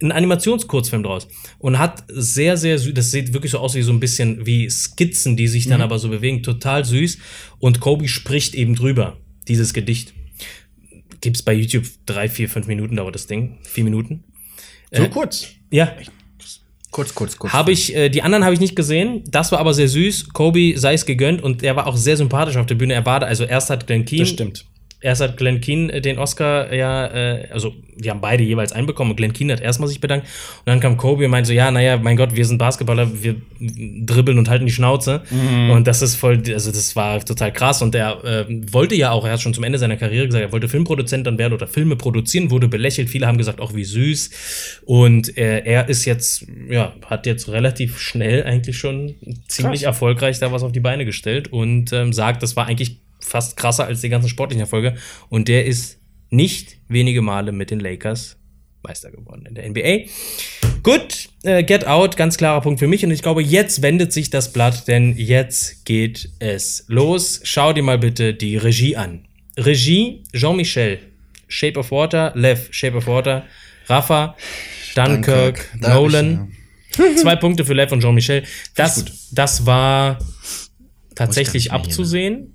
einen 0.00 0.12
Animationskurzfilm 0.12 1.02
draus 1.02 1.26
und 1.58 1.78
hat 1.78 2.04
sehr, 2.08 2.56
sehr 2.56 2.78
süß, 2.78 2.94
das 2.94 3.10
sieht 3.10 3.32
wirklich 3.32 3.50
so 3.52 3.58
aus 3.58 3.74
wie 3.74 3.82
so 3.82 3.92
ein 3.92 4.00
bisschen 4.00 4.46
wie 4.46 4.70
Skizzen, 4.70 5.36
die 5.36 5.48
sich 5.48 5.66
dann 5.66 5.80
aber 5.80 5.98
so 5.98 6.10
bewegen, 6.10 6.42
total 6.42 6.84
süß. 6.84 7.18
Und 7.58 7.80
Kobe 7.80 8.06
spricht 8.06 8.54
eben 8.54 8.76
drüber, 8.76 9.16
dieses 9.48 9.72
Gedicht. 9.74 10.14
Gibt's 11.20 11.42
bei 11.42 11.52
YouTube 11.52 11.86
drei, 12.06 12.28
vier, 12.28 12.48
fünf 12.48 12.66
Minuten 12.66 12.96
dauert 12.96 13.14
das 13.14 13.26
Ding, 13.26 13.58
vier 13.62 13.84
Minuten. 13.84 14.24
So 14.92 15.08
kurz. 15.08 15.48
Ja, 15.70 15.94
kurz, 16.90 17.14
kurz, 17.14 17.36
kurz. 17.36 17.52
habe 17.52 17.72
ich, 17.72 17.94
äh, 17.94 18.08
die 18.08 18.22
anderen 18.22 18.44
habe 18.44 18.54
ich 18.54 18.60
nicht 18.60 18.74
gesehen. 18.74 19.22
Das 19.28 19.52
war 19.52 19.60
aber 19.60 19.74
sehr 19.74 19.88
süß. 19.88 20.30
Kobe 20.30 20.74
sei 20.76 20.94
es 20.94 21.06
gegönnt 21.06 21.42
und 21.42 21.62
er 21.62 21.76
war 21.76 21.86
auch 21.86 21.96
sehr 21.96 22.16
sympathisch 22.16 22.56
auf 22.56 22.66
der 22.66 22.74
Bühne. 22.74 22.94
Er 22.94 23.06
war 23.06 23.20
da, 23.20 23.26
also 23.26 23.44
erst 23.44 23.70
hat 23.70 23.86
Glenn 23.86 24.04
Keane 24.04 24.22
Das 24.22 24.30
stimmt. 24.30 24.64
Erst 25.02 25.22
hat 25.22 25.36
Glenn 25.36 25.60
Keane 25.60 25.92
äh, 25.92 26.00
den 26.00 26.18
Oscar 26.18 26.72
ja, 26.72 27.06
äh, 27.06 27.48
also 27.50 27.74
die 27.96 28.10
haben 28.10 28.20
beide 28.20 28.42
jeweils 28.42 28.72
einbekommen. 28.72 29.12
Und 29.12 29.16
Glenn 29.16 29.32
Keane 29.32 29.52
hat 29.52 29.60
erstmal 29.60 29.88
sich 29.88 30.00
bedankt. 30.00 30.26
Und 30.58 30.66
dann 30.66 30.80
kam 30.80 30.96
Kobe 30.96 31.24
und 31.24 31.30
meinte 31.30 31.48
so, 31.48 31.52
ja, 31.52 31.70
naja, 31.70 31.98
mein 31.98 32.16
Gott, 32.16 32.34
wir 32.34 32.44
sind 32.44 32.58
Basketballer, 32.58 33.22
wir 33.22 33.36
dribbeln 33.60 34.38
und 34.38 34.48
halten 34.48 34.66
die 34.66 34.72
Schnauze. 34.72 35.22
Und 35.70 35.86
das 35.86 36.02
ist 36.02 36.16
voll, 36.16 36.42
also 36.52 36.70
das 36.70 36.96
war 36.96 37.20
total 37.24 37.52
krass. 37.52 37.82
Und 37.82 37.94
er 37.94 38.24
äh, 38.24 38.46
wollte 38.72 38.94
ja 38.94 39.10
auch, 39.10 39.24
er 39.24 39.32
hat 39.32 39.40
schon 39.40 39.54
zum 39.54 39.64
Ende 39.64 39.78
seiner 39.78 39.96
Karriere 39.96 40.26
gesagt, 40.26 40.42
er 40.42 40.52
wollte 40.52 40.68
Filmproduzent 40.68 41.26
dann 41.26 41.38
werden 41.38 41.52
oder 41.52 41.66
Filme 41.66 41.96
produzieren, 41.96 42.50
wurde 42.50 42.68
belächelt, 42.68 43.10
viele 43.10 43.26
haben 43.26 43.38
gesagt, 43.38 43.60
auch 43.60 43.74
wie 43.74 43.84
süß. 43.84 44.80
Und 44.84 45.36
äh, 45.36 45.60
er 45.64 45.88
ist 45.88 46.04
jetzt, 46.04 46.46
ja, 46.68 46.94
hat 47.06 47.26
jetzt 47.26 47.48
relativ 47.48 47.98
schnell 47.98 48.44
eigentlich 48.44 48.78
schon 48.78 49.16
ziemlich 49.48 49.82
Krass. 49.82 49.94
erfolgreich 49.94 50.38
da 50.38 50.52
was 50.52 50.62
auf 50.62 50.72
die 50.72 50.80
Beine 50.80 51.04
gestellt 51.04 51.52
und 51.52 51.92
ähm, 51.92 52.12
sagt, 52.12 52.42
das 52.42 52.56
war 52.56 52.66
eigentlich 52.66 53.00
fast 53.20 53.56
krasser 53.56 53.86
als 53.86 54.00
die 54.00 54.08
ganzen 54.08 54.28
sportlichen 54.28 54.60
Erfolge. 54.60 54.96
Und 55.28 55.48
der 55.48 55.66
ist 55.66 55.98
nicht 56.30 56.76
wenige 56.88 57.22
Male 57.22 57.52
mit 57.52 57.70
den 57.70 57.80
Lakers 57.80 58.36
Meister 58.82 59.10
geworden 59.10 59.44
in 59.46 59.54
der 59.54 59.68
NBA. 59.68 60.10
Gut, 60.82 61.28
äh, 61.42 61.62
Get 61.62 61.86
Out, 61.86 62.16
ganz 62.16 62.36
klarer 62.36 62.60
Punkt 62.60 62.80
für 62.80 62.86
mich. 62.86 63.04
Und 63.04 63.10
ich 63.10 63.22
glaube, 63.22 63.42
jetzt 63.42 63.82
wendet 63.82 64.12
sich 64.12 64.30
das 64.30 64.52
Blatt, 64.52 64.88
denn 64.88 65.16
jetzt 65.16 65.84
geht 65.84 66.30
es 66.38 66.84
los. 66.88 67.40
Schau 67.44 67.72
dir 67.72 67.82
mal 67.82 67.98
bitte 67.98 68.32
die 68.34 68.56
Regie 68.56 68.96
an. 68.96 69.26
Regie 69.58 70.24
Jean-Michel, 70.32 70.98
Shape 71.48 71.78
of 71.78 71.90
Water, 71.90 72.32
Lev, 72.34 72.68
Shape 72.70 72.96
of 72.96 73.06
Water, 73.06 73.44
Rafa, 73.86 74.36
Dunkirk, 74.94 75.24
Dunkirk. 75.24 75.70
Ich, 75.74 75.80
Nolan. 75.80 76.52
Zwei 77.16 77.36
Punkte 77.36 77.64
für 77.64 77.74
Lev 77.74 77.92
und 77.92 78.00
Jean-Michel. 78.00 78.44
Das, 78.74 79.28
das 79.30 79.66
war 79.66 80.18
tatsächlich 81.14 81.66
ne? 81.66 81.72
abzusehen. 81.72 82.54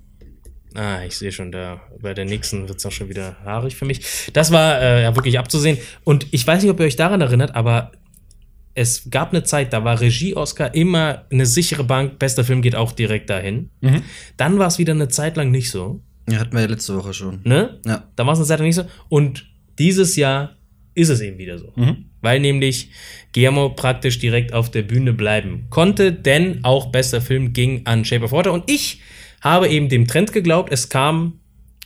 Ah, 0.75 1.03
ich 1.05 1.17
sehe 1.17 1.31
schon, 1.31 1.51
da 1.51 1.81
bei 2.01 2.13
der 2.13 2.25
nächsten 2.25 2.67
wird's 2.67 2.85
auch 2.85 2.91
schon 2.91 3.09
wieder 3.09 3.37
haarig 3.43 3.75
für 3.75 3.85
mich. 3.85 4.31
Das 4.33 4.51
war 4.51 4.81
äh, 4.81 5.03
ja 5.03 5.15
wirklich 5.15 5.39
abzusehen. 5.39 5.77
Und 6.03 6.27
ich 6.31 6.45
weiß 6.45 6.61
nicht, 6.61 6.71
ob 6.71 6.79
ihr 6.79 6.85
euch 6.85 6.95
daran 6.95 7.21
erinnert, 7.21 7.55
aber 7.55 7.91
es 8.73 9.09
gab 9.09 9.31
eine 9.31 9.43
Zeit, 9.43 9.71
da 9.71 9.85
war 9.85 10.01
Regie-Oscar 10.01 10.75
immer 10.75 11.25
eine 11.31 11.45
sichere 11.45 11.85
Bank, 11.85 12.19
bester 12.19 12.43
Film 12.43 12.61
geht 12.61 12.75
auch 12.75 12.91
direkt 12.91 13.29
dahin. 13.29 13.69
Dann 14.35 14.59
war 14.59 14.67
es 14.67 14.77
wieder 14.77 14.93
eine 14.93 15.07
Zeit 15.07 15.37
lang 15.37 15.49
nicht 15.49 15.71
so. 15.71 16.01
Ja, 16.29 16.39
hatten 16.39 16.53
wir 16.53 16.61
ja 16.61 16.67
letzte 16.67 16.95
Woche 16.97 17.13
schon. 17.13 17.39
Ne? 17.45 17.79
Ja. 17.85 18.03
Da 18.17 18.25
war 18.25 18.33
es 18.33 18.39
eine 18.39 18.47
Zeit 18.47 18.59
lang 18.59 18.67
nicht 18.67 18.75
so. 18.75 18.85
Und 19.07 19.45
dieses 19.79 20.17
Jahr 20.17 20.57
ist 20.93 21.09
es 21.09 21.21
eben 21.21 21.37
wieder 21.37 21.57
so. 21.57 21.73
Weil 22.21 22.41
nämlich 22.41 22.89
Guillermo 23.33 23.69
praktisch 23.69 24.19
direkt 24.19 24.53
auf 24.53 24.71
der 24.71 24.81
Bühne 24.81 25.13
bleiben 25.13 25.67
konnte, 25.69 26.11
denn 26.11 26.63
auch 26.63 26.87
bester 26.91 27.21
Film 27.21 27.53
ging 27.53 27.85
an 27.85 28.03
Shape 28.03 28.25
of 28.25 28.33
Water. 28.33 28.51
Und 28.51 28.69
ich 28.69 29.01
habe 29.45 29.69
eben 29.69 29.89
dem 29.89 30.07
Trend 30.07 30.33
geglaubt, 30.33 30.71
es 30.73 30.89
kam 30.89 31.39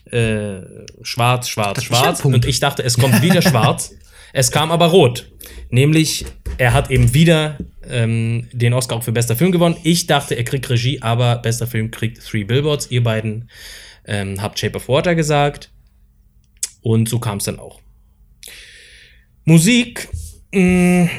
äh, 0.06 0.62
schwarz, 1.02 1.50
schwarz, 1.50 1.84
schwarz. 1.84 2.26
Und 2.26 2.46
ich 2.46 2.60
dachte, 2.60 2.84
es 2.84 2.98
kommt 2.98 3.22
wieder 3.22 3.42
schwarz. 3.42 3.94
Es 4.32 4.52
kam 4.52 4.70
aber 4.72 4.86
rot. 4.86 5.32
Nämlich, 5.72 6.24
er 6.60 6.74
hat 6.74 6.92
eben 6.92 7.16
wieder 7.16 7.58
ähm, 7.90 8.48
den 8.52 8.76
Oscar 8.76 8.98
auch 8.98 9.04
für 9.04 9.12
bester 9.12 9.36
Film 9.36 9.52
gewonnen. 9.52 9.76
Ich 9.82 10.06
dachte, 10.06 10.36
er 10.36 10.44
kriegt 10.44 10.70
Regie, 10.70 11.02
aber 11.02 11.38
bester 11.38 11.66
Film 11.66 11.90
kriegt 11.90 12.24
Three 12.24 12.44
Billboards. 12.44 12.92
Ihr 12.92 13.02
beiden 13.02 13.50
ähm, 14.06 14.40
habt 14.40 14.60
Shape 14.60 14.76
of 14.76 14.88
Water 14.88 15.16
gesagt. 15.16 15.72
Und 16.82 17.10
so 17.10 17.18
kam 17.18 17.40
es 17.40 17.46
dann 17.46 17.58
auch. 17.58 17.82
Musik, 19.46 20.10
mh, 20.54 21.10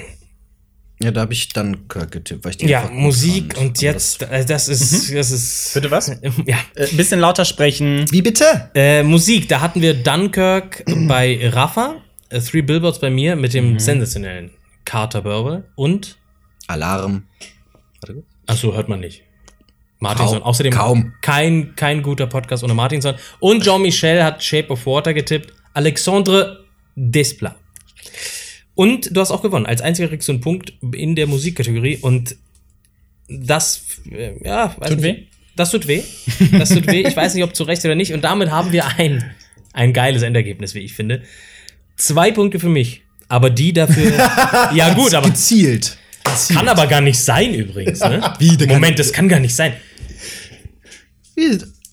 Ja, 1.02 1.10
da 1.10 1.22
habe 1.22 1.32
ich 1.32 1.48
dann 1.48 1.88
Kirk 1.88 2.12
getippt, 2.12 2.44
weil 2.44 2.50
ich 2.50 2.58
den 2.58 2.68
ja, 2.68 2.90
Musik 2.92 3.54
fand. 3.54 3.68
und 3.68 3.82
jetzt, 3.82 4.22
äh, 4.22 4.44
das 4.44 4.68
ist, 4.68 5.14
das 5.14 5.30
ist. 5.30 5.72
Bitte 5.72 5.90
was? 5.90 6.08
Ja. 6.46 6.58
Äh, 6.74 6.94
bisschen 6.94 7.20
lauter 7.20 7.46
sprechen. 7.46 8.02
Das, 8.02 8.12
wie 8.12 8.20
bitte? 8.20 8.70
Äh, 8.74 9.02
Musik, 9.02 9.48
da 9.48 9.62
hatten 9.62 9.80
wir 9.80 9.94
Dunkirk 9.94 10.84
bei 11.08 11.40
Rafa, 11.50 11.96
äh, 12.28 12.40
Three 12.40 12.60
Billboards 12.60 12.98
bei 12.98 13.08
mir 13.08 13.34
mit 13.34 13.54
dem 13.54 13.78
sensationellen 13.78 14.50
Carter 14.84 15.22
Burwell 15.22 15.64
und, 15.74 16.18
Alarm. 16.66 17.24
Warte 18.02 18.22
achso, 18.46 18.74
hört 18.74 18.88
man 18.88 19.00
nicht. 19.00 19.22
Martinson. 20.00 20.38
Kaum. 20.38 20.42
Außerdem 20.48 20.72
Kaum. 20.72 21.12
Kein, 21.20 21.74
kein 21.76 22.02
guter 22.02 22.26
Podcast 22.26 22.64
ohne 22.64 22.74
Martinson. 22.74 23.14
Und 23.38 23.64
Jean-Michel 23.64 24.22
hat 24.22 24.42
Shape 24.42 24.70
of 24.70 24.84
Water 24.86 25.14
getippt. 25.14 25.52
Alexandre 25.74 26.64
Desplat. 26.96 27.56
Und 28.80 29.14
du 29.14 29.20
hast 29.20 29.30
auch 29.30 29.42
gewonnen. 29.42 29.66
Als 29.66 29.82
einziger 29.82 30.08
kriegst 30.08 30.26
du 30.26 30.32
einen 30.32 30.40
Punkt 30.40 30.72
in 30.94 31.14
der 31.14 31.26
Musikkategorie. 31.26 31.98
Und 32.00 32.36
das, 33.28 33.82
äh, 34.10 34.42
ja, 34.42 34.74
weiß 34.78 34.88
Tut 34.88 35.00
nicht. 35.00 35.18
weh? 35.18 35.22
Das 35.54 35.70
tut 35.70 35.86
weh. 35.86 36.02
Das 36.52 36.70
tut 36.70 36.86
weh. 36.86 37.02
Ich 37.06 37.14
weiß 37.14 37.34
nicht, 37.34 37.44
ob 37.44 37.54
zu 37.54 37.64
Recht 37.64 37.84
oder 37.84 37.94
nicht. 37.94 38.14
Und 38.14 38.24
damit 38.24 38.50
haben 38.50 38.72
wir 38.72 38.86
ein, 38.96 39.32
ein 39.74 39.92
geiles 39.92 40.22
Endergebnis, 40.22 40.74
wie 40.74 40.78
ich 40.78 40.94
finde. 40.94 41.20
Zwei 41.98 42.30
Punkte 42.30 42.58
für 42.58 42.70
mich. 42.70 43.02
Aber 43.28 43.50
die 43.50 43.74
dafür. 43.74 44.12
ja, 44.74 44.94
gut, 44.94 45.12
aber 45.12 45.28
Gezielt. 45.28 45.98
kann 46.48 46.66
aber 46.66 46.86
gar 46.86 47.02
nicht 47.02 47.18
sein 47.18 47.52
übrigens. 47.52 48.00
Ne? 48.00 48.32
Wie, 48.38 48.56
kann- 48.56 48.68
Moment, 48.68 48.98
das 48.98 49.12
kann 49.12 49.28
gar 49.28 49.40
nicht 49.40 49.54
sein. 49.54 49.74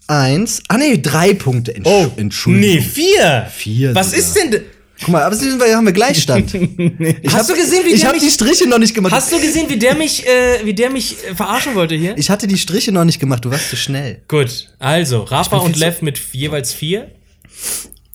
Eins. 0.07 0.63
Ah, 0.69 0.77
nee, 0.77 0.99
drei 1.01 1.33
Punkte. 1.33 1.75
Entsch 1.75 1.85
oh, 1.89 2.11
Entschuldigung. 2.15 2.75
Nee, 2.77 2.81
vier. 2.81 3.51
Vier 3.53 3.93
Was 3.93 4.11
sogar. 4.11 4.19
ist 4.21 4.33
denn. 4.37 4.61
Guck 4.99 5.09
mal, 5.09 5.21
aber 5.23 5.35
sind 5.35 5.59
wir, 5.59 5.75
haben 5.75 5.85
wir 5.85 5.93
Gleichstand. 5.93 6.53
Ich 7.21 7.33
Hast 7.33 7.49
du 7.49 7.53
gesehen, 7.55 7.83
wie 7.85 7.89
Ich 7.91 7.99
der 8.01 8.09
habe 8.09 8.17
mich- 8.17 8.25
die 8.27 8.31
Striche 8.31 8.67
noch 8.67 8.79
nicht 8.79 8.93
gemacht. 8.95 9.13
Hast 9.13 9.31
du 9.31 9.39
gesehen, 9.39 9.69
wie 9.69 9.77
der 9.77 9.95
mich, 9.95 10.25
äh, 10.27 10.65
wie 10.65 10.73
der 10.73 10.89
mich 10.89 11.15
äh, 11.29 11.35
verarschen 11.35 11.75
wollte 11.75 11.95
hier? 11.95 12.17
ich 12.17 12.29
hatte 12.29 12.47
die 12.47 12.57
Striche 12.57 12.91
noch 12.91 13.05
nicht 13.05 13.19
gemacht. 13.19 13.45
Du 13.45 13.51
warst 13.51 13.69
zu 13.69 13.75
schnell. 13.75 14.23
Gut, 14.27 14.69
also 14.79 15.23
Rafa 15.23 15.57
und 15.57 15.75
Lev 15.77 16.01
mit 16.01 16.19
jeweils 16.33 16.73
vier. 16.73 17.11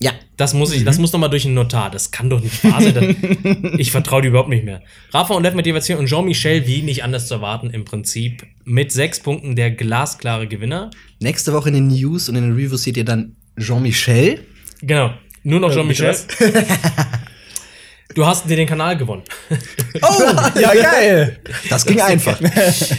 Ja. 0.01 0.13
Das 0.37 0.55
muss 0.55 0.73
ich, 0.73 0.85
das 0.85 0.99
muss 0.99 1.13
noch 1.13 1.21
mal 1.21 1.29
durch 1.29 1.45
ein 1.45 1.55
Notar. 1.55 1.89
Das 1.91 2.11
kann 2.11 2.29
doch 2.29 2.41
nicht 2.41 2.65
wahr 2.65 2.83
sein. 2.83 3.75
Ich 3.79 3.93
vertraue 3.93 4.23
dir 4.23 4.29
überhaupt 4.29 4.49
nicht 4.49 4.65
mehr. 4.65 4.83
Rafa 5.13 5.35
und 5.35 5.45
Lev 5.45 5.55
mit 5.55 5.67
jeweils 5.67 5.87
vier 5.87 5.99
und 6.01 6.07
Jean-Michel, 6.07 6.67
wie 6.67 6.83
nicht 6.83 7.05
anders 7.05 7.29
zu 7.29 7.35
erwarten, 7.35 7.71
im 7.71 7.85
Prinzip 7.85 8.43
mit 8.65 8.91
sechs 8.91 9.21
Punkten 9.21 9.55
der 9.55 9.71
glasklare 9.71 10.49
Gewinner. 10.49 10.91
Nächste 11.21 11.53
Woche 11.53 11.69
in 11.69 11.75
den 11.77 11.87
News 11.89 12.29
und 12.29 12.35
in 12.35 12.43
den 12.43 12.53
Reviews 12.55 12.83
seht 12.83 12.97
ihr 12.97 13.05
dann 13.05 13.37
Jean-Michel. 13.57 14.41
Genau. 14.81 15.13
Nur 15.45 15.61
noch 15.61 15.73
Jean-Michel. 15.73 16.15
bitte 16.39 16.65
Du 18.15 18.27
hast 18.27 18.49
dir 18.49 18.57
den 18.57 18.67
Kanal 18.69 18.97
gewonnen. 18.97 19.23
Oh, 20.03 20.23
Ja, 20.61 20.73
geil. 20.75 21.39
Das 21.71 21.85
ging 21.87 22.01
einfach. 22.01 22.39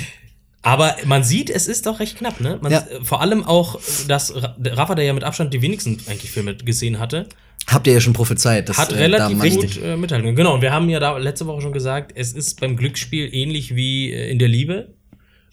Aber 0.62 0.95
man 1.06 1.23
sieht, 1.23 1.49
es 1.49 1.67
ist 1.67 1.86
doch 1.86 1.99
recht 1.99 2.17
knapp, 2.17 2.39
ne? 2.39 2.58
Man, 2.62 2.71
Ja. 2.71 2.79
äh, 2.79 3.03
Vor 3.03 3.19
allem 3.21 3.43
auch, 3.43 3.79
dass 4.08 4.34
Rafa, 4.63 4.95
der 4.95 5.06
ja 5.06 5.13
mit 5.13 5.23
Abstand 5.23 5.53
die 5.53 5.62
wenigsten 5.62 5.97
eigentlich 6.08 6.32
Filme 6.32 6.56
gesehen 6.56 6.99
hatte, 6.99 7.27
Habt 7.67 7.88
ihr 7.88 7.93
ja 7.93 8.01
schon 8.01 8.12
prophezeit. 8.13 8.67
Das, 8.67 8.77
hat 8.77 8.91
äh, 8.91 8.95
relativ 8.97 9.38
da 9.38 9.43
man- 9.45 9.56
gut 9.56 9.82
äh, 9.82 9.95
mithalten. 9.95 10.36
Genau, 10.36 10.53
und 10.56 10.62
wir 10.62 10.73
haben 10.73 10.89
ja 10.89 10.99
da 10.99 11.17
letzte 11.17 11.45
Woche 11.47 11.62
schon 11.62 11.71
gesagt, 11.73 12.12
es 12.15 12.34
ist 12.34 12.60
beim 12.60 12.75
Glücksspiel 12.75 13.34
ähnlich 13.34 13.73
wie 13.75 14.12
äh, 14.12 14.29
in 14.29 14.38
der 14.39 14.49
Liebe. 14.49 14.93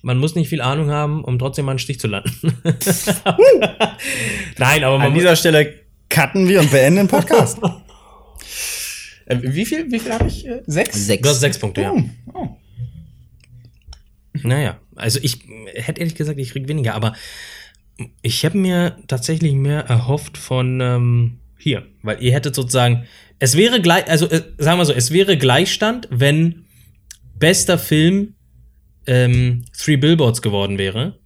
Man 0.03 0.18
muss 0.18 0.35
nicht 0.35 0.48
viel 0.48 0.61
Ahnung 0.61 0.90
haben, 0.90 1.22
um 1.22 1.38
trotzdem 1.38 1.66
mal 1.66 1.72
einen 1.72 1.79
Stich 1.79 2.00
zu 2.00 2.09
landen. 2.09 2.57
Nein, 4.59 4.85
aber 4.85 4.98
man 4.98 5.09
An 5.09 5.14
dieser 5.14 5.37
Stelle 5.37 5.74
cutten 6.11 6.49
wir 6.49 6.61
und 6.61 6.70
beenden 6.70 6.96
den 6.96 7.09
Podcast. 7.09 7.59
äh, 9.27 9.38
wie 9.40 9.64
viel, 9.64 9.90
wie 9.90 9.99
viel 9.99 10.12
habe 10.12 10.29
ich? 10.29 10.46
Äh, 10.46 10.62
sechs? 10.66 11.07
Sechs. 11.07 11.23
du 11.23 11.29
hast 11.31 11.40
sechs 11.40 11.59
Punkte, 11.59 11.83
ja. 11.83 11.92
Oh, 11.92 12.05
oh. 12.35 12.57
Naja, 14.42 14.79
also 14.96 15.18
ich 15.23 15.38
hätte 15.75 16.01
ehrlich 16.01 16.14
gesagt, 16.14 16.38
ich 16.38 16.53
krieg 16.53 16.68
weniger, 16.68 16.94
aber 16.94 17.14
ich 18.23 18.44
habe 18.44 18.59
mir 18.59 18.96
tatsächlich 19.09 19.55
mehr 19.55 19.81
erhofft 19.81 20.38
von 20.38 20.81
ähm, 20.81 21.38
hier, 21.59 21.87
weil 22.03 22.23
ihr 22.23 22.33
hättet 22.33 22.55
sozusagen, 22.55 23.05
es 23.38 23.57
wäre 23.57 23.81
gleich, 23.81 24.09
also 24.09 24.29
äh, 24.29 24.42
sagen 24.59 24.79
wir 24.79 24.85
so, 24.85 24.92
es 24.92 25.11
wäre 25.12 25.37
Gleichstand, 25.37 26.09
wenn 26.11 26.64
bester 27.38 27.79
Film 27.79 28.35
ähm, 29.07 29.64
Three 29.77 29.96
Billboards 29.96 30.42
geworden 30.42 30.79
wäre. 30.79 31.20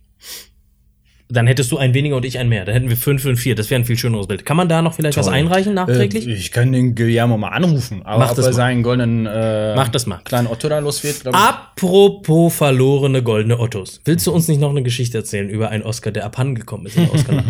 Dann 1.35 1.47
hättest 1.47 1.70
du 1.73 1.77
ein 1.79 1.92
weniger 1.92 2.16
und 2.16 2.25
ich 2.25 2.38
ein 2.38 2.49
mehr. 2.49 2.64
Dann 2.64 2.75
hätten 2.75 2.88
wir 2.88 2.97
fünf 2.97 3.25
und 3.27 3.37
vier. 3.37 3.55
Das 3.55 3.68
wäre 3.70 3.81
ein 3.81 3.85
viel 3.85 3.99
schöneres 3.99 4.27
Bild. 4.27 4.47
Kann 4.47 4.57
man 4.57 4.68
da 4.68 4.81
noch 4.81 4.94
vielleicht 4.94 5.18
was 5.18 5.27
Toll. 5.27 5.35
einreichen 5.35 5.75
nachträglich? 5.75 6.27
Äh, 6.27 6.33
ich 6.33 6.53
kann 6.53 6.73
den 6.73 6.94
Guillermo 6.94 7.37
mal 7.37 7.49
anrufen, 7.49 8.03
aber 8.05 8.20
Mach 8.20 8.31
ob 8.31 8.37
das 8.37 8.47
er 8.47 8.51
mal. 8.53 8.57
seinen 8.57 8.83
goldenen 8.83 9.27
äh, 9.27 9.75
Mach 9.75 9.88
das 9.88 10.07
mal. 10.07 10.20
kleinen 10.25 10.47
Otto 10.47 10.68
da 10.68 10.79
los 10.79 11.05
wird, 11.05 11.20
glaube 11.20 11.37
ich. 11.37 11.44
Apropos 11.44 12.55
verlorene 12.55 13.23
goldene 13.23 13.59
Ottos. 13.59 14.01
Willst 14.05 14.27
du 14.27 14.33
uns 14.33 14.49
nicht 14.49 14.61
noch 14.61 14.70
eine 14.70 14.83
Geschichte 14.83 15.18
erzählen 15.18 15.49
über 15.51 15.68
einen 15.70 15.83
Oscar, 15.83 16.11
der 16.12 16.25
abhandengekommen 16.25 16.87
ist 16.87 16.97
in 16.97 17.05
der 17.07 17.14
Oscar? 17.14 17.44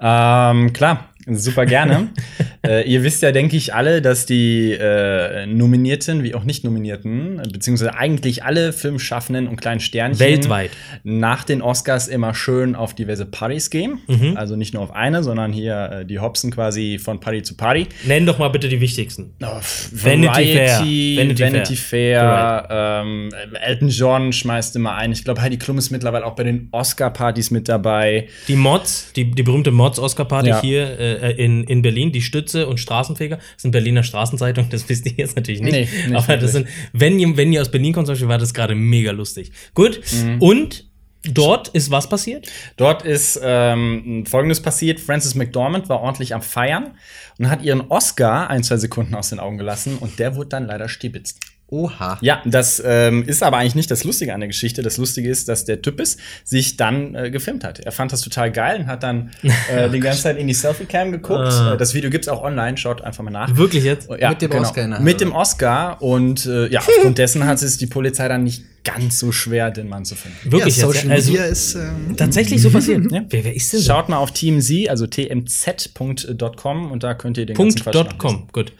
Ähm, 0.00 0.72
klar, 0.72 1.08
super 1.36 1.66
gerne. 1.66 2.08
äh, 2.66 2.88
ihr 2.88 3.02
wisst 3.02 3.22
ja, 3.22 3.32
denke 3.32 3.56
ich, 3.56 3.74
alle, 3.74 4.00
dass 4.02 4.26
die 4.26 4.72
äh, 4.72 5.46
Nominierten 5.46 6.22
wie 6.22 6.34
auch 6.34 6.44
Nicht-Nominierten, 6.44 7.42
beziehungsweise 7.52 7.94
eigentlich 7.94 8.44
alle 8.44 8.72
Filmschaffenden 8.72 9.48
und 9.48 9.60
kleinen 9.60 9.80
Sternchen 9.80 10.20
Weltweit. 10.20 10.70
nach 11.04 11.44
den 11.44 11.62
Oscars 11.62 12.08
immer 12.08 12.34
schön 12.34 12.74
auf 12.74 12.94
diverse 12.94 13.26
Partys 13.26 13.70
gehen. 13.70 13.98
Mhm. 14.06 14.36
Also 14.36 14.56
nicht 14.56 14.74
nur 14.74 14.82
auf 14.82 14.92
eine, 14.94 15.22
sondern 15.22 15.52
hier 15.52 15.90
äh, 16.00 16.04
die 16.06 16.18
hopsen 16.18 16.50
quasi 16.50 16.98
von 16.98 17.20
Party 17.20 17.42
zu 17.42 17.56
Party. 17.56 17.86
Nenn 18.04 18.26
doch 18.26 18.38
mal 18.38 18.48
bitte 18.48 18.68
die 18.68 18.80
wichtigsten. 18.80 19.34
Oh, 19.42 19.46
Vanity 19.92 20.52
Fair. 20.54 20.78
Vanity, 20.78 21.16
Vanity 21.18 21.42
Vanity, 21.42 21.76
Fair. 21.76 22.20
Fair. 22.68 23.02
Ähm, 23.02 23.30
Elton 23.60 23.88
John 23.88 24.32
schmeißt 24.32 24.76
immer 24.76 24.94
ein. 24.94 25.12
Ich 25.12 25.24
glaube, 25.24 25.40
Heidi 25.42 25.58
Klum 25.58 25.78
ist 25.78 25.90
mittlerweile 25.90 26.24
auch 26.26 26.34
bei 26.36 26.44
den 26.44 26.68
Oscar-Partys 26.72 27.50
mit 27.50 27.68
dabei. 27.68 28.28
Die 28.48 28.56
Mods, 28.56 29.12
die, 29.14 29.30
die 29.30 29.42
berühmte 29.42 29.70
Mods-Oscar-Party 29.70 30.48
Ja. 30.48 30.60
hier 30.60 30.98
äh, 30.98 31.17
in, 31.18 31.64
in 31.64 31.82
Berlin, 31.82 32.12
die 32.12 32.22
Stütze 32.22 32.66
und 32.66 32.78
Straßenfeger, 32.78 33.36
das 33.36 33.62
sind 33.62 33.70
Berliner 33.70 34.02
Straßenzeitung, 34.02 34.68
das 34.70 34.88
wisst 34.88 35.06
ihr 35.06 35.12
jetzt 35.16 35.36
natürlich 35.36 35.60
nicht. 35.60 35.72
Nee, 35.72 35.88
nicht 36.08 36.16
aber 36.16 36.36
das 36.36 36.52
sind, 36.52 36.68
wenn 36.92 37.18
ihr, 37.18 37.36
wenn 37.36 37.52
ihr 37.52 37.60
aus 37.60 37.70
Berlin 37.70 37.92
kommt, 37.92 38.06
zum 38.06 38.14
Beispiel, 38.14 38.28
war 38.28 38.38
das 38.38 38.54
gerade 38.54 38.74
mega 38.74 39.10
lustig. 39.10 39.52
Gut. 39.74 40.00
Mhm. 40.12 40.40
Und 40.40 40.88
dort 41.24 41.68
ist 41.68 41.90
was 41.90 42.08
passiert? 42.08 42.48
Dort 42.76 43.02
ist 43.02 43.40
ähm, 43.42 44.24
Folgendes 44.26 44.62
passiert. 44.62 45.00
Frances 45.00 45.34
McDormand 45.34 45.88
war 45.88 46.00
ordentlich 46.00 46.34
am 46.34 46.42
Feiern 46.42 46.94
und 47.38 47.50
hat 47.50 47.62
ihren 47.62 47.82
Oscar 47.88 48.48
ein, 48.50 48.62
zwei 48.62 48.76
Sekunden 48.76 49.14
aus 49.14 49.30
den 49.30 49.40
Augen 49.40 49.58
gelassen 49.58 49.98
und 49.98 50.18
der 50.18 50.36
wurde 50.36 50.50
dann 50.50 50.66
leider 50.66 50.88
stibitzt. 50.88 51.40
Oha. 51.70 52.16
Ja, 52.22 52.40
das 52.46 52.82
ähm, 52.84 53.24
ist 53.24 53.42
aber 53.42 53.58
eigentlich 53.58 53.74
nicht 53.74 53.90
das 53.90 54.02
Lustige 54.04 54.32
an 54.32 54.40
der 54.40 54.46
Geschichte. 54.48 54.82
Das 54.82 54.96
Lustige 54.96 55.28
ist, 55.28 55.48
dass 55.48 55.66
der 55.66 55.82
Typ 55.82 56.00
ist, 56.00 56.18
sich 56.42 56.78
dann 56.78 57.14
äh, 57.14 57.30
gefilmt 57.30 57.62
hat. 57.62 57.80
Er 57.80 57.92
fand 57.92 58.10
das 58.10 58.22
total 58.22 58.50
geil 58.50 58.80
und 58.80 58.86
hat 58.86 59.02
dann 59.02 59.30
äh, 59.70 59.90
die 59.90 60.00
ganze 60.00 60.22
Zeit 60.22 60.38
in 60.38 60.46
die 60.46 60.54
Selfie-Cam 60.54 61.12
geguckt. 61.12 61.40
Ah. 61.52 61.74
Äh, 61.74 61.76
Das 61.76 61.92
Video 61.92 62.08
gibt's 62.08 62.28
auch 62.28 62.42
online, 62.42 62.78
schaut 62.78 63.02
einfach 63.02 63.22
mal 63.22 63.30
nach. 63.30 63.54
Wirklich 63.54 63.84
jetzt? 63.84 64.08
Ja, 64.18 64.30
Mit 64.30 64.40
dem 64.40 64.52
Oscar 64.52 64.86
der 64.86 64.96
Hand, 64.96 65.04
Mit 65.04 65.20
dem? 65.20 65.32
Oscar 65.32 66.00
und 66.00 66.46
äh, 66.46 66.68
ja, 66.68 66.80
aufgrund 66.80 67.18
dessen 67.18 67.46
hat 67.46 67.60
es 67.62 67.76
die 67.76 67.86
Polizei 67.86 68.28
dann 68.28 68.44
nicht 68.44 68.62
ganz 68.92 69.18
so 69.18 69.32
schwer, 69.32 69.70
den 69.70 69.88
Mann 69.88 70.04
zu 70.04 70.14
finden. 70.14 70.36
Wirklich 70.44 70.76
ja, 70.76 70.86
jetzt? 70.86 70.94
Social 70.98 71.10
Also, 71.10 71.32
Media 71.32 71.46
ist. 71.46 71.74
Ähm, 71.74 72.16
tatsächlich 72.16 72.62
so 72.62 72.70
passiert. 72.70 73.10
Ja. 73.10 73.24
Wer, 73.30 73.44
wer 73.44 73.54
ist 73.54 73.72
denn 73.72 73.80
so? 73.80 73.86
Schaut 73.86 74.08
mal 74.08 74.18
auf 74.18 74.32
TMZ, 74.32 74.88
also 74.88 75.06
tmz.com 75.06 76.92
und 76.92 77.02
da 77.02 77.14
könnt 77.14 77.38
ihr 77.38 77.46
den 77.46 77.56
Punkt 77.56 77.84
ganzen 77.84 77.92
Quatsch 77.92 77.94
dot 77.94 78.18
com. 78.18 78.48
Gut. 78.52 78.72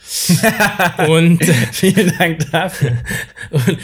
und 1.09 1.49
nachlesen. 1.49 1.69
Vielen 1.73 2.19
Dank 2.19 2.51
dafür. 2.51 2.99
Und, 3.51 3.79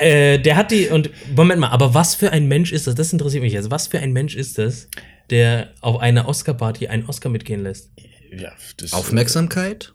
äh, 0.00 0.38
der 0.38 0.56
hat 0.56 0.70
die, 0.70 0.88
und 0.88 1.10
Moment 1.34 1.60
mal, 1.60 1.68
aber 1.68 1.94
was 1.94 2.14
für 2.14 2.32
ein 2.32 2.46
Mensch 2.46 2.72
ist 2.72 2.86
das? 2.86 2.94
Das 2.94 3.12
interessiert 3.12 3.42
mich 3.42 3.52
jetzt. 3.52 3.70
Was 3.70 3.88
für 3.88 3.98
ein 3.98 4.12
Mensch 4.12 4.34
ist 4.34 4.58
das, 4.58 4.88
der 5.30 5.70
auf 5.80 6.00
einer 6.00 6.28
Oscar-Party 6.28 6.88
einen 6.88 7.06
Oscar 7.06 7.28
mitgehen 7.28 7.62
lässt? 7.62 7.90
Ja, 8.36 8.52
das 8.78 8.92
Aufmerksamkeit 8.92 9.92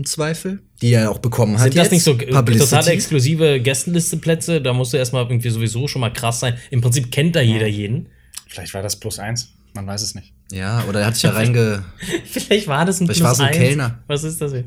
im 0.00 0.06
Zweifel, 0.06 0.60
die 0.80 0.94
er 0.94 1.10
auch 1.10 1.18
bekommen 1.18 1.54
hat. 1.58 1.64
Sind 1.64 1.76
das 1.76 1.84
jetzt. 1.84 1.92
nicht 1.92 2.02
so 2.02 2.16
Publicity. 2.16 2.70
total 2.70 2.88
exklusive 2.88 3.60
Gästenlisteplätze? 3.60 4.62
Da 4.62 4.72
musst 4.72 4.92
du 4.92 4.96
erstmal 4.96 5.24
irgendwie 5.24 5.50
sowieso 5.50 5.88
schon 5.88 6.00
mal 6.00 6.12
krass 6.12 6.40
sein. 6.40 6.54
Im 6.70 6.80
Prinzip 6.80 7.12
kennt 7.12 7.36
da 7.36 7.40
jeder 7.40 7.66
jeden. 7.66 8.08
Vielleicht 8.48 8.72
war 8.72 8.82
das 8.82 8.98
plus 8.98 9.18
eins. 9.18 9.52
Man 9.74 9.86
weiß 9.86 10.02
es 10.02 10.14
nicht. 10.14 10.32
Ja, 10.50 10.84
oder 10.88 11.00
er 11.00 11.06
hat 11.06 11.14
sich 11.14 11.24
ja 11.24 11.30
reinge. 11.30 11.84
Vielleicht 12.24 12.66
war 12.66 12.84
das 12.84 13.00
ein 13.00 13.06
Vielleicht 13.06 13.20
Plus 13.20 13.28
war 13.28 13.34
so 13.34 13.42
ein 13.42 13.48
eins. 13.50 13.58
Kellner. 13.58 14.02
Was 14.06 14.24
ist 14.24 14.40
das? 14.40 14.52
denn? 14.52 14.64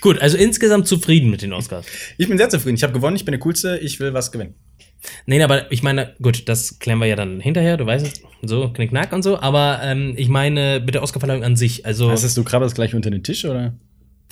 Gut, 0.00 0.20
also 0.20 0.36
insgesamt 0.36 0.86
zufrieden 0.86 1.30
mit 1.30 1.42
den 1.42 1.52
Oscars. 1.52 1.86
Ich 2.18 2.28
bin 2.28 2.36
sehr 2.36 2.50
zufrieden. 2.50 2.76
Ich 2.76 2.82
habe 2.82 2.92
gewonnen. 2.92 3.16
Ich 3.16 3.24
bin 3.24 3.32
der 3.32 3.40
Coolste. 3.40 3.78
Ich 3.78 3.98
will 3.98 4.12
was 4.12 4.30
gewinnen. 4.30 4.54
Nein, 5.26 5.42
aber 5.42 5.72
ich 5.72 5.82
meine, 5.82 6.14
gut, 6.20 6.48
das 6.48 6.78
klären 6.78 6.98
wir 6.98 7.06
ja 7.06 7.16
dann 7.16 7.40
hinterher, 7.40 7.76
du 7.76 7.86
weißt 7.86 8.06
es, 8.06 8.22
so, 8.42 8.72
knickknack 8.72 9.12
und 9.12 9.22
so, 9.22 9.40
aber 9.40 9.80
ähm, 9.82 10.14
ich 10.16 10.28
meine 10.28 10.80
mit 10.84 10.94
der 10.94 11.02
Oscarverleihung 11.02 11.42
an 11.42 11.56
sich, 11.56 11.84
also 11.86 12.10
Heißt 12.10 12.22
das, 12.22 12.34
du 12.34 12.44
krabbelst 12.44 12.74
gleich 12.74 12.94
unter 12.94 13.10
den 13.10 13.24
Tisch, 13.24 13.44
oder? 13.44 13.74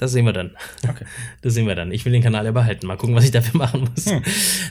Das 0.00 0.12
sehen 0.12 0.24
wir 0.24 0.32
dann. 0.32 0.52
Okay. 0.88 1.04
Das 1.42 1.54
sehen 1.54 1.66
wir 1.66 1.74
dann. 1.74 1.90
Ich 1.90 2.04
will 2.04 2.12
den 2.12 2.22
Kanal 2.22 2.44
ja 2.44 2.52
behalten. 2.52 2.86
Mal 2.86 2.96
gucken, 2.96 3.14
was 3.14 3.24
ich 3.24 3.30
dafür 3.30 3.58
machen 3.58 3.88
muss. 3.94 4.10
Hm. 4.10 4.22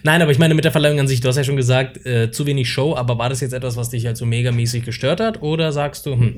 Nein, 0.03 0.21
aber 0.21 0.31
ich 0.31 0.37
meine 0.37 0.53
mit 0.53 0.65
der 0.65 0.71
Verleihung 0.71 0.99
an 0.99 1.07
sich, 1.07 1.19
du 1.19 1.27
hast 1.27 1.35
ja 1.35 1.43
schon 1.43 1.55
gesagt, 1.55 2.05
äh, 2.05 2.31
zu 2.31 2.45
wenig 2.45 2.69
Show, 2.69 2.95
aber 2.95 3.17
war 3.17 3.29
das 3.29 3.41
jetzt 3.41 3.53
etwas, 3.53 3.75
was 3.75 3.89
dich 3.89 4.05
halt 4.05 4.17
so 4.17 4.25
megamäßig 4.25 4.85
gestört 4.85 5.19
hat? 5.19 5.41
Oder 5.41 5.71
sagst 5.71 6.05
du, 6.05 6.13
hm, 6.13 6.35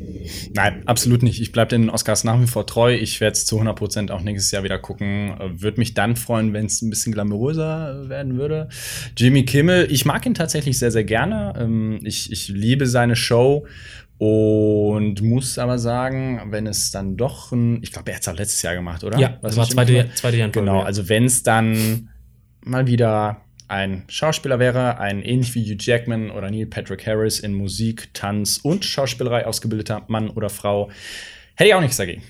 Nein, 0.53 0.83
absolut 0.85 1.23
nicht. 1.23 1.41
Ich 1.41 1.51
bleibe 1.51 1.69
den 1.69 1.89
Oscars 1.89 2.23
nach 2.23 2.39
wie 2.41 2.47
vor 2.47 2.65
treu. 2.65 2.93
Ich 2.93 3.19
werde 3.21 3.33
es 3.33 3.45
zu 3.45 3.59
100% 3.59 4.11
auch 4.11 4.21
nächstes 4.21 4.51
Jahr 4.51 4.63
wieder 4.63 4.77
gucken. 4.77 5.35
Äh, 5.39 5.61
Würde 5.61 5.79
mich 5.79 5.93
dann 5.93 6.15
freuen, 6.15 6.53
wenn 6.53 6.65
es 6.65 6.81
ein 6.81 6.89
bisschen 6.89 7.13
glamouröser 7.13 8.09
werden 8.09 8.37
würde. 8.37 8.69
Jimmy 9.17 9.45
Kimmel, 9.45 9.87
ich 9.89 10.05
mag 10.05 10.25
ihn 10.25 10.33
tatsächlich 10.33 10.77
sehr, 10.77 10.91
sehr 10.91 11.03
gerne. 11.03 11.53
Ähm, 11.57 11.99
ich, 12.03 12.31
ich 12.31 12.49
liebe 12.49 12.87
seine 12.87 13.15
Show. 13.15 13.65
Und 14.23 15.19
muss 15.23 15.57
aber 15.57 15.79
sagen, 15.79 16.39
wenn 16.51 16.67
es 16.67 16.91
dann 16.91 17.17
doch 17.17 17.51
ein, 17.51 17.81
ich 17.81 17.91
glaube, 17.91 18.11
er 18.11 18.17
hat 18.17 18.21
es 18.21 18.27
auch 18.27 18.35
letztes 18.37 18.61
Jahr 18.61 18.75
gemacht, 18.75 19.03
oder? 19.03 19.17
Ja, 19.17 19.39
das 19.41 19.57
war 19.57 19.67
zweite 19.67 19.93
Jahr- 19.93 20.13
zweite 20.13 20.37
Jahr 20.37 20.49
Genau, 20.49 20.81
ja. 20.81 20.85
also 20.85 21.09
wenn 21.09 21.25
es 21.25 21.41
dann 21.41 22.09
mal 22.63 22.85
wieder 22.85 23.41
ein 23.67 24.03
Schauspieler 24.09 24.59
wäre, 24.59 24.99
ein 24.99 25.23
ähnlich 25.23 25.55
wie 25.55 25.63
Hugh 25.63 25.75
Jackman 25.79 26.29
oder 26.29 26.51
Neil 26.51 26.67
Patrick 26.67 27.07
Harris 27.07 27.39
in 27.39 27.55
Musik, 27.55 28.13
Tanz 28.13 28.59
und 28.61 28.85
Schauspielerei 28.85 29.47
ausgebildeter 29.47 30.03
Mann 30.07 30.29
oder 30.29 30.51
Frau, 30.51 30.91
hätte 31.55 31.69
ich 31.69 31.73
auch 31.73 31.81
nichts 31.81 31.97
dagegen. 31.97 32.21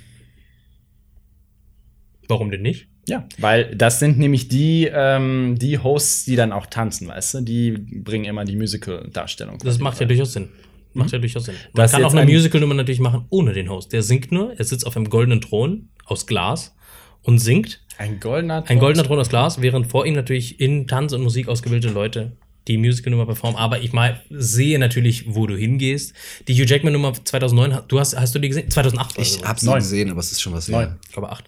Warum 2.29 2.51
denn 2.51 2.61
nicht? 2.61 2.87
Ja, 3.09 3.27
weil 3.37 3.75
das 3.75 3.99
sind 3.99 4.17
nämlich 4.17 4.47
die, 4.47 4.89
ähm, 4.89 5.57
die 5.59 5.77
Hosts, 5.77 6.23
die 6.23 6.37
dann 6.37 6.53
auch 6.53 6.67
tanzen, 6.67 7.09
weißt 7.09 7.33
du? 7.33 7.41
Die 7.41 7.71
bringen 7.71 8.23
immer 8.23 8.45
die 8.45 8.55
Musical-Darstellung. 8.55 9.57
Das 9.61 9.79
macht 9.79 9.99
ja 9.99 10.05
durchaus 10.05 10.31
Sinn. 10.31 10.47
Macht 10.93 11.11
ja 11.11 11.19
durchaus 11.19 11.45
Sinn. 11.45 11.55
Man 11.73 11.83
Das 11.83 11.91
kann 11.91 12.03
auch 12.03 12.11
eine 12.11 12.21
ein- 12.21 12.27
Musical-Nummer 12.27 12.73
natürlich 12.75 12.99
machen 12.99 13.25
ohne 13.29 13.53
den 13.53 13.69
Host. 13.69 13.93
Der 13.93 14.03
singt 14.03 14.31
nur, 14.31 14.53
er 14.57 14.65
sitzt 14.65 14.85
auf 14.85 14.95
einem 14.95 15.09
goldenen 15.09 15.41
Thron 15.41 15.89
aus 16.05 16.27
Glas 16.27 16.75
und 17.23 17.39
singt. 17.39 17.81
Ein 17.97 18.19
goldener 18.19 18.63
Ein 18.67 18.79
goldener 18.79 19.03
Thron 19.05 19.19
aus 19.19 19.29
Glas, 19.29 19.61
während 19.61 19.87
vor 19.87 20.05
ihm 20.05 20.13
natürlich 20.15 20.59
in 20.59 20.87
Tanz 20.87 21.13
und 21.13 21.21
Musik 21.21 21.47
ausgebildete 21.47 21.93
Leute 21.93 22.31
die 22.67 22.77
Musical-Nummer 22.77 23.25
performen. 23.25 23.57
Aber 23.57 23.79
ich 23.81 23.91
mal 23.93 24.21
sehe 24.29 24.77
natürlich, 24.79 25.33
wo 25.33 25.47
du 25.47 25.55
hingehst. 25.55 26.13
Die 26.47 26.53
Hugh 26.53 26.65
Jackman-Nummer 26.67 27.13
2009, 27.13 27.83
du 27.87 27.99
hast, 27.99 28.15
hast 28.19 28.35
du 28.35 28.39
die 28.39 28.49
gesehen? 28.49 28.69
2008 28.69 29.13
oder 29.15 29.21
Ich 29.21 29.33
so. 29.33 29.43
hab 29.43 29.59
sie 29.59 29.65
Neun. 29.65 29.79
gesehen, 29.79 30.11
aber 30.11 30.19
es 30.19 30.31
ist 30.31 30.41
schon 30.41 30.53
was 30.53 30.67
Neun. 30.67 30.81
her. 30.89 30.97
Ich 31.07 31.11
glaube 31.13 31.29
8. 31.31 31.45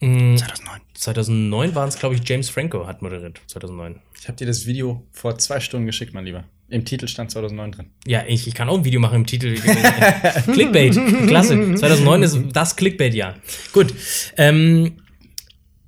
2009. 0.00 0.80
2009 0.94 1.74
waren 1.74 1.88
es, 1.88 1.98
glaube 1.98 2.14
ich, 2.14 2.28
James 2.28 2.48
Franco 2.50 2.86
hat 2.86 3.02
moderiert. 3.02 3.40
2009. 3.46 4.00
Ich 4.20 4.28
habe 4.28 4.36
dir 4.36 4.46
das 4.46 4.66
Video 4.66 5.04
vor 5.10 5.38
zwei 5.38 5.60
Stunden 5.60 5.86
geschickt, 5.86 6.14
mein 6.14 6.24
Lieber. 6.24 6.44
Im 6.72 6.86
Titel 6.86 7.06
stand 7.06 7.30
2009 7.30 7.72
drin. 7.72 7.86
Ja, 8.06 8.24
ich, 8.26 8.48
ich 8.48 8.54
kann 8.54 8.68
auch 8.68 8.78
ein 8.78 8.84
Video 8.84 8.98
machen 8.98 9.16
im 9.16 9.26
Titel. 9.26 9.54
Clickbait, 10.52 10.98
klasse. 11.26 11.74
2009 11.74 12.22
ist 12.22 12.38
das 12.52 12.76
Clickbait-Jahr. 12.76 13.34
Gut. 13.72 13.94
Ähm, 14.38 14.92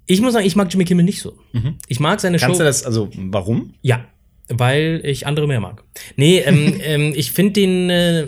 ich 0.06 0.20
muss 0.20 0.34
sagen, 0.34 0.46
ich 0.46 0.56
mag 0.56 0.70
Jimmy 0.70 0.84
Kimmel 0.84 1.04
nicht 1.04 1.20
so. 1.22 1.38
Ich 1.88 2.00
mag 2.00 2.20
seine 2.20 2.38
Kannst 2.38 2.56
Show. 2.56 2.58
du 2.58 2.64
das, 2.64 2.84
also, 2.84 3.10
warum? 3.16 3.72
Ja, 3.80 4.04
weil 4.48 5.00
ich 5.04 5.26
andere 5.26 5.46
mehr 5.46 5.60
mag. 5.60 5.82
Nee, 6.16 6.40
ähm, 6.40 6.78
ähm, 6.82 7.12
ich 7.16 7.32
finde 7.32 7.52
den. 7.54 7.90
Äh, 7.90 8.26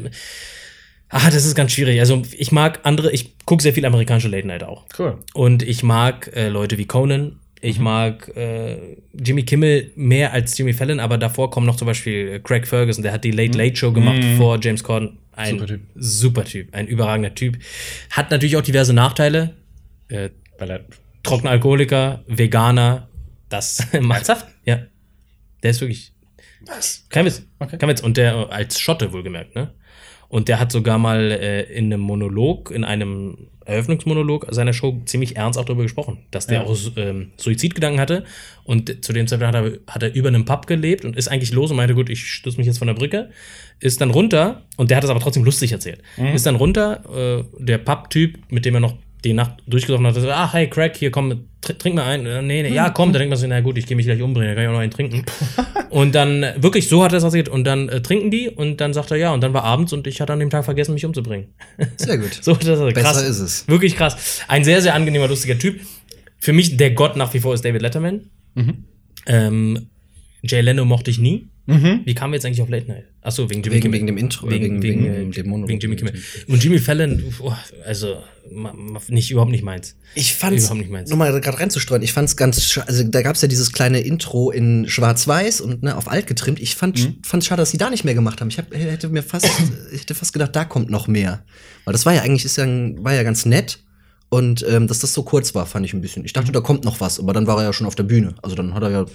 ah, 1.11 1.31
das 1.31 1.45
ist 1.45 1.55
ganz 1.55 1.73
schwierig. 1.73 2.01
Also, 2.01 2.23
ich 2.37 2.53
mag 2.53 2.81
andere. 2.85 3.13
Ich 3.13 3.37
gucke 3.45 3.63
sehr 3.63 3.75
viel 3.75 3.85
amerikanische 3.85 4.29
Late 4.29 4.47
Night 4.47 4.63
auch. 4.63 4.87
Cool. 4.99 5.19
Und 5.35 5.63
ich 5.63 5.83
mag 5.83 6.31
äh, 6.35 6.49
Leute 6.49 6.79
wie 6.79 6.87
Conan. 6.87 7.39
Ich 7.67 7.81
mag 7.81 8.29
äh, 8.37 8.97
Jimmy 9.13 9.43
Kimmel 9.43 9.91
mehr 9.97 10.33
als 10.33 10.57
Jimmy 10.57 10.73
Fallon, 10.73 11.01
aber 11.01 11.19
davor 11.19 11.51
kommen 11.51 11.67
noch 11.67 11.75
zum 11.75 11.87
Beispiel 11.87 12.29
äh, 12.29 12.39
Craig 12.39 12.65
Ferguson, 12.65 13.03
der 13.03 13.13
hat 13.13 13.25
die 13.25 13.33
Late 13.33 13.59
Late 13.59 13.75
Show 13.75 13.91
gemacht 13.93 14.23
vor 14.37 14.59
James 14.63 14.85
Corden. 14.85 15.19
Ein 15.33 15.59
Super 15.59 15.67
Typ. 15.67 15.81
super 15.97 16.45
Typ, 16.45 16.75
ein 16.75 16.87
überragender 16.87 17.35
Typ. 17.35 17.59
Hat 18.11 18.31
natürlich 18.31 18.57
auch 18.57 18.63
diverse 18.63 18.93
Nachteile. 18.93 19.57
Äh, 20.09 20.31
er 20.59 20.81
trockener 21.25 21.51
Alkoholiker, 21.51 22.23
Veganer, 22.29 23.09
das 23.49 23.85
macht 24.01 24.29
Ja. 24.65 24.83
Der 25.65 25.71
ist 25.73 25.81
wirklich. 25.81 26.13
Was? 26.67 27.05
Kein 27.11 27.27
Witz. 27.27 27.45
Okay. 27.59 27.79
Kein 27.79 27.89
Witz. 27.89 28.01
Und 28.01 28.17
der 28.17 28.51
als 28.51 28.79
Schotte 28.79 29.13
wohlgemerkt, 29.13 29.57
ne? 29.57 29.73
Und 30.29 30.49
der 30.49 30.59
hat 30.61 30.73
sogar 30.73 30.99
mal 30.99 31.31
äh, 31.31 31.63
in 31.73 31.87
einem 31.93 32.01
Monolog, 32.01 32.71
in 32.71 32.85
einem 32.85 33.49
Eröffnungsmonolog 33.65 34.47
seiner 34.51 34.73
Show 34.73 35.01
ziemlich 35.07 35.37
ernst 35.37 35.59
auch 35.59 35.65
darüber 35.65 35.83
gesprochen, 35.83 36.19
dass 36.31 36.47
der 36.47 36.59
Ja. 36.59 36.65
auch 36.65 36.77
ähm, 36.97 37.33
Suizidgedanken 37.37 38.01
hatte. 38.01 38.25
Und 38.65 39.05
zu 39.05 39.13
dem 39.13 39.27
Zeitpunkt 39.27 39.55
hat 39.57 39.65
er, 39.65 39.79
hat 39.93 40.03
er 40.05 40.15
über 40.15 40.29
einem 40.29 40.45
Pub 40.45 40.67
gelebt 40.67 41.05
und 41.05 41.17
ist 41.17 41.29
eigentlich 41.29 41.53
los 41.53 41.71
und 41.71 41.77
meinte, 41.77 41.95
gut, 41.95 42.09
ich 42.09 42.27
stürze 42.27 42.59
mich 42.59 42.67
jetzt 42.67 42.79
von 42.79 42.87
der 42.87 42.95
Brücke. 42.95 43.31
Ist 43.81 44.01
dann 44.01 44.11
runter 44.11 44.63
und 44.77 44.91
der 44.91 44.97
hat 44.99 45.05
es 45.05 45.11
aber 45.11 45.21
trotzdem 45.21 45.45
lustig 45.45 45.73
erzählt. 45.73 46.01
Ist 46.33 46.47
dann 46.47 46.55
runter, 46.57 47.03
äh, 47.59 47.63
der 47.63 47.79
Pub-Typ, 47.79 48.39
mit 48.51 48.65
dem 48.65 48.75
er 48.75 48.81
noch 48.81 48.95
die 49.27 49.35
Nacht 49.35 49.63
durchgesoffen 49.67 50.07
hat, 50.07 50.15
sagt, 50.15 50.27
ach, 50.31 50.55
hey, 50.55 50.69
Crack, 50.69 50.97
hier, 50.97 51.11
komm, 51.11 51.49
tr 51.61 51.77
trink 51.77 51.97
mal 51.97 52.05
ein. 52.05 52.27
Äh, 52.27 52.43
Nee, 52.43 52.63
nee, 52.63 52.75
ja, 52.75 52.91
komm, 52.91 53.13
da 53.13 53.19
denkt 53.19 53.31
man 53.31 53.39
sich, 53.39 53.49
na 53.49 53.61
gut, 53.61 53.77
ich 53.79 53.87
gehe 53.87 53.97
mich 53.97 54.07
gleich 54.07 54.23
umbringen, 54.23 54.51
da 54.51 54.55
kann 54.55 54.65
ich 54.65 54.69
auch 54.69 54.73
noch 54.73 54.81
einen 54.81 54.91
trinken. 54.91 55.25
und 55.91 56.15
dann, 56.15 56.43
äh, 56.43 56.55
wirklich, 56.59 56.89
so 56.89 57.05
hat 57.05 57.13
er 57.13 57.19
es 57.19 57.25
erzählt. 57.25 57.49
Und 57.49 57.65
dann 57.65 57.89
äh, 57.89 58.01
trinken 58.01 58.31
die 58.31 58.49
und 58.49 58.81
dann 58.81 58.95
sagt 58.95 59.11
er, 59.11 59.17
ja, 59.17 59.33
und 59.33 59.43
dann 59.43 59.53
war 59.53 59.65
abends 59.65 59.93
und 59.93 60.07
ich 60.07 60.21
hatte 60.21 60.33
an 60.33 60.41
dem 60.41 60.51
Tag 60.51 60.65
vergessen, 60.65 60.95
mich 60.95 61.05
umzubringen. 61.05 61.49
Sehr 61.97 62.19
gut. 62.19 62.39
so 62.41 62.55
hat 62.55 62.65
er 62.67 62.77
das 62.77 62.95
krass. 62.95 63.15
Besser 63.15 63.27
ist 63.27 63.41
es. 63.41 63.69
Wirklich 63.69 63.97
krass. 63.97 64.43
Ein 64.49 64.65
sehr, 64.65 64.81
sehr 64.83 64.95
angenehmer, 64.95 65.29
lustiger 65.29 65.59
Typ. 65.59 65.81
Für 66.39 66.53
mich 66.53 66.77
der 66.77 66.93
Gott 66.93 67.17
nach 67.17 67.33
wie 67.35 67.41
vor 67.41 67.55
ist 67.55 67.65
David 67.65 67.83
Letterman. 67.83 68.31
Ähm, 69.27 69.89
Jay 70.43 70.61
Leno 70.61 70.85
mochte 70.85 71.11
ich 71.11 71.19
nie. 71.19 71.49
Wie 71.67 72.15
kamen 72.15 72.33
wir 72.33 72.37
jetzt 72.37 72.47
eigentlich 72.47 72.63
auf 72.63 72.69
Late 72.69 72.87
Night? 72.87 73.05
Achso, 73.23 73.51
wegen 73.51 73.61
Jimmy 73.63 73.75
Wegen- 73.77 73.83
Kimmel. 73.83 73.97
wegen 73.99 74.07
dem 74.07 74.17
Intro, 74.19 74.49
Wegen, 74.49 74.81
wegen- 74.81 74.83
wegen, 74.83 75.05
wegen 75.17 75.31
äh, 75.31 75.35
dem 75.35 75.49
Monolog. 75.49 75.69
wegen 75.69 75.81
Jimmy 75.81 75.97
Kimmel. 75.97 76.15
Und 76.47 76.63
Jimmy 76.63 76.79
Fallon, 76.79 77.23
oh, 77.41 77.53
also 77.85 78.19
nicht, 79.09 79.31
überhaupt 79.33 79.51
nicht 79.51 79.65
meins. 79.65 79.97
Ich 80.15 80.35
fand's, 80.35 80.63
Überhaupt 80.65 80.81
nicht 80.81 80.91
meins. 80.93 81.09
nur 81.11 81.19
mal 81.19 81.33
gerade 81.41 81.59
reinzustreuen, 81.59 82.03
ich 82.03 82.13
fand's 82.13 82.37
ganz, 82.37 82.79
also 82.87 83.03
da 83.03 83.23
gab's 83.23 83.43
ja 83.43 83.49
dieses 83.49 83.73
kleine 83.73 83.99
Intro 84.01 84.53
in 84.53 84.89
schwarz-weiß 84.89 85.61
und 85.61 85.83
ne, 85.83 85.97
auf 85.97 86.09
alt 86.09 86.29
getrimmt. 86.29 86.61
Ich 86.61 86.77
fand, 86.77 86.99
Mhm. 87.05 87.17
fand's 87.25 87.47
schade, 87.47 87.63
dass 87.63 87.73
sie 87.73 87.79
da 87.79 87.91
nicht 87.91 88.05
mehr 88.05 88.15
gemacht 88.15 88.41
haben. 88.41 88.49
Ich 88.49 88.59
hab, 88.59 88.73
hätte 88.73 89.09
mir 89.09 89.25
fast, 89.25 89.47
ich 89.93 90.03
hätte 90.03 90.15
fast 90.15 90.33
gedacht, 90.33 90.55
da 90.55 90.65
kommt 90.65 90.89
noch 90.91 91.09
mehr. 91.09 91.45
Weil 91.85 91.93
das 91.93 92.07
war 92.07 92.15
ja 92.15 92.23
eigentlich, 92.23 92.45
ist 92.45 92.57
ja, 92.59 92.67
war 92.67 93.13
ja 93.15 93.25
ganz 93.25 93.45
nett. 93.45 93.81
Und 94.29 94.67
ähm, 94.69 94.89
dass 94.89 94.99
das 94.99 95.15
so 95.15 95.23
kurz 95.23 95.55
war, 95.55 95.67
fand 95.67 95.87
ich 95.87 95.95
ein 95.95 96.01
bisschen. 96.01 96.25
Ich 96.25 96.33
dachte, 96.33 96.51
da 96.51 96.61
kommt 96.61 96.85
noch 96.85 97.01
was, 97.01 97.21
aber 97.21 97.33
dann 97.33 97.47
war 97.47 97.59
er 97.59 97.65
ja 97.65 97.73
schon 97.73 97.87
auf 97.87 97.95
der 97.95 98.03
Bühne. 98.03 98.35
Also 98.43 98.57
dann 98.57 98.75
hat 98.75 98.83
er 98.83 98.91
ja 98.91 99.07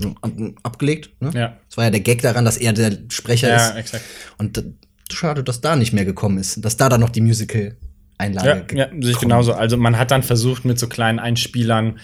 abgelegt. 0.64 1.12
Ne? 1.22 1.32
Ja. 1.34 1.58
Das 1.68 1.78
war 1.78 1.84
ja 1.84 1.90
der 1.90 2.00
Gag 2.00 2.22
daran, 2.22 2.46
dass 2.46 2.58
er 2.58 2.72
der 2.74 2.98
Sprecher 3.10 3.50
Ja, 3.50 3.70
ist. 3.70 3.76
exakt. 3.78 4.04
Und 4.38 4.64
schade, 5.12 5.44
dass 5.44 5.60
da 5.60 5.76
nicht 5.76 5.92
mehr 5.92 6.06
gekommen 6.06 6.38
ist. 6.38 6.64
Dass 6.64 6.78
da 6.78 6.88
dann 6.88 7.02
noch 7.02 7.10
die 7.10 7.20
Musical-Einlage 7.22 8.66
Ja, 8.74 8.86
ja, 8.86 8.90
sehe 9.02 9.12
ich 9.12 9.20
genauso. 9.20 9.54
Also 9.54 9.76
man 9.76 9.98
hat 9.98 10.12
dann 10.12 10.24
versucht, 10.24 10.64
mit 10.64 10.80
so 10.80 10.88
kleinen 10.88 11.20
Einspielern 11.20 12.00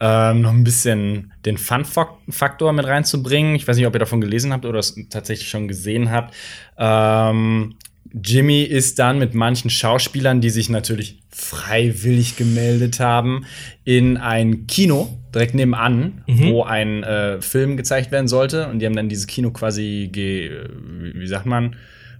ähm, 0.00 0.40
noch 0.42 0.50
ein 0.50 0.64
bisschen 0.64 1.32
den 1.44 1.56
Fun-Faktor 1.58 2.72
mit 2.72 2.84
reinzubringen. 2.86 3.54
Ich 3.54 3.66
weiß 3.66 3.76
nicht, 3.76 3.86
ob 3.86 3.94
ihr 3.94 4.00
davon 4.00 4.20
gelesen 4.20 4.52
habt 4.52 4.64
oder 4.64 4.78
es 4.78 4.96
tatsächlich 5.10 5.48
schon 5.48 5.68
gesehen 5.68 6.10
habt. 6.10 6.34
Ähm, 6.78 7.74
Jimmy 8.22 8.62
ist 8.62 8.98
dann 8.98 9.18
mit 9.18 9.34
manchen 9.34 9.70
Schauspielern, 9.70 10.40
die 10.40 10.50
sich 10.50 10.68
natürlich 10.68 11.20
freiwillig 11.30 12.36
gemeldet 12.36 13.00
haben, 13.00 13.44
in 13.84 14.16
ein 14.16 14.68
Kino 14.68 15.18
direkt 15.34 15.54
nebenan, 15.54 16.22
wo 16.28 16.62
ein 16.62 17.02
äh, 17.02 17.42
Film 17.42 17.76
gezeigt 17.76 18.12
werden 18.12 18.28
sollte. 18.28 18.68
Und 18.68 18.78
die 18.78 18.86
haben 18.86 18.94
dann 18.94 19.08
dieses 19.08 19.26
Kino 19.26 19.50
quasi, 19.50 20.10
wie 20.12 21.26
sagt 21.26 21.46
man, 21.46 21.74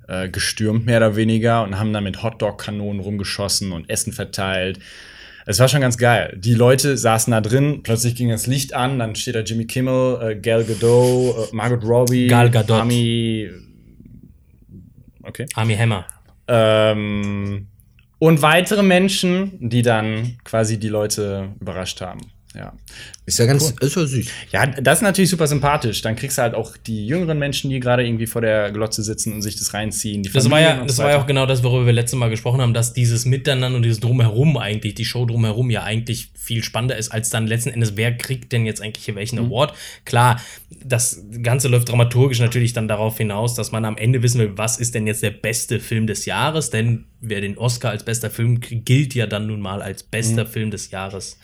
äh, 0.09 0.29
gestürmt, 0.29 0.85
mehr 0.85 0.99
oder 0.99 1.15
weniger, 1.15 1.63
und 1.63 1.79
haben 1.79 1.93
dann 1.93 2.05
mit 2.05 2.23
Hotdog-Kanonen 2.23 3.01
rumgeschossen 3.01 3.71
und 3.71 3.89
Essen 3.89 4.13
verteilt. 4.13 4.81
Es 5.47 5.61
war 5.61 5.69
schon 5.69 5.83
ganz 5.83 5.97
geil. 5.99 6.37
Die 6.39 6.55
Leute 6.55 6.97
saßen 6.97 7.31
da 7.31 7.41
drin, 7.41 7.83
plötzlich 7.83 8.17
ging 8.17 8.31
das 8.31 8.47
Licht 8.47 8.75
an, 8.75 8.99
dann 8.99 9.15
steht 9.15 9.35
da 9.35 9.41
Jimmy 9.41 9.67
Kimmel, 9.67 10.19
äh, 10.23 10.37
Gal 10.37 10.65
Gadot, 10.65 11.53
äh, 11.53 11.55
Margot 11.55 11.85
Robbie, 11.85 12.27
Gal 12.27 12.51
Gadot. 12.51 12.81
Ami, 12.81 13.51
okay. 15.27 15.47
Army 15.55 15.77
Hammer. 15.77 16.07
Ähm, 16.49 17.69
und 18.19 18.43
weitere 18.43 18.83
Menschen, 18.83 19.69
die 19.69 19.83
dann 19.83 20.39
quasi 20.45 20.79
die 20.79 20.89
Leute 20.89 21.53
überrascht 21.61 22.01
haben. 22.01 22.21
Ja. 22.55 22.73
Ist 23.27 23.39
ja 23.39 23.47
ganz, 23.47 23.73
ist 23.81 23.97
ja 23.97 24.05
süß. 24.05 24.27
Ja, 24.53 24.67
das 24.67 24.99
ist 24.99 25.03
natürlich 25.03 25.31
super 25.31 25.47
sympathisch. 25.47 26.03
Dann 26.03 26.15
kriegst 26.15 26.37
du 26.37 26.43
halt 26.43 26.55
auch 26.55 26.77
die 26.77 27.07
jüngeren 27.07 27.39
Menschen, 27.39 27.71
die 27.71 27.81
gerade 27.81 28.07
irgendwie 28.07 28.27
vor 28.27 28.43
der 28.43 28.71
Glotze 28.71 29.03
sitzen 29.03 29.33
und 29.33 29.41
sich 29.41 29.57
das 29.57 29.73
reinziehen. 29.73 30.23
Die 30.23 30.31
Das 30.31 30.51
war 30.51 30.61
ja, 30.61 30.85
das 30.85 30.97
so 30.97 31.03
war 31.03 31.11
ja 31.11 31.23
auch 31.23 31.27
genau 31.27 31.47
das, 31.47 31.63
worüber 31.63 31.87
wir 31.87 31.95
letztes 31.95 32.19
Mal 32.19 32.29
gesprochen 32.29 32.61
haben, 32.61 32.75
dass 32.75 32.93
dieses 32.93 33.25
Miteinander 33.25 33.77
und 33.77 33.83
dieses 33.83 34.01
Drumherum 34.01 34.59
eigentlich, 34.59 34.95
die 34.95 35.07
Show 35.07 35.25
drumherum 35.25 35.71
ja 35.71 35.83
eigentlich 35.85 36.33
viel 36.35 36.63
spannender 36.63 36.99
ist, 36.99 37.13
als 37.13 37.31
dann 37.31 37.47
letzten 37.47 37.71
Endes, 37.71 37.97
wer 37.97 38.15
kriegt 38.15 38.53
denn 38.53 38.67
jetzt 38.67 38.83
eigentlich 38.83 39.07
hier 39.07 39.15
welchen 39.15 39.39
Award? 39.39 39.73
Klar, 40.05 40.39
das 40.85 41.25
Ganze 41.43 41.69
läuft 41.69 41.89
dramaturgisch 41.89 42.41
natürlich 42.41 42.75
dann 42.75 42.89
darauf 42.89 43.17
hinaus, 43.17 43.55
dass 43.55 43.73
man 43.73 43.87
am 43.87 43.97
Ende 43.97 44.23
wissen 44.23 44.39
will, 44.39 44.53
was 44.57 44.79
ist 44.79 44.95
denn 44.95 45.07
jetzt 45.07 45.23
der 45.23 45.31
beste 45.31 45.81
Film 45.81 46.07
des 46.07 46.27
Jahres, 46.27 46.69
denn 46.69 47.07
wer 47.29 47.41
den 47.41 47.57
Oscar 47.57 47.91
als 47.91 48.05
bester 48.05 48.31
Film 48.31 48.61
kriegt, 48.61 48.85
gilt 48.85 49.15
ja 49.15 49.27
dann 49.27 49.47
nun 49.47 49.61
mal 49.61 49.81
als 49.83 50.03
bester 50.03 50.45
Film 50.47 50.71
des 50.71 50.91
Jahres 50.91 51.39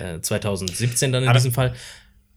äh, 0.00 0.20
2017 0.20 1.12
dann 1.12 1.25
in 1.26 1.32
diesem 1.34 1.52
Fall. 1.52 1.74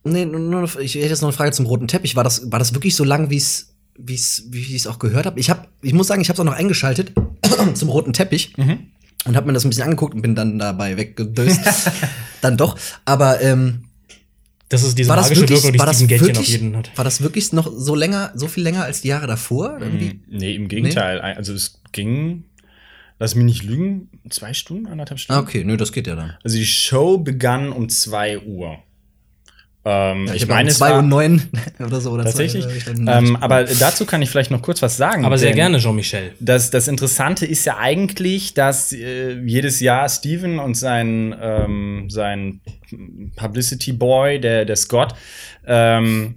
Nee, 0.03 0.25
nur, 0.25 0.63
ich 0.79 0.95
hätte 0.95 1.07
jetzt 1.07 1.21
noch 1.21 1.29
eine 1.29 1.37
Frage 1.37 1.51
zum 1.51 1.65
roten 1.65 1.87
Teppich. 1.87 2.15
War 2.15 2.23
das, 2.23 2.51
war 2.51 2.59
das 2.59 2.73
wirklich 2.73 2.95
so 2.95 3.03
lang, 3.03 3.29
wie 3.29 3.37
es 3.37 3.75
wie 4.01 4.15
es 4.15 4.45
wie 4.49 4.59
ich 4.59 4.73
es 4.75 4.87
auch 4.87 4.97
gehört 4.97 5.25
habe? 5.25 5.39
Ich 5.39 5.49
habe 5.49 5.67
ich 5.81 5.93
muss 5.93 6.07
sagen, 6.07 6.21
ich 6.21 6.29
habe 6.29 6.35
es 6.35 6.39
auch 6.39 6.45
noch 6.45 6.57
eingeschaltet 6.57 7.11
zum 7.73 7.89
roten 7.89 8.13
Teppich 8.13 8.53
und 9.25 9.35
habe 9.35 9.47
mir 9.47 9.53
das 9.53 9.65
ein 9.65 9.69
bisschen 9.69 9.83
angeguckt 9.83 10.15
und 10.15 10.21
bin 10.21 10.35
dann 10.35 10.57
dabei 10.57 10.95
weggedöst. 10.95 11.59
dann 12.41 12.55
doch, 12.55 12.77
aber 13.03 13.41
ähm, 13.41 13.83
Das 14.69 14.83
ist 14.83 14.97
diese 14.97 15.09
war 15.09 15.17
das 15.17 15.25
magische 15.25 15.41
wirklich 15.41 15.59
Wirkung, 15.59 15.73
die 15.73 15.79
war 15.79 15.85
das 15.85 15.97
Steven 15.97 16.07
Gätchen 16.07 16.29
auf 16.29 16.37
wirklich 16.37 16.47
jeden 16.49 16.77
hat. 16.77 16.97
war 16.97 17.03
das 17.03 17.21
wirklich 17.21 17.51
noch 17.51 17.69
so 17.75 17.93
länger 17.93 18.31
so 18.35 18.47
viel 18.47 18.63
länger 18.63 18.83
als 18.83 19.01
die 19.01 19.09
Jahre 19.09 19.27
davor 19.27 19.77
irgendwie? 19.81 20.21
Nee, 20.29 20.55
im 20.55 20.69
Gegenteil. 20.69 21.19
Also 21.19 21.53
es 21.53 21.81
ging, 21.91 22.45
lass 23.19 23.35
mich 23.35 23.45
nicht 23.45 23.63
lügen, 23.63 24.09
zwei 24.29 24.53
Stunden, 24.53 24.87
anderthalb 24.87 25.19
Stunden. 25.19 25.39
Ah, 25.39 25.43
okay, 25.43 25.63
nö, 25.63 25.77
das 25.77 25.91
geht 25.91 26.07
ja 26.07 26.15
dann. 26.15 26.37
Also 26.43 26.57
die 26.57 26.65
Show 26.65 27.17
begann 27.17 27.71
um 27.71 27.89
2 27.89 28.39
Uhr. 28.39 28.79
Ähm, 29.85 30.27
Ja, 30.27 30.33
ich 30.33 30.41
hab 30.43 30.49
meine, 30.49 30.63
um 30.63 30.67
es 30.67 30.77
zwei 30.77 30.89
war 30.91 30.99
und 30.99 31.09
neun 31.09 31.41
oder 31.79 32.01
so 32.01 32.11
oder 32.11 32.23
tatsächlich. 32.25 32.65
Zwei, 32.65 32.75
ich 32.75 32.87
Ähm, 32.87 33.35
aber 33.37 33.63
dazu 33.63 34.05
kann 34.05 34.21
ich 34.21 34.29
vielleicht 34.29 34.51
noch 34.51 34.61
kurz 34.61 34.81
was 34.81 34.97
sagen. 34.97 35.25
Aber 35.25 35.37
sehr 35.37 35.53
gerne, 35.53 35.79
Jean-Michel. 35.79 36.33
Das, 36.39 36.69
das 36.69 36.87
Interessante 36.87 37.45
ist 37.45 37.65
ja 37.65 37.77
eigentlich, 37.77 38.53
dass 38.53 38.91
äh, 38.91 39.39
jedes 39.39 39.79
Jahr 39.79 40.07
Steven 40.09 40.59
und 40.59 40.75
sein, 40.75 41.35
ähm, 41.41 42.09
sein 42.09 42.61
Publicity 43.35 43.93
Boy, 43.93 44.39
der, 44.39 44.65
der 44.65 44.75
Scott, 44.75 45.15
ähm, 45.65 46.35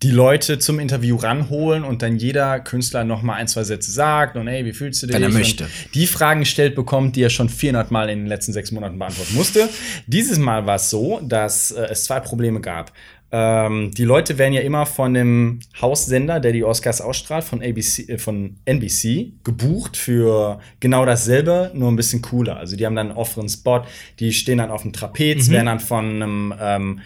die 0.00 0.10
Leute 0.10 0.58
zum 0.58 0.78
Interview 0.78 1.16
ranholen 1.16 1.84
und 1.84 2.02
dann 2.02 2.16
jeder 2.16 2.60
Künstler 2.60 3.04
noch 3.04 3.22
mal 3.22 3.34
ein, 3.34 3.48
zwei 3.48 3.64
Sätze 3.64 3.90
sagt 3.90 4.36
und 4.36 4.46
hey, 4.46 4.64
wie 4.64 4.72
fühlst 4.72 5.02
du 5.02 5.06
dich? 5.06 5.16
Wenn 5.16 5.22
er 5.22 5.28
Und 5.28 5.34
möchte. 5.34 5.68
Die 5.94 6.06
Fragen 6.06 6.40
gestellt 6.40 6.74
bekommt, 6.74 7.16
die 7.16 7.22
er 7.22 7.30
schon 7.30 7.48
400 7.48 7.90
Mal 7.90 8.08
in 8.08 8.20
den 8.20 8.26
letzten 8.26 8.52
sechs 8.52 8.72
Monaten 8.72 8.98
beantworten 8.98 9.34
musste. 9.34 9.68
Dieses 10.06 10.38
Mal 10.38 10.66
war 10.66 10.76
es 10.76 10.90
so, 10.90 11.20
dass 11.22 11.72
äh, 11.72 11.88
es 11.90 12.04
zwei 12.04 12.20
Probleme 12.20 12.60
gab. 12.60 12.92
Ähm, 13.34 13.90
die 13.92 14.04
Leute 14.04 14.36
werden 14.36 14.52
ja 14.52 14.60
immer 14.60 14.84
von 14.84 15.14
dem 15.14 15.60
Haussender, 15.80 16.38
der 16.38 16.52
die 16.52 16.64
Oscars 16.64 17.00
ausstrahlt, 17.00 17.44
von 17.44 17.62
ABC, 17.62 18.02
äh, 18.02 18.18
von 18.18 18.56
NBC, 18.66 19.32
gebucht 19.42 19.96
für 19.96 20.60
genau 20.80 21.06
dasselbe, 21.06 21.70
nur 21.74 21.90
ein 21.90 21.96
bisschen 21.96 22.20
cooler. 22.20 22.58
Also 22.58 22.76
die 22.76 22.84
haben 22.84 22.94
dann 22.94 23.08
einen 23.08 23.16
offenen 23.16 23.48
Spot, 23.48 23.82
die 24.20 24.32
stehen 24.32 24.58
dann 24.58 24.70
auf 24.70 24.82
dem 24.82 24.92
Trapez, 24.92 25.48
werden 25.48 25.66
dann 25.66 25.80
von 25.80 26.04
einem 26.04 26.54
ähm, 26.60 27.00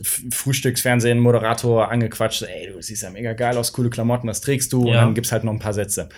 F- 0.00 0.22
Frühstücksfernsehen 0.30 1.18
Moderator 1.18 1.90
angequatscht, 1.90 2.42
ey, 2.42 2.70
du 2.72 2.82
siehst 2.82 3.02
ja 3.02 3.10
mega 3.10 3.32
geil 3.32 3.56
aus, 3.56 3.72
coole 3.72 3.90
Klamotten, 3.90 4.28
was 4.28 4.40
trägst 4.40 4.72
du? 4.72 4.82
Und 4.82 4.88
Ja. 4.94 5.00
dann 5.04 5.14
gibt's 5.14 5.32
halt 5.32 5.44
noch 5.44 5.52
ein 5.52 5.58
paar 5.58 5.72
Sätze. 5.74 6.08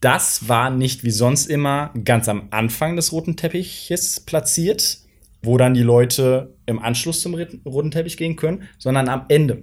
Das 0.00 0.48
war 0.48 0.68
nicht 0.70 1.04
wie 1.04 1.10
sonst 1.10 1.46
immer 1.46 1.92
ganz 2.04 2.28
am 2.28 2.48
Anfang 2.50 2.96
des 2.96 3.12
roten 3.12 3.36
Teppiches 3.36 4.20
platziert, 4.20 4.98
wo 5.42 5.56
dann 5.56 5.74
die 5.74 5.82
Leute 5.82 6.54
im 6.66 6.78
Anschluss 6.80 7.20
zum 7.20 7.34
roten 7.64 7.90
Teppich 7.90 8.16
gehen 8.16 8.36
können, 8.36 8.64
sondern 8.78 9.08
am 9.08 9.24
Ende. 9.28 9.62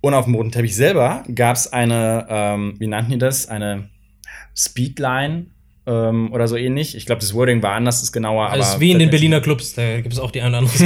Und 0.00 0.12
auf 0.14 0.26
dem 0.26 0.34
roten 0.34 0.52
Teppich 0.52 0.76
selber 0.76 1.24
gab's 1.34 1.66
eine, 1.66 2.26
ähm, 2.28 2.74
wie 2.78 2.86
nannten 2.86 3.12
die 3.12 3.18
das? 3.18 3.48
Eine 3.48 3.88
Speedline 4.54 5.46
ähm, 5.86 6.32
oder 6.32 6.48
so 6.48 6.56
ähnlich. 6.56 6.96
Ich 6.96 7.06
glaube, 7.06 7.20
das 7.20 7.34
Wording 7.34 7.62
war 7.62 7.72
anders, 7.72 7.96
das 7.96 8.04
ist 8.04 8.12
genauer. 8.12 8.48
Also 8.48 8.64
aber 8.64 8.74
ist 8.74 8.80
wie 8.80 8.92
in 8.92 8.98
den 8.98 9.10
Berliner 9.10 9.40
Clubs, 9.40 9.74
da 9.74 10.00
gibt 10.00 10.12
es 10.12 10.18
auch 10.18 10.30
die 10.30 10.40
eine 10.40 10.58
oder 10.58 10.66
andere. 10.66 10.84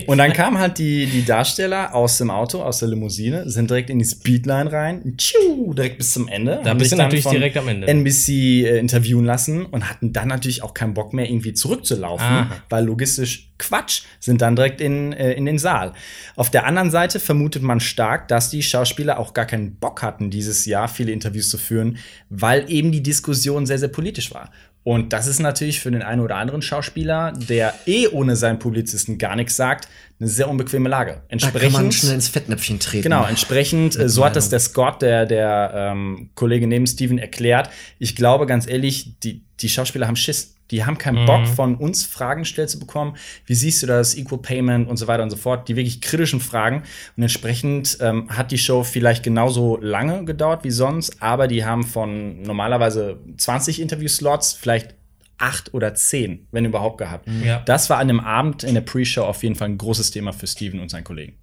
und 0.06 0.18
dann 0.18 0.32
kamen 0.32 0.58
halt 0.58 0.78
die, 0.78 1.06
die 1.06 1.24
Darsteller 1.24 1.94
aus 1.94 2.18
dem 2.18 2.30
Auto, 2.30 2.62
aus 2.62 2.78
der 2.78 2.88
Limousine, 2.88 3.48
sind 3.50 3.70
direkt 3.70 3.90
in 3.90 3.98
die 3.98 4.04
Speedline 4.04 4.70
rein, 4.70 5.14
tschiu, 5.16 5.74
direkt 5.74 5.98
bis 5.98 6.12
zum 6.12 6.28
Ende. 6.28 6.60
Da 6.62 6.74
bist 6.74 6.92
du 6.92 6.96
natürlich 6.96 7.26
direkt 7.26 7.56
am 7.56 7.68
Ende. 7.68 7.88
NBC 7.88 8.28
äh, 8.28 8.78
interviewen 8.78 9.24
lassen 9.24 9.66
und 9.66 9.90
hatten 9.90 10.12
dann 10.12 10.28
natürlich 10.28 10.62
auch 10.62 10.74
keinen 10.74 10.94
Bock 10.94 11.12
mehr, 11.12 11.28
irgendwie 11.28 11.52
zurückzulaufen, 11.52 12.26
Aha. 12.26 12.50
weil 12.68 12.84
logistisch 12.84 13.53
Quatsch, 13.68 14.02
sind 14.20 14.40
dann 14.42 14.56
direkt 14.56 14.80
in, 14.80 15.12
äh, 15.12 15.32
in 15.32 15.46
den 15.46 15.58
Saal. 15.58 15.92
Auf 16.36 16.50
der 16.50 16.66
anderen 16.66 16.90
Seite 16.90 17.20
vermutet 17.20 17.62
man 17.62 17.80
stark, 17.80 18.28
dass 18.28 18.50
die 18.50 18.62
Schauspieler 18.62 19.18
auch 19.18 19.34
gar 19.34 19.46
keinen 19.46 19.76
Bock 19.76 20.02
hatten, 20.02 20.30
dieses 20.30 20.66
Jahr 20.66 20.88
viele 20.88 21.12
Interviews 21.12 21.48
zu 21.48 21.58
führen, 21.58 21.98
weil 22.30 22.70
eben 22.70 22.92
die 22.92 23.02
Diskussion 23.02 23.66
sehr, 23.66 23.78
sehr 23.78 23.88
politisch 23.88 24.32
war. 24.32 24.50
Und 24.84 25.14
das 25.14 25.26
ist 25.26 25.40
natürlich 25.40 25.80
für 25.80 25.90
den 25.90 26.02
einen 26.02 26.20
oder 26.20 26.36
anderen 26.36 26.60
Schauspieler, 26.60 27.32
der 27.32 27.74
eh 27.86 28.06
ohne 28.08 28.36
seinen 28.36 28.58
Publizisten 28.58 29.16
gar 29.16 29.34
nichts 29.34 29.56
sagt, 29.56 29.88
eine 30.20 30.28
sehr 30.28 30.48
unbequeme 30.48 30.90
Lage. 30.90 31.22
Da 31.30 31.50
kann 31.50 31.72
man 31.72 31.90
schnell 31.90 32.14
ins 32.14 32.28
Fettnäpfchen 32.28 32.78
treten. 32.78 33.02
Genau, 33.02 33.24
entsprechend, 33.24 33.98
äh, 33.98 34.10
so 34.10 34.24
hat 34.24 34.36
das 34.36 34.50
der 34.50 34.60
Scott, 34.60 35.00
der, 35.00 35.24
der 35.24 35.72
ähm, 35.74 36.30
Kollege 36.34 36.66
neben 36.66 36.86
Steven, 36.86 37.16
erklärt. 37.16 37.70
Ich 37.98 38.14
glaube, 38.14 38.44
ganz 38.44 38.68
ehrlich, 38.68 39.18
die, 39.20 39.42
die 39.60 39.70
Schauspieler 39.70 40.06
haben 40.06 40.16
Schiss. 40.16 40.53
Die 40.74 40.84
haben 40.84 40.98
keinen 40.98 41.24
Bock, 41.24 41.46
von 41.46 41.76
uns 41.76 42.04
Fragen 42.04 42.42
gestellt 42.42 42.68
zu 42.68 42.80
bekommen. 42.80 43.16
Wie 43.46 43.54
siehst 43.54 43.80
du 43.84 43.86
das? 43.86 44.16
Equal 44.16 44.40
Payment 44.40 44.88
und 44.88 44.96
so 44.96 45.06
weiter 45.06 45.22
und 45.22 45.30
so 45.30 45.36
fort. 45.36 45.68
Die 45.68 45.76
wirklich 45.76 46.00
kritischen 46.00 46.40
Fragen. 46.40 46.82
Und 47.16 47.22
entsprechend 47.22 47.96
ähm, 48.00 48.28
hat 48.28 48.50
die 48.50 48.58
Show 48.58 48.82
vielleicht 48.82 49.22
genauso 49.22 49.78
lange 49.80 50.24
gedauert 50.24 50.64
wie 50.64 50.72
sonst, 50.72 51.22
aber 51.22 51.46
die 51.46 51.64
haben 51.64 51.84
von 51.84 52.42
normalerweise 52.42 53.20
20 53.36 53.80
Interview-Slots 53.80 54.54
vielleicht 54.54 54.96
acht 55.38 55.72
oder 55.74 55.94
zehn, 55.94 56.48
wenn 56.50 56.64
überhaupt 56.64 56.98
gehabt. 56.98 57.28
Ja. 57.44 57.60
Das 57.60 57.88
war 57.88 57.98
an 57.98 58.08
dem 58.08 58.18
Abend 58.18 58.64
in 58.64 58.74
der 58.74 58.80
Pre-Show 58.80 59.22
auf 59.22 59.44
jeden 59.44 59.54
Fall 59.54 59.68
ein 59.68 59.78
großes 59.78 60.10
Thema 60.10 60.32
für 60.32 60.48
Steven 60.48 60.80
und 60.80 60.90
seinen 60.90 61.04
Kollegen. 61.04 61.34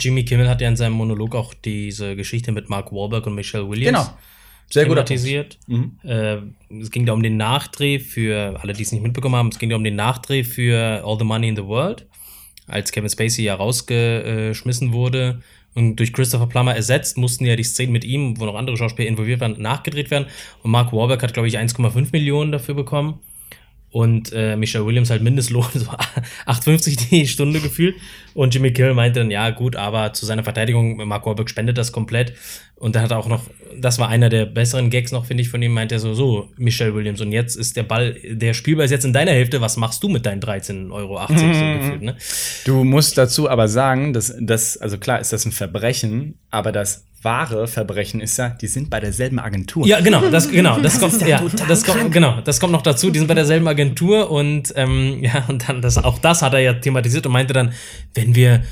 Jimmy 0.00 0.24
Kimmel 0.24 0.48
hat 0.48 0.62
ja 0.62 0.68
in 0.68 0.76
seinem 0.76 0.94
Monolog 0.94 1.34
auch 1.34 1.52
diese 1.52 2.16
Geschichte 2.16 2.52
mit 2.52 2.70
Mark 2.70 2.90
Wahlberg 2.90 3.26
und 3.26 3.34
Michelle 3.34 3.68
Williams 3.68 3.98
Genau. 3.98 4.18
Sehr 4.70 4.84
thematisiert. 4.84 5.58
Äh, 6.04 6.38
es 6.80 6.90
ging 6.90 7.06
da 7.06 7.12
um 7.12 7.22
den 7.22 7.36
Nachdreh 7.36 7.98
für 7.98 8.60
alle, 8.60 8.72
die 8.74 8.82
es 8.82 8.92
nicht 8.92 9.02
mitbekommen 9.02 9.36
haben. 9.36 9.48
Es 9.48 9.58
ging 9.58 9.70
da 9.70 9.76
um 9.76 9.84
den 9.84 9.96
Nachdreh 9.96 10.44
für 10.44 11.02
All 11.04 11.18
the 11.18 11.24
Money 11.24 11.48
in 11.48 11.56
the 11.56 11.64
World, 11.64 12.06
als 12.66 12.92
Kevin 12.92 13.08
Spacey 13.08 13.44
ja 13.44 13.54
rausgeschmissen 13.54 14.92
wurde 14.92 15.40
und 15.78 15.96
durch 15.96 16.12
Christopher 16.12 16.48
Plummer 16.48 16.74
ersetzt, 16.74 17.16
mussten 17.18 17.46
ja 17.46 17.54
die 17.54 17.62
Szenen 17.62 17.92
mit 17.92 18.04
ihm, 18.04 18.40
wo 18.40 18.46
noch 18.46 18.56
andere 18.56 18.76
Schauspieler 18.76 19.08
involviert 19.08 19.40
waren, 19.40 19.60
nachgedreht 19.62 20.10
werden. 20.10 20.26
Und 20.64 20.72
Mark 20.72 20.92
Wahlberg 20.92 21.22
hat, 21.22 21.34
glaube 21.34 21.46
ich, 21.46 21.56
1,5 21.56 22.08
Millionen 22.10 22.50
dafür 22.50 22.74
bekommen. 22.74 23.20
Und 23.90 24.32
äh, 24.32 24.56
Michelle 24.56 24.84
Williams 24.84 25.08
halt 25.08 25.22
Mindestlohn, 25.22 25.66
so 25.74 25.86
8,50 26.46 27.08
die 27.10 27.26
Stunde 27.28 27.60
gefühlt. 27.60 27.96
Und 28.38 28.54
Jimmy 28.54 28.72
Kimmel 28.72 28.94
meinte 28.94 29.18
dann, 29.18 29.32
ja 29.32 29.50
gut, 29.50 29.74
aber 29.74 30.12
zu 30.12 30.24
seiner 30.24 30.44
Verteidigung, 30.44 30.96
Mark 31.08 31.26
Wahlberg 31.26 31.50
spendet 31.50 31.76
das 31.76 31.90
komplett. 31.90 32.34
Und 32.76 32.94
dann 32.94 33.02
hat 33.02 33.10
er 33.10 33.18
auch 33.18 33.26
noch, 33.26 33.42
das 33.76 33.98
war 33.98 34.08
einer 34.10 34.28
der 34.28 34.46
besseren 34.46 34.90
Gags 34.90 35.10
noch, 35.10 35.26
finde 35.26 35.42
ich, 35.42 35.48
von 35.48 35.60
ihm, 35.60 35.72
meinte 35.72 35.96
er 35.96 35.98
so, 35.98 36.14
so, 36.14 36.48
Michelle 36.56 36.94
Williams, 36.94 37.20
und 37.20 37.32
jetzt 37.32 37.56
ist 37.56 37.76
der 37.76 37.82
Ball, 37.82 38.14
der 38.30 38.54
Spielball 38.54 38.84
ist 38.84 38.92
jetzt 38.92 39.04
in 39.04 39.12
deiner 39.12 39.32
Hälfte, 39.32 39.60
was 39.60 39.76
machst 39.76 40.04
du 40.04 40.08
mit 40.08 40.24
deinen 40.24 40.40
13,80 40.40 40.92
Euro 40.92 41.20
so 41.26 41.34
gefühlt, 41.34 42.02
ne? 42.02 42.16
Du 42.64 42.84
musst 42.84 43.18
dazu 43.18 43.50
aber 43.50 43.66
sagen, 43.66 44.12
dass 44.12 44.32
das, 44.40 44.76
also 44.76 44.98
klar 44.98 45.18
ist 45.18 45.32
das 45.32 45.44
ein 45.44 45.50
Verbrechen, 45.50 46.38
aber 46.52 46.70
das 46.70 47.08
wahre 47.22 47.66
Verbrechen 47.66 48.20
ist 48.20 48.36
ja, 48.36 48.50
die 48.50 48.68
sind 48.68 48.90
bei 48.90 49.00
derselben 49.00 49.40
Agentur. 49.40 49.86
Ja, 49.86 50.00
genau, 50.00 50.30
das, 50.30 50.48
genau, 50.50 50.78
das, 50.78 51.00
kommt, 51.00 51.20
ja, 51.26 51.42
das 51.66 51.84
kommt, 51.84 52.12
genau, 52.12 52.40
das 52.42 52.60
kommt 52.60 52.72
noch 52.72 52.82
dazu. 52.82 53.10
Die 53.10 53.18
sind 53.18 53.26
bei 53.26 53.34
derselben 53.34 53.66
Agentur 53.66 54.30
und 54.30 54.72
ähm, 54.76 55.18
ja, 55.22 55.44
und 55.48 55.68
dann 55.68 55.82
das, 55.82 55.98
auch 55.98 56.18
das 56.18 56.42
hat 56.42 56.54
er 56.54 56.60
ja 56.60 56.74
thematisiert 56.74 57.26
und 57.26 57.32
meinte 57.32 57.52
dann, 57.52 57.72
wenn 58.14 58.27
wir 58.34 58.62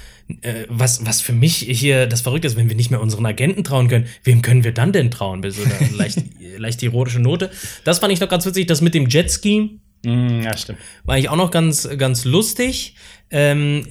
äh, 0.42 0.64
was, 0.68 1.06
was 1.06 1.20
für 1.20 1.32
mich 1.32 1.56
hier 1.56 2.06
das 2.06 2.20
Verrückte 2.22 2.48
ist, 2.48 2.56
wenn 2.56 2.68
wir 2.68 2.76
nicht 2.76 2.90
mehr 2.90 3.00
unseren 3.00 3.26
Agenten 3.26 3.62
trauen 3.64 3.88
können, 3.88 4.06
wem 4.24 4.42
können 4.42 4.64
wir 4.64 4.72
dann 4.72 4.92
denn 4.92 5.10
trauen? 5.10 5.40
Bis 5.40 5.56
so 5.56 5.62
eine 5.62 5.90
leicht, 5.96 6.18
leicht 6.58 6.82
ironische 6.82 7.20
Note. 7.20 7.50
Das 7.84 8.00
fand 8.00 8.12
ich 8.12 8.20
noch 8.20 8.28
ganz 8.28 8.44
witzig, 8.46 8.66
das 8.66 8.80
mit 8.80 8.94
dem 8.94 9.08
Jetski 9.08 9.80
Mm, 10.04 10.42
ja 10.42 10.56
stimmt. 10.56 10.78
war 11.04 11.14
eigentlich 11.14 11.30
auch 11.30 11.36
noch 11.36 11.50
ganz, 11.50 11.88
ganz 11.98 12.24
lustig. 12.24 12.94
Ähm, 13.30 13.86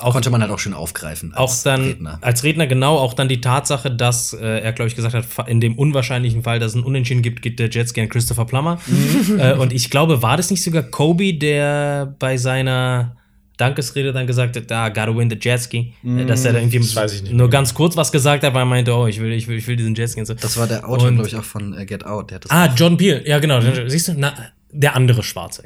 auch 0.00 0.12
Konnte 0.12 0.30
man 0.30 0.40
halt 0.40 0.50
auch 0.50 0.58
schön 0.58 0.72
aufgreifen. 0.74 1.34
auch 1.34 1.50
als 1.50 1.62
dann 1.62 1.84
Redner. 1.84 2.18
als 2.22 2.42
Redner 2.42 2.66
genau 2.66 2.96
auch 2.96 3.12
dann 3.12 3.28
die 3.28 3.40
Tatsache, 3.40 3.90
dass 3.90 4.32
äh, 4.32 4.60
er 4.60 4.72
glaube 4.72 4.88
ich 4.88 4.96
gesagt 4.96 5.14
hat, 5.14 5.48
in 5.48 5.60
dem 5.60 5.78
unwahrscheinlichen 5.78 6.42
Fall, 6.42 6.58
dass 6.58 6.72
es 6.72 6.76
ein 6.76 6.82
Unentschieden 6.82 7.22
gibt, 7.22 7.42
gibt 7.42 7.60
der 7.60 7.68
Jets 7.68 7.92
gern 7.92 8.08
Christopher 8.08 8.46
Plummer. 8.46 8.80
Mhm. 8.86 9.38
äh, 9.38 9.52
und 9.52 9.72
ich 9.72 9.90
glaube, 9.90 10.22
war 10.22 10.36
das 10.36 10.50
nicht 10.50 10.62
sogar 10.62 10.82
Kobe, 10.82 11.34
der 11.34 12.16
bei 12.18 12.36
seiner 12.36 13.16
Dankesrede 13.60 14.12
dann 14.12 14.26
gesagt 14.26 14.56
hat, 14.56 14.70
da 14.70 14.88
gotta 14.88 15.16
win 15.16 15.28
the 15.30 15.36
Jetski, 15.40 15.92
äh, 16.04 16.24
dass 16.24 16.44
er 16.44 16.52
da 16.54 16.58
irgendwie 16.58 16.78
Mhm. 16.78 16.84
ich 16.84 16.94
nicht 17.22 17.24
nur 17.32 17.46
mehr. 17.46 17.48
ganz 17.48 17.74
kurz 17.74 17.96
was 17.96 18.10
gesagt 18.12 18.42
hat, 18.44 18.54
weil 18.54 18.62
er 18.62 18.66
meinte, 18.66 18.92
oh, 18.94 19.06
ich 19.06 19.20
will, 19.20 19.32
ich 19.32 19.46
will, 19.48 19.58
ich 19.58 19.66
will 19.66 19.76
diesen 19.76 19.94
Jetski 19.94 20.20
und 20.20 20.26
so. 20.26 20.34
Das 20.34 20.56
war 20.56 20.66
der 20.66 20.88
Autor, 20.88 21.10
glaube 21.12 21.28
ich, 21.28 21.36
auch 21.36 21.44
von 21.44 21.76
äh, 21.76 21.84
Get 21.86 22.04
Out. 22.06 22.30
Der 22.30 22.36
hat 22.36 22.44
das 22.46 22.50
Ah, 22.50 22.72
John 22.76 22.96
Peel, 22.96 23.22
ja 23.26 23.38
genau. 23.38 23.60
Siehst 23.86 24.08
du, 24.08 24.14
na, 24.16 24.32
der 24.72 24.94
andere 24.94 25.22
Schwarze. 25.24 25.64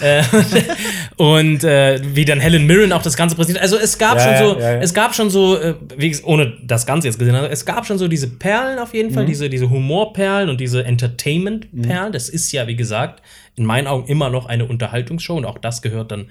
äh, 0.00 0.22
und 1.16 1.64
äh, 1.64 2.00
wie 2.14 2.24
dann 2.24 2.38
Helen 2.40 2.66
Mirren 2.66 2.92
auch 2.92 3.02
das 3.02 3.16
Ganze 3.16 3.34
präsentiert. 3.34 3.62
Also 3.62 3.76
es 3.76 3.98
gab 3.98 4.16
Ja, 4.18 4.36
schon 4.38 4.46
so, 4.54 4.60
ja, 4.60 4.72
ja. 4.74 4.80
es 4.80 4.94
gab 4.94 5.14
schon 5.14 5.28
so, 5.30 5.58
äh, 5.58 5.74
wie, 5.96 6.16
ohne 6.22 6.52
das 6.62 6.86
Ganze 6.86 7.08
jetzt 7.08 7.18
gesehen, 7.18 7.34
also 7.34 7.48
es 7.48 7.64
gab 7.64 7.84
schon 7.86 7.98
so 7.98 8.06
diese 8.08 8.28
Perlen 8.28 8.78
auf 8.78 8.94
jeden 8.94 9.10
Mhm. 9.10 9.14
Fall, 9.14 9.26
diese, 9.26 9.50
diese 9.50 9.68
Humorperlen 9.70 10.48
und 10.48 10.60
diese 10.60 10.84
Entertainment-Perlen. 10.84 12.12
Das 12.12 12.28
ist 12.28 12.52
ja, 12.52 12.66
wie 12.66 12.76
gesagt, 12.76 13.22
in 13.56 13.64
meinen 13.64 13.86
Augen 13.86 14.06
immer 14.08 14.30
noch 14.30 14.46
eine 14.46 14.66
Unterhaltungsshow 14.66 15.36
und 15.36 15.44
auch 15.46 15.58
das 15.58 15.82
gehört 15.82 16.10
dann 16.12 16.26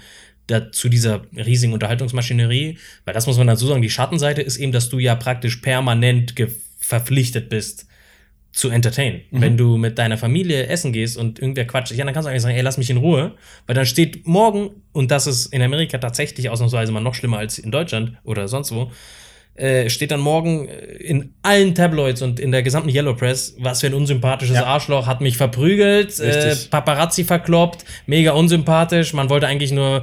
da, 0.47 0.71
zu 0.71 0.89
dieser 0.89 1.21
riesigen 1.35 1.73
Unterhaltungsmaschinerie. 1.73 2.77
Weil 3.05 3.13
das 3.13 3.27
muss 3.27 3.37
man 3.37 3.47
dazu 3.47 3.67
sagen, 3.67 3.81
die 3.81 3.89
Schattenseite 3.89 4.41
ist 4.41 4.57
eben, 4.57 4.71
dass 4.71 4.89
du 4.89 4.99
ja 4.99 5.15
praktisch 5.15 5.57
permanent 5.57 6.33
verpflichtet 6.79 7.49
bist, 7.49 7.87
zu 8.53 8.69
entertainen. 8.69 9.21
Wenn 9.31 9.57
du 9.57 9.77
mit 9.77 9.97
deiner 9.97 10.15
Familie 10.15 10.67
essen 10.67 10.93
gehst 10.93 11.17
und 11.17 11.39
irgendwer 11.39 11.65
quatscht, 11.65 11.91
ja, 11.91 12.05
dann 12.05 12.13
kannst 12.13 12.27
du 12.27 12.29
eigentlich 12.29 12.43
sagen, 12.43 12.55
ey, 12.55 12.61
lass 12.61 12.77
mich 12.77 12.91
in 12.91 12.97
Ruhe, 12.97 13.33
weil 13.65 13.75
dann 13.75 13.87
steht 13.87 14.27
morgen, 14.27 14.69
und 14.91 15.09
das 15.09 15.25
ist 15.25 15.47
in 15.47 15.63
Amerika 15.63 15.97
tatsächlich 15.97 16.51
ausnahmsweise 16.51 16.91
mal 16.91 16.99
noch 16.99 17.15
schlimmer 17.15 17.39
als 17.39 17.57
in 17.57 17.71
Deutschland 17.71 18.13
oder 18.23 18.47
sonst 18.47 18.71
wo, 18.71 18.91
äh, 19.55 19.89
steht 19.89 20.11
dann 20.11 20.19
morgen 20.19 20.67
äh, 20.67 20.73
in 20.97 21.33
allen 21.43 21.75
Tabloids 21.75 22.21
und 22.21 22.39
in 22.39 22.51
der 22.51 22.63
gesamten 22.63 22.89
Yellow 22.89 23.13
Press, 23.13 23.55
was 23.59 23.81
für 23.81 23.87
ein 23.87 23.93
unsympathisches 23.93 24.55
Ja. 24.55 24.65
Arschloch, 24.65 25.05
hat 25.05 25.21
mich 25.21 25.37
verprügelt, 25.37 26.19
äh. 26.19 26.55
Paparazzi 26.71 27.23
verkloppt, 27.23 27.85
mega 28.07 28.31
unsympathisch, 28.31 29.13
man 29.13 29.29
wollte 29.29 29.47
eigentlich 29.47 29.71
nur 29.71 30.01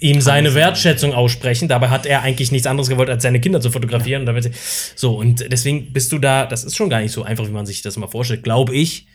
ihm 0.00 0.20
seine 0.20 0.54
Wertschätzung 0.54 1.14
aussprechen, 1.14 1.68
dabei 1.68 1.88
hat 1.88 2.06
er 2.06 2.22
eigentlich 2.22 2.52
nichts 2.52 2.66
anderes 2.66 2.88
gewollt, 2.88 3.10
als 3.10 3.22
seine 3.22 3.40
Kinder 3.40 3.60
zu 3.60 3.70
fotografieren. 3.70 4.22
Und 4.22 4.26
damit, 4.26 4.50
so, 4.96 5.14
und 5.16 5.50
deswegen 5.50 5.92
bist 5.92 6.12
du 6.12 6.18
da, 6.18 6.46
das 6.46 6.64
ist 6.64 6.76
schon 6.76 6.90
gar 6.90 7.00
nicht 7.00 7.12
so 7.12 7.22
einfach, 7.22 7.46
wie 7.46 7.52
man 7.52 7.66
sich 7.66 7.82
das 7.82 7.96
immer 7.96 8.08
vorstellt, 8.08 8.42
glaube 8.42 8.74
ich. 8.74 9.06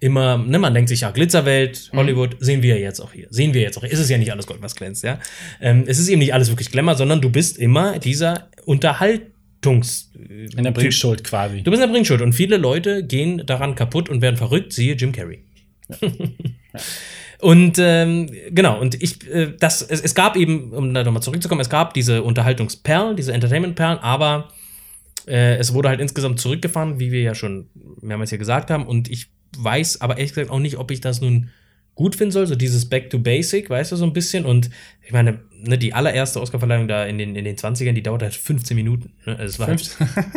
Immer, 0.00 0.38
ne, 0.38 0.58
man 0.58 0.74
denkt 0.74 0.88
sich, 0.88 1.00
ja, 1.00 1.10
Glitzerwelt, 1.10 1.90
Hollywood, 1.92 2.36
sehen 2.38 2.62
wir 2.62 2.76
ja 2.76 2.82
jetzt 2.82 3.00
auch 3.00 3.12
hier. 3.12 3.26
Sehen 3.30 3.52
wir 3.52 3.62
jetzt 3.62 3.76
auch 3.76 3.82
hier. 3.82 3.90
Ist 3.90 3.98
es 3.98 4.08
ja 4.08 4.16
nicht 4.16 4.30
alles 4.30 4.46
Gold, 4.46 4.62
was 4.62 4.76
glänzt, 4.76 5.02
ja. 5.02 5.18
Ähm, 5.60 5.84
es 5.86 5.98
ist 5.98 6.08
eben 6.08 6.20
nicht 6.20 6.32
alles 6.34 6.48
wirklich 6.50 6.70
Glamour, 6.70 6.94
sondern 6.94 7.20
du 7.20 7.30
bist 7.30 7.58
immer 7.58 7.98
dieser 7.98 8.48
Unterhaltungs. 8.64 10.12
In 10.14 10.62
der 10.62 10.70
Bringschuld 10.70 11.24
quasi. 11.24 11.62
Du 11.62 11.70
bist 11.70 11.82
in 11.82 11.88
der 11.88 11.92
Bringschuld 11.92 12.20
und 12.20 12.32
viele 12.32 12.58
Leute 12.58 13.04
gehen 13.04 13.42
daran 13.44 13.74
kaputt 13.74 14.08
und 14.08 14.22
werden 14.22 14.36
verrückt, 14.36 14.72
siehe 14.72 14.94
Jim 14.94 15.10
Carrey. 15.12 15.42
und 17.40 17.76
ähm, 17.78 18.30
genau, 18.50 18.80
und 18.80 19.02
ich, 19.02 19.28
äh, 19.28 19.52
das, 19.58 19.82
es, 19.82 20.00
es 20.00 20.14
gab 20.14 20.36
eben, 20.36 20.72
um 20.72 20.94
da 20.94 21.02
nochmal 21.02 21.22
zurückzukommen, 21.22 21.60
es 21.60 21.70
gab 21.70 21.94
diese 21.94 22.22
Unterhaltungsperlen, 22.22 23.16
diese 23.16 23.32
Entertainment-Perlen, 23.32 23.98
aber 23.98 24.52
Äh, 25.26 25.58
es 25.58 25.74
wurde 25.74 25.90
halt 25.90 26.00
insgesamt 26.00 26.40
zurückgefahren, 26.40 27.00
wie 27.00 27.12
wir 27.12 27.20
ja 27.20 27.34
schon 27.34 27.68
mehrmals 28.00 28.30
hier 28.30 28.38
gesagt 28.38 28.70
haben. 28.70 28.86
Und 28.86 29.10
ich 29.10 29.28
weiß 29.56 30.00
aber 30.00 30.18
ehrlich 30.18 30.34
gesagt 30.34 30.50
auch 30.50 30.58
nicht, 30.58 30.76
ob 30.76 30.90
ich 30.90 31.00
das 31.00 31.20
nun 31.20 31.50
gut 31.94 32.14
finden 32.14 32.30
soll, 32.30 32.46
so 32.46 32.54
dieses 32.54 32.88
Back 32.88 33.10
to 33.10 33.18
Basic, 33.18 33.68
weißt 33.68 33.90
du, 33.90 33.96
so 33.96 34.04
ein 34.04 34.12
bisschen. 34.12 34.44
Und 34.44 34.70
ich 35.04 35.12
meine, 35.12 35.40
ne, 35.52 35.76
die 35.76 35.94
allererste 35.94 36.40
Oscarverleihung 36.40 36.86
da 36.86 37.04
in 37.04 37.18
den, 37.18 37.34
in 37.34 37.44
den 37.44 37.56
20ern, 37.56 37.92
die 37.92 38.04
dauerte 38.04 38.26
halt 38.26 38.34
15 38.34 38.76
Minuten. 38.76 39.12
Ne? 39.26 39.36
Also 39.36 39.44
es 39.44 39.58
war 39.58 39.66
halt, 39.66 39.96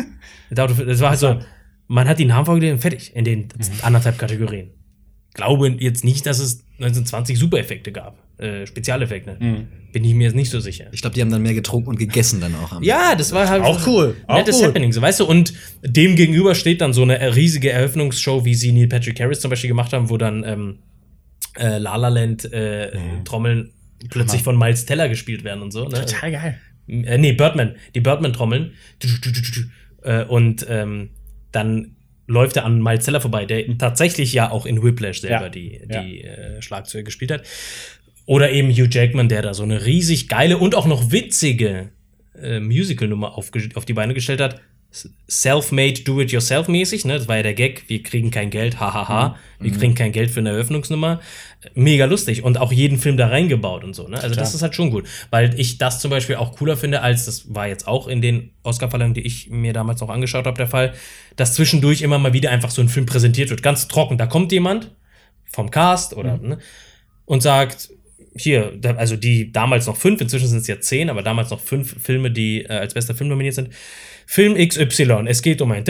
dauerte, 0.49 0.83
es 0.83 0.99
war 1.01 1.11
halt 1.11 1.19
so, 1.19 1.39
man 1.87 2.07
hat 2.07 2.17
die 2.17 2.25
Namen 2.25 2.45
vorgelesen 2.45 2.75
und 2.75 2.81
fertig 2.81 3.15
in 3.15 3.25
den 3.25 3.49
anderthalb 3.83 4.17
Kategorien. 4.17 4.71
Glaube 5.33 5.67
jetzt 5.79 6.03
nicht, 6.03 6.25
dass 6.25 6.39
es 6.39 6.65
1920 6.79 7.37
Supereffekte 7.37 7.91
gab, 7.91 8.17
äh, 8.41 8.65
Spezialeffekte. 8.67 9.37
Bin 9.93 10.03
ich 10.05 10.13
mir 10.13 10.23
jetzt 10.25 10.35
nicht 10.35 10.49
so 10.49 10.59
sicher. 10.59 10.85
Ich 10.91 11.01
glaube, 11.01 11.13
die 11.15 11.21
haben 11.21 11.29
dann 11.31 11.41
mehr 11.41 11.53
getrunken 11.53 11.89
und 11.89 11.97
gegessen 11.99 12.39
dann 12.39 12.55
auch. 12.55 12.71
am 12.71 12.81
Ja, 12.83 13.13
das 13.15 13.31
war 13.33 13.49
halt 13.49 13.61
Auch 13.63 13.85
cool, 13.87 14.15
auch 14.27 14.37
Nettes 14.37 14.57
cool. 14.59 14.67
Happening, 14.67 14.91
so 14.93 15.01
weißt 15.01 15.19
du. 15.19 15.25
Und 15.25 15.53
dem 15.83 16.15
gegenüber 16.15 16.55
steht 16.55 16.79
dann 16.81 16.93
so 16.93 17.01
eine 17.03 17.35
riesige 17.35 17.71
Eröffnungsshow, 17.71 18.45
wie 18.45 18.55
sie 18.55 18.71
Neil 18.71 18.87
Patrick 18.87 19.19
Harris 19.19 19.41
zum 19.41 19.49
Beispiel 19.49 19.67
gemacht 19.67 19.91
haben, 19.91 20.09
wo 20.09 20.17
dann 20.17 20.43
ähm, 20.45 20.79
äh, 21.57 21.77
La 21.77 21.97
La 21.97 22.07
Land 22.07 22.45
äh, 22.53 22.91
Trommeln 23.25 23.71
plötzlich 24.09 24.41
von 24.43 24.57
Miles 24.57 24.85
Teller 24.85 25.09
gespielt 25.09 25.43
werden 25.43 25.61
und 25.61 25.71
so. 25.71 25.83
Ne? 25.87 26.05
Total 26.05 26.31
geil. 26.31 26.57
Äh, 26.87 27.17
nee, 27.17 27.33
Birdman. 27.33 27.75
Die 27.93 27.99
Birdman-Trommeln. 28.01 28.71
Äh, 30.03 30.23
und 30.25 30.65
ähm, 30.69 31.09
dann 31.51 31.95
läuft 32.27 32.55
er 32.57 32.65
an 32.65 32.81
Miles 32.81 33.05
Teller 33.05 33.19
vorbei, 33.21 33.45
der 33.45 33.77
tatsächlich 33.77 34.31
ja 34.33 34.49
auch 34.51 34.65
in 34.65 34.81
Whiplash 34.81 35.21
selber 35.21 35.43
Ja. 35.43 35.49
die, 35.49 35.81
Ja. 35.89 36.01
die 36.01 36.23
äh, 36.23 36.61
Schlagzeuge 36.61 37.03
gespielt 37.03 37.31
hat. 37.31 37.43
Oder 38.25 38.51
eben 38.51 38.69
Hugh 38.69 38.87
Jackman, 38.89 39.29
der 39.29 39.41
da 39.41 39.53
so 39.53 39.63
eine 39.63 39.85
riesig 39.85 40.27
geile 40.27 40.57
und 40.57 40.75
auch 40.75 40.85
noch 40.85 41.11
witzige 41.11 41.89
äh, 42.39 42.59
Musical-Nummer 42.59 43.37
aufge- 43.37 43.75
auf 43.75 43.85
die 43.85 43.93
Beine 43.93 44.13
gestellt 44.13 44.41
hat. 44.41 44.61
Self-made, 45.29 46.01
do-it-yourself-mäßig, 46.01 47.05
ne? 47.05 47.17
Das 47.17 47.29
war 47.29 47.37
ja 47.37 47.43
der 47.43 47.53
Gag. 47.53 47.85
Wir 47.87 48.03
kriegen 48.03 48.29
kein 48.29 48.49
Geld, 48.49 48.77
hahaha. 48.81 49.37
Wir 49.57 49.71
kriegen 49.71 49.95
kein 49.95 50.11
Geld 50.11 50.31
für 50.31 50.41
eine 50.41 50.49
Eröffnungsnummer. 50.49 51.21
Mega 51.75 52.03
lustig. 52.03 52.43
Und 52.43 52.57
auch 52.57 52.73
jeden 52.73 52.97
Film 52.97 53.15
da 53.15 53.27
reingebaut 53.27 53.85
und 53.85 53.95
so, 53.95 54.09
ne? 54.09 54.21
Also, 54.21 54.35
das 54.35 54.53
ist 54.53 54.61
halt 54.61 54.75
schon 54.75 54.91
gut. 54.91 55.07
Weil 55.29 55.57
ich 55.57 55.77
das 55.77 56.01
zum 56.01 56.11
Beispiel 56.11 56.35
auch 56.35 56.57
cooler 56.57 56.75
finde, 56.75 57.01
als 57.01 57.23
das 57.23 57.55
war 57.55 57.69
jetzt 57.69 57.87
auch 57.87 58.09
in 58.09 58.21
den 58.21 58.51
Oscar-Verleihungen, 58.63 59.13
die 59.13 59.25
ich 59.25 59.49
mir 59.49 59.71
damals 59.71 60.01
noch 60.01 60.09
angeschaut 60.09 60.45
habe, 60.45 60.57
der 60.57 60.67
Fall, 60.67 60.93
dass 61.37 61.53
zwischendurch 61.53 62.01
immer 62.01 62.19
mal 62.19 62.33
wieder 62.33 62.51
einfach 62.51 62.69
so 62.69 62.81
ein 62.81 62.89
Film 62.89 63.05
präsentiert 63.05 63.49
wird. 63.49 63.63
Ganz 63.63 63.87
trocken. 63.87 64.17
Da 64.17 64.25
kommt 64.25 64.51
jemand 64.51 64.91
vom 65.45 65.71
Cast 65.71 66.17
oder, 66.17 66.37
ne? 66.37 66.57
Und 67.23 67.41
sagt, 67.41 67.91
hier, 68.35 68.79
also 68.97 69.15
die 69.15 69.51
damals 69.51 69.87
noch 69.87 69.97
fünf, 69.97 70.21
inzwischen 70.21 70.47
sind 70.47 70.59
es 70.59 70.67
ja 70.67 70.79
zehn, 70.79 71.09
aber 71.09 71.21
damals 71.21 71.49
noch 71.49 71.59
fünf 71.59 72.01
Filme, 72.01 72.31
die 72.31 72.63
äh, 72.63 72.69
als 72.69 72.93
bester 72.93 73.15
Film 73.15 73.29
nominiert 73.29 73.55
sind. 73.55 73.69
Film 74.25 74.55
XY, 74.55 75.25
es 75.27 75.41
geht 75.41 75.61
um 75.61 75.71
ein 75.71 75.83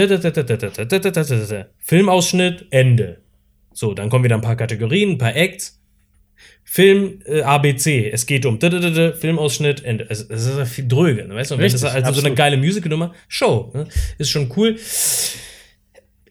Filmausschnitt, 1.78 2.66
Ende. 2.72 3.18
So, 3.74 3.94
dann 3.94 4.10
kommen 4.10 4.24
wieder 4.24 4.36
ein 4.36 4.42
paar 4.42 4.56
Kategorien, 4.56 5.12
ein 5.12 5.18
paar 5.18 5.36
Acts. 5.36 5.78
Film 6.64 7.22
äh, 7.26 7.42
ABC, 7.42 8.10
es 8.12 8.26
geht 8.26 8.46
um 8.46 8.60
Filmausschnitt, 8.60 9.84
Ende. 9.84 10.08
Es, 10.10 10.22
es 10.22 10.46
ist 10.46 10.58
ja 10.58 10.66
viel 10.66 10.88
dröge, 10.88 11.28
ne, 11.28 11.36
weißt 11.36 11.52
du? 11.52 11.56
Richtig, 11.56 11.82
das 11.82 11.84
also 11.84 11.94
so 11.94 11.98
eine 11.98 12.08
absolut. 12.08 12.36
geile 12.38 12.58
Musicalnummer, 12.58 13.14
Show, 13.28 13.72
ne? 13.74 13.88
ist 14.18 14.30
schon 14.30 14.52
cool. 14.56 14.78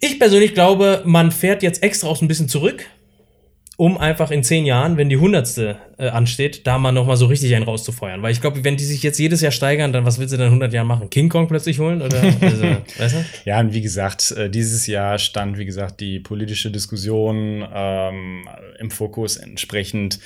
Ich 0.00 0.18
persönlich 0.18 0.54
glaube, 0.54 1.02
man 1.04 1.30
fährt 1.30 1.62
jetzt 1.62 1.82
extra 1.82 2.08
auch 2.08 2.16
so 2.16 2.24
ein 2.24 2.28
bisschen 2.28 2.48
zurück, 2.48 2.86
um 3.80 3.96
einfach 3.96 4.30
in 4.30 4.44
zehn 4.44 4.66
Jahren, 4.66 4.98
wenn 4.98 5.08
die 5.08 5.16
hundertste 5.16 5.78
äh, 5.96 6.08
ansteht, 6.08 6.66
da 6.66 6.76
mal 6.76 6.92
noch 6.92 7.06
mal 7.06 7.16
so 7.16 7.24
richtig 7.24 7.54
einen 7.54 7.64
rauszufeuern. 7.64 8.20
Weil 8.20 8.30
ich 8.30 8.42
glaube, 8.42 8.62
wenn 8.62 8.76
die 8.76 8.84
sich 8.84 9.02
jetzt 9.02 9.18
jedes 9.18 9.40
Jahr 9.40 9.52
steigern, 9.52 9.90
dann 9.90 10.04
was 10.04 10.18
willst 10.18 10.34
du 10.34 10.36
denn 10.36 10.48
in 10.48 10.52
100 10.52 10.74
Jahren 10.74 10.86
machen? 10.86 11.08
King 11.08 11.30
Kong 11.30 11.48
plötzlich 11.48 11.78
holen? 11.78 12.02
Oder, 12.02 12.20
also, 12.42 12.62
weißt 12.98 13.14
du? 13.14 13.24
Ja, 13.46 13.58
und 13.58 13.72
wie 13.72 13.80
gesagt, 13.80 14.32
äh, 14.32 14.50
dieses 14.50 14.86
Jahr 14.86 15.18
stand, 15.18 15.56
wie 15.56 15.64
gesagt, 15.64 16.00
die 16.00 16.20
politische 16.20 16.70
Diskussion 16.70 17.66
ähm, 17.72 18.46
im 18.78 18.90
Fokus. 18.90 19.38
Entsprechend 19.38 20.18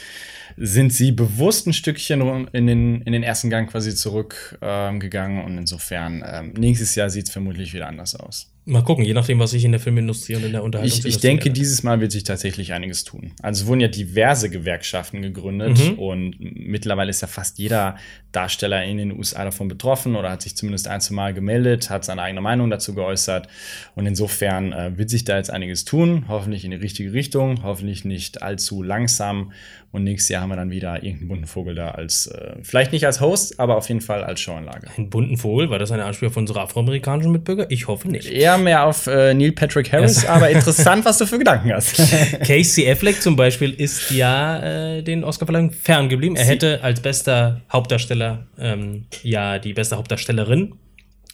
sind 0.57 0.93
sie 0.93 1.13
bewusst 1.13 1.69
ein 1.69 1.75
Stückchen 1.75 2.49
in 2.49 2.67
den, 2.67 3.03
in 3.03 3.13
den 3.13 3.23
ersten 3.23 3.51
Gang 3.51 3.71
quasi 3.71 3.95
zurückgegangen. 3.95 5.39
Ähm, 5.39 5.45
und 5.45 5.59
insofern, 5.59 6.25
ähm, 6.27 6.55
nächstes 6.59 6.97
Jahr 6.97 7.09
sieht 7.09 7.27
es 7.27 7.33
vermutlich 7.33 7.73
wieder 7.73 7.87
anders 7.87 8.17
aus. 8.17 8.54
Mal 8.67 8.83
gucken, 8.83 9.05
je 9.05 9.13
nachdem, 9.13 9.39
was 9.41 9.51
sich 9.51 9.63
in 9.65 9.73
der 9.73 9.81
Filmindustrie 9.81 10.37
und 10.37 10.45
in 10.45 10.53
der 10.53 10.61
Ich, 10.63 10.65
Unterhaltungsindustrie 10.65 11.09
ich 11.17 11.21
denke, 11.21 11.43
ändert. 11.49 11.57
dieses 11.59 11.83
Mal 11.83 12.01
wird 12.01 12.13
sich 12.13 12.25
tatsächlich 12.25 12.73
einiges 12.73 13.05
tun. 13.05 13.33
Also 13.43 13.63
es 13.63 13.67
wurden 13.69 13.81
ja 13.81 13.89
diverse 13.89 14.49
Gewerkschaften 14.49 15.21
gegründet 15.21 15.79
Mhm. 15.79 15.99
und 15.99 16.37
mittlerweile 16.41 17.11
ist 17.11 17.21
ja 17.21 17.29
fast 17.29 17.59
jeder 17.59 17.97
Darsteller 18.33 18.83
in 18.83 18.97
den 18.97 19.13
USA 19.13 19.45
davon 19.45 19.69
betroffen 19.69 20.17
oder 20.17 20.31
hat 20.31 20.41
sich 20.41 20.57
zumindest 20.57 20.89
ein, 20.89 21.03
zwei 21.03 21.15
Mal 21.15 21.35
gemeldet, 21.35 21.91
hat 21.91 22.07
seine 22.07 22.23
eigene 22.23 22.41
Meinung 22.41 22.71
dazu 22.71 22.95
geäußert. 22.95 23.49
Und 23.97 24.07
insofern 24.07 24.73
äh, 24.73 24.97
wird 24.97 25.11
sich 25.11 25.25
da 25.25 25.37
jetzt 25.37 25.51
einiges 25.51 25.85
tun, 25.85 26.25
hoffentlich 26.29 26.65
in 26.65 26.71
die 26.71 26.77
richtige 26.79 27.13
Richtung, 27.13 27.63
hoffentlich 27.65 28.07
nicht 28.07 28.43
allzu 28.43 28.83
langsam. 28.83 29.53
Und 29.95 30.03
nächstes 30.03 30.29
Jahr 30.29 30.43
haben 30.43 30.49
wir 30.49 30.57
dann 30.57 30.73
wieder 30.73 31.05
irgendeinen 31.05 31.29
bunten 31.29 31.47
Vogel 31.47 31.77
da 31.77 31.93
als, 31.93 32.27
äh, 32.27 32.57
vielleicht 32.63 32.91
nicht 32.91 33.07
als 33.07 33.21
Host, 33.21 33.61
aber 33.61 33.77
auf 33.77 33.87
jeden 33.87 34.01
Fall 34.01 34.25
als 34.25 34.41
Showanlage. 34.41 34.89
Einen 34.97 35.09
bunten 35.09 35.37
Vogel, 35.37 35.71
war 35.71 35.79
das 35.79 35.93
eine 35.93 36.05
Anspielung 36.05 36.33
auf 36.33 36.37
unsere 36.37 36.63
afroamerikanischen 36.63 37.31
Mitbürger? 37.31 37.71
Ich 37.71 37.87
hoffe 37.87 38.09
nicht. 38.09 38.29
Eher 38.29 38.59
mehr 38.59 38.87
auf 38.87 39.07
äh, 39.07 39.33
Neil 39.35 39.53
Patrick 39.53 39.93
Harris, 39.93 40.27
aber 40.27 40.51
interessant, 40.51 41.05
was 41.05 41.19
du 41.19 41.27
für 41.27 41.39
Gedanken 41.39 41.73
hast. 41.73 41.95
Casey 42.45 42.91
Affleck 42.91 43.23
zum 43.23 43.37
Beispiel 43.37 43.71
ist 43.71 44.11
ja 44.11 44.97
äh, 44.97 45.03
den 45.05 45.23
Oscarverleihung 45.23 45.71
ferngeblieben. 45.71 46.37
Er 46.37 46.45
hätte 46.45 46.83
als 46.83 46.99
bester 46.99 47.61
Hauptdarsteller 47.73 48.49
ähm, 48.59 49.07
ja 49.23 49.61
die 49.61 49.75
beste 49.75 49.97
Hauptdarstellerin 49.97 50.75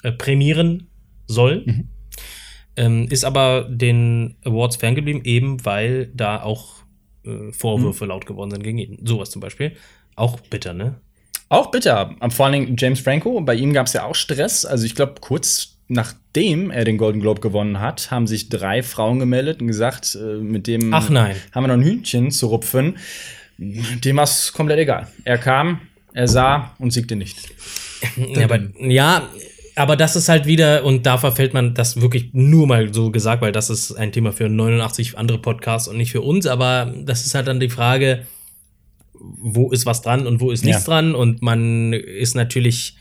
äh, 0.03 0.13
prämieren 0.13 0.91
sollen. 1.27 1.89
Ähm, 2.77 3.09
ist 3.09 3.25
aber 3.25 3.67
den 3.71 4.37
Awards 4.45 4.77
ferngeblieben, 4.77 5.25
eben 5.25 5.65
weil 5.65 6.11
da 6.15 6.43
auch 6.43 6.80
äh, 7.25 7.53
Vorwürfe 7.53 8.07
laut 8.07 8.27
geworden 8.27 8.51
sind 8.51 8.63
gegen 8.63 8.79
ihn. 8.79 8.99
Sowas 9.05 9.31
zum 9.31 9.41
Beispiel. 9.41 9.73
Auch 10.17 10.41
bitter, 10.41 10.73
ne? 10.75 10.97
Auch 11.49 11.71
bitter. 11.71 12.15
Am- 12.21 12.31
Vor 12.31 12.47
allen 12.47 12.53
Dingen 12.53 12.77
James 12.79 13.01
Franco, 13.01 13.41
bei 13.41 13.55
ihm 13.55 13.73
gab 13.73 13.87
es 13.87 13.93
ja 13.93 14.05
auch 14.05 14.15
Stress. 14.15 14.65
Also 14.65 14.85
ich 14.87 14.95
glaube, 14.95 15.15
kurz 15.21 15.77
nachdem 15.89 16.71
er 16.71 16.85
den 16.85 16.99
Golden 16.99 17.21
Globe 17.21 17.41
gewonnen 17.41 17.81
hat, 17.81 18.13
haben 18.13 18.29
sich 18.29 18.49
drei 18.49 18.83
Frauen 18.85 19.19
gemeldet 19.19 19.61
und 19.61 19.67
gesagt, 19.67 20.15
äh, 20.21 20.37
mit 20.37 20.69
dem 20.69 20.95
Ach 20.95 21.09
nein. 21.11 21.35
haben 21.53 21.65
wir 21.65 21.69
noch 21.69 21.75
ein 21.75 21.83
Hühnchen 21.83 22.31
zu 22.31 22.47
rupfen. 22.47 22.97
Dem 23.59 24.17
war 24.17 24.25
es 24.25 24.53
komplett 24.53 24.79
egal. 24.79 25.09
Er 25.25 25.37
kam, 25.39 25.81
er 26.15 26.29
sah 26.29 26.75
und 26.79 26.93
siegte 26.93 27.17
nicht. 27.17 27.51
Ja, 28.17 28.45
aber, 28.45 28.61
ja, 28.79 29.29
aber 29.77 29.97
das 29.97 30.17
ist 30.17 30.29
halt 30.29 30.47
wieder, 30.47 30.85
und 30.85 31.07
da 31.07 31.19
verfällt 31.19 31.55
man 31.55 31.75
das 31.75 32.01
wirklich 32.01 32.31
nur 32.33 32.67
mal 32.67 32.93
so 32.93 33.11
gesagt, 33.11 33.43
weil 33.43 33.53
das 33.53 33.71
ist 33.71 33.93
ein 33.93 34.13
Thema 34.13 34.33
für 34.33 34.49
89 34.49 35.17
andere 35.19 35.39
Podcasts 35.39 35.89
und 35.89 35.97
nicht 35.97 36.13
für 36.13 36.21
uns, 36.23 36.47
aber 36.47 36.95
das 37.05 37.27
ist 37.27 37.35
halt 37.35 37.47
dann 37.47 37.61
die 37.61 37.69
Frage, 37.71 38.27
wo 39.15 39.71
ist 39.71 39.87
was 39.87 40.03
dran 40.03 40.27
und 40.27 40.41
wo 40.41 40.51
ist 40.51 40.65
nichts 40.65 40.87
Ja. 40.87 40.93
dran? 40.95 41.15
Und 41.15 41.43
man 41.43 41.93
ist 41.93 42.35
natürlich 42.35 42.97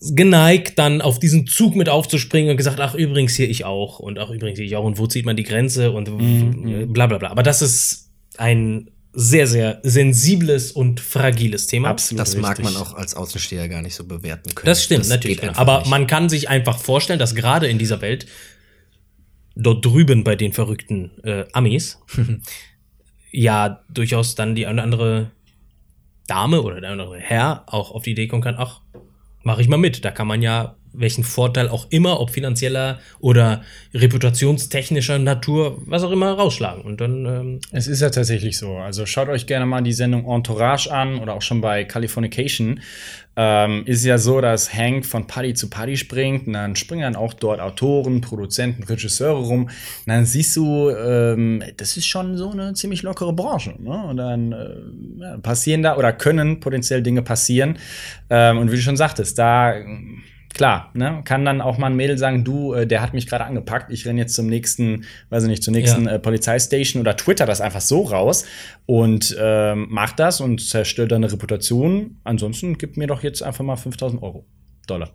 geneigt, 0.00 0.78
dann 0.78 1.00
auf 1.00 1.18
diesen 1.18 1.46
Zug 1.46 1.74
mit 1.74 1.88
aufzuspringen 1.88 2.50
und 2.52 2.56
gesagt, 2.56 2.80
ach 2.80 2.94
übrigens 2.94 3.34
hier 3.34 3.48
ich 3.50 3.64
auch 3.64 3.98
und 3.98 4.18
ach 4.18 4.30
übrigens 4.30 4.58
hier 4.58 4.66
ich 4.66 4.76
auch. 4.76 4.84
Und 4.84 4.98
wo 4.98 5.06
zieht 5.06 5.26
man 5.26 5.36
die 5.36 5.42
Grenze? 5.42 5.90
Und 5.92 6.08
Mhm, 6.08 6.92
bla 6.92 7.06
bla 7.06 7.18
bla. 7.18 7.30
Aber 7.30 7.42
das 7.42 7.62
ist 7.62 8.10
ein 8.36 8.90
sehr, 9.12 9.46
sehr 9.46 9.80
sensibles 9.82 10.72
und 10.72 11.00
fragiles 11.00 11.66
Thema. 11.66 11.88
Absolut. 11.88 12.20
Das 12.20 12.36
mag 12.36 12.58
richtig. 12.58 12.64
man 12.64 12.82
auch 12.82 12.94
als 12.94 13.14
Außensteher 13.14 13.68
gar 13.68 13.82
nicht 13.82 13.94
so 13.94 14.04
bewerten 14.04 14.54
können. 14.54 14.66
Das 14.66 14.84
stimmt, 14.84 15.08
natürlich. 15.08 15.40
geht 15.40 15.48
einfach 15.48 15.60
Aber 15.60 15.80
nicht. 15.80 15.90
man 15.90 16.06
kann 16.06 16.28
sich 16.28 16.48
einfach 16.48 16.78
vorstellen, 16.78 17.18
dass 17.18 17.34
gerade 17.34 17.68
in 17.68 17.78
dieser 17.78 18.00
Welt, 18.00 18.26
dort 19.56 19.84
drüben 19.84 20.24
bei 20.24 20.36
den 20.36 20.52
verrückten 20.52 21.10
äh, 21.24 21.46
Amis, 21.52 21.98
ja 23.32 23.82
durchaus 23.88 24.34
dann 24.34 24.54
die 24.54 24.66
eine 24.66 24.74
oder 24.74 24.82
andere 24.84 25.30
Dame 26.26 26.62
oder 26.62 26.80
der 26.80 26.90
andere 26.90 27.18
Herr 27.18 27.64
auch 27.66 27.90
auf 27.90 28.04
die 28.04 28.12
Idee 28.12 28.28
kommen 28.28 28.42
kann, 28.42 28.56
ach, 28.56 28.82
mache 29.42 29.62
ich 29.62 29.68
mal 29.68 29.78
mit. 29.78 30.04
Da 30.04 30.10
kann 30.10 30.26
man 30.26 30.42
ja 30.42 30.76
welchen 30.92 31.24
Vorteil 31.24 31.68
auch 31.68 31.86
immer, 31.90 32.20
ob 32.20 32.30
finanzieller 32.30 32.98
oder 33.20 33.62
reputationstechnischer 33.94 35.18
Natur, 35.18 35.80
was 35.86 36.02
auch 36.02 36.10
immer, 36.10 36.32
rausschlagen. 36.32 36.82
Und 36.82 37.00
dann, 37.00 37.26
ähm, 37.26 37.60
Es 37.72 37.86
ist 37.86 38.00
ja 38.00 38.10
tatsächlich 38.10 38.58
so. 38.58 38.76
Also 38.76 39.06
schaut 39.06 39.28
euch 39.28 39.46
gerne 39.46 39.66
mal 39.66 39.82
die 39.82 39.92
Sendung 39.92 40.24
Entourage 40.26 40.90
an 40.90 41.18
oder 41.18 41.34
auch 41.34 41.42
schon 41.42 41.60
bei 41.60 41.84
Californication. 41.84 42.80
Ähm, 43.40 43.84
ist 43.86 44.04
ja 44.04 44.18
so, 44.18 44.40
dass 44.40 44.74
Hank 44.74 45.06
von 45.06 45.28
Party 45.28 45.54
zu 45.54 45.70
Party 45.70 45.96
springt 45.96 46.48
und 46.48 46.54
dann 46.54 46.74
springen 46.74 47.02
dann 47.02 47.14
auch 47.14 47.34
dort 47.34 47.60
Autoren, 47.60 48.20
Produzenten, 48.20 48.82
Regisseure 48.82 49.38
rum. 49.38 49.62
Und 49.66 49.72
dann 50.06 50.24
siehst 50.24 50.56
du, 50.56 50.90
ähm, 50.90 51.62
das 51.76 51.96
ist 51.96 52.06
schon 52.06 52.36
so 52.36 52.50
eine 52.50 52.74
ziemlich 52.74 53.02
lockere 53.02 53.32
Branche. 53.32 53.76
Ne? 53.78 54.04
Und 54.08 54.16
dann 54.16 54.52
äh, 54.52 55.38
passieren 55.38 55.84
da 55.84 55.96
oder 55.96 56.12
können 56.12 56.58
potenziell 56.58 57.00
Dinge 57.00 57.22
passieren. 57.22 57.78
Ähm, 58.28 58.58
und 58.58 58.72
wie 58.72 58.76
du 58.76 58.82
schon 58.82 58.96
sagtest, 58.96 59.38
da 59.38 59.74
klar, 60.58 60.90
ne, 60.92 61.22
kann 61.24 61.44
dann 61.46 61.62
auch 61.62 61.78
mal 61.78 61.86
ein 61.86 61.96
Mädel 61.96 62.18
sagen, 62.18 62.44
du, 62.44 62.74
äh, 62.74 62.86
der 62.86 63.00
hat 63.00 63.14
mich 63.14 63.26
gerade 63.26 63.44
angepackt, 63.44 63.90
ich 63.90 64.04
renne 64.06 64.20
jetzt 64.20 64.34
zum 64.34 64.46
nächsten, 64.46 65.04
weiß 65.30 65.44
ich 65.44 65.48
nicht, 65.48 65.62
zur 65.62 65.72
nächsten 65.72 66.04
Ja. 66.04 66.12
äh, 66.16 66.18
Polizeistation 66.18 67.00
oder 67.00 67.16
twitter 67.16 67.46
das 67.46 67.62
einfach 67.62 67.80
so 67.80 68.02
raus 68.02 68.44
und 68.84 69.34
ähm, 69.40 69.86
macht 69.88 70.18
das 70.18 70.40
und 70.42 70.60
zerstört 70.60 71.12
deine 71.12 71.32
Reputation. 71.32 72.18
Ansonsten 72.24 72.76
gib 72.76 72.98
mir 72.98 73.06
doch 73.06 73.22
jetzt 73.22 73.42
einfach 73.42 73.64
mal 73.64 73.76
5000 73.76 74.22
Euro. 74.22 74.44
Dollar. 74.86 75.10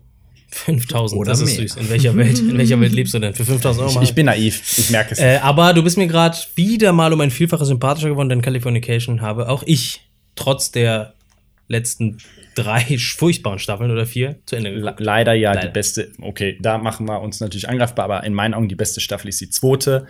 5000, 0.49 1.19
Oder 1.19 1.31
das 1.31 1.41
ist 1.41 1.57
mehr. 1.57 1.67
süß. 1.67 1.77
In 1.77 1.89
welcher 1.89 2.15
Welt, 2.15 2.37
in 2.39 2.57
welcher 2.57 2.79
Welt 2.79 2.93
lebst 2.93 3.13
du 3.15 3.19
denn? 3.19 3.33
Für 3.33 3.43
5000 3.43 3.81
Euro 3.81 3.89
Ich, 3.89 3.95
mal? 3.95 4.03
ich 4.03 4.13
bin 4.15 4.25
naiv, 4.27 4.61
ich 4.77 4.89
merke 4.91 5.13
es. 5.13 5.19
Äh, 5.19 5.39
aber 5.41 5.73
du 5.73 5.83
bist 5.83 5.97
mir 5.97 6.07
gerade 6.07 6.37
wieder 6.55 6.93
mal 6.93 7.11
um 7.11 7.21
ein 7.21 7.31
Vielfaches 7.31 7.67
sympathischer 7.69 8.09
geworden, 8.09 8.29
denn 8.29 8.41
Californication 8.41 9.21
habe 9.21 9.49
auch 9.49 9.63
ich, 9.65 10.01
trotz 10.35 10.71
der 10.71 11.13
letzten 11.67 12.17
drei 12.55 12.97
furchtbaren 12.97 13.59
Staffeln 13.59 13.91
oder 13.91 14.05
vier, 14.05 14.37
zu 14.45 14.55
Ende 14.55 14.73
geguckt. 14.73 14.99
Leider 14.99 15.33
ja 15.33 15.53
Leider. 15.53 15.67
die 15.67 15.73
beste. 15.73 16.11
Okay, 16.21 16.57
da 16.61 16.77
machen 16.77 17.07
wir 17.07 17.21
uns 17.21 17.39
natürlich 17.39 17.69
angreifbar, 17.69 18.05
aber 18.05 18.23
in 18.23 18.33
meinen 18.33 18.53
Augen 18.53 18.69
die 18.69 18.75
beste 18.75 18.99
Staffel 18.99 19.29
ist 19.29 19.41
die 19.41 19.49
zweite. 19.49 20.07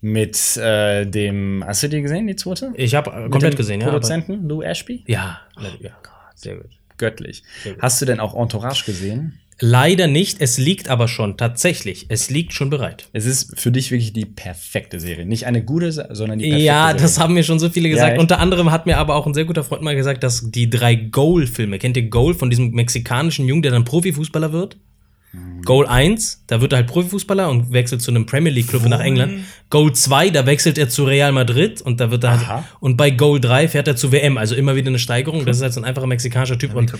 Mit 0.00 0.56
äh, 0.56 1.06
dem. 1.06 1.64
Hast 1.66 1.82
du 1.82 1.88
die 1.88 2.02
gesehen, 2.02 2.26
die 2.26 2.36
zweite? 2.36 2.72
Ich 2.74 2.94
habe 2.94 3.10
Mit 3.22 3.32
komplett 3.32 3.56
gesehen, 3.56 3.80
ja. 3.80 3.88
Produzenten, 3.88 4.48
Lou 4.48 4.62
Ashby? 4.62 5.04
Ja, 5.06 5.40
ja, 5.80 5.90
sehr 6.34 6.56
gut. 6.56 6.70
Göttlich. 6.96 7.42
Hast 7.80 8.02
du 8.02 8.06
denn 8.06 8.20
auch 8.20 8.34
Entourage 8.34 8.84
gesehen? 8.84 9.38
Leider 9.62 10.06
nicht, 10.06 10.40
es 10.40 10.56
liegt 10.56 10.88
aber 10.88 11.06
schon, 11.06 11.36
tatsächlich, 11.36 12.06
es 12.08 12.30
liegt 12.30 12.54
schon 12.54 12.70
bereit. 12.70 13.08
Es 13.12 13.26
ist 13.26 13.60
für 13.60 13.70
dich 13.70 13.90
wirklich 13.90 14.14
die 14.14 14.24
perfekte 14.24 14.98
Serie. 14.98 15.26
Nicht 15.26 15.46
eine 15.46 15.62
gute, 15.62 15.92
sondern 15.92 16.38
die 16.38 16.46
perfekte 16.46 16.64
Ja, 16.64 16.86
Serie. 16.88 17.02
das 17.02 17.18
haben 17.20 17.34
mir 17.34 17.44
schon 17.44 17.58
so 17.58 17.68
viele 17.68 17.90
gesagt. 17.90 18.12
echt? 18.12 18.20
Unter 18.20 18.38
anderem 18.38 18.70
hat 18.70 18.86
mir 18.86 18.96
aber 18.96 19.16
auch 19.16 19.26
ein 19.26 19.34
sehr 19.34 19.44
guter 19.44 19.62
Freund 19.62 19.82
mal 19.82 19.94
gesagt, 19.94 20.22
dass 20.24 20.50
die 20.50 20.70
drei 20.70 20.94
Goal-Filme, 20.94 21.78
kennt 21.78 21.96
ihr 21.98 22.08
Goal 22.08 22.32
von 22.32 22.48
diesem 22.48 22.70
mexikanischen 22.70 23.46
Jungen, 23.46 23.60
der 23.62 23.72
dann 23.72 23.84
Profifußballer 23.84 24.52
wird? 24.52 24.78
Mhm. 25.32 25.62
Goal 25.62 25.86
1, 25.86 26.44
da 26.48 26.60
wird 26.60 26.72
er 26.72 26.78
halt 26.78 26.88
Profifußballer 26.88 27.48
und 27.48 27.72
wechselt 27.72 28.02
zu 28.02 28.10
einem 28.10 28.26
Premier 28.26 28.50
League 28.52 28.68
Club 28.68 28.84
nach 28.86 29.00
England. 29.00 29.44
Goal 29.70 29.92
2, 29.92 30.30
da 30.30 30.46
wechselt 30.46 30.76
er 30.78 30.88
zu 30.88 31.04
Real 31.04 31.30
Madrid 31.30 31.80
und 31.80 32.00
da 32.00 32.10
wird 32.10 32.24
er 32.24 32.46
halt, 32.48 32.64
und 32.80 32.96
bei 32.96 33.10
Goal 33.10 33.40
3 33.40 33.68
fährt 33.68 33.86
er 33.86 33.94
zu 33.94 34.10
WM, 34.10 34.36
also 34.36 34.56
immer 34.56 34.74
wieder 34.74 34.88
eine 34.88 34.98
Steigerung. 34.98 35.44
Das 35.44 35.58
ist 35.58 35.62
halt 35.62 35.72
so 35.72 35.80
ein 35.80 35.84
einfacher 35.84 36.08
mexikanischer 36.08 36.58
Typ 36.58 36.72
Wie 36.72 36.78
und 36.78 36.92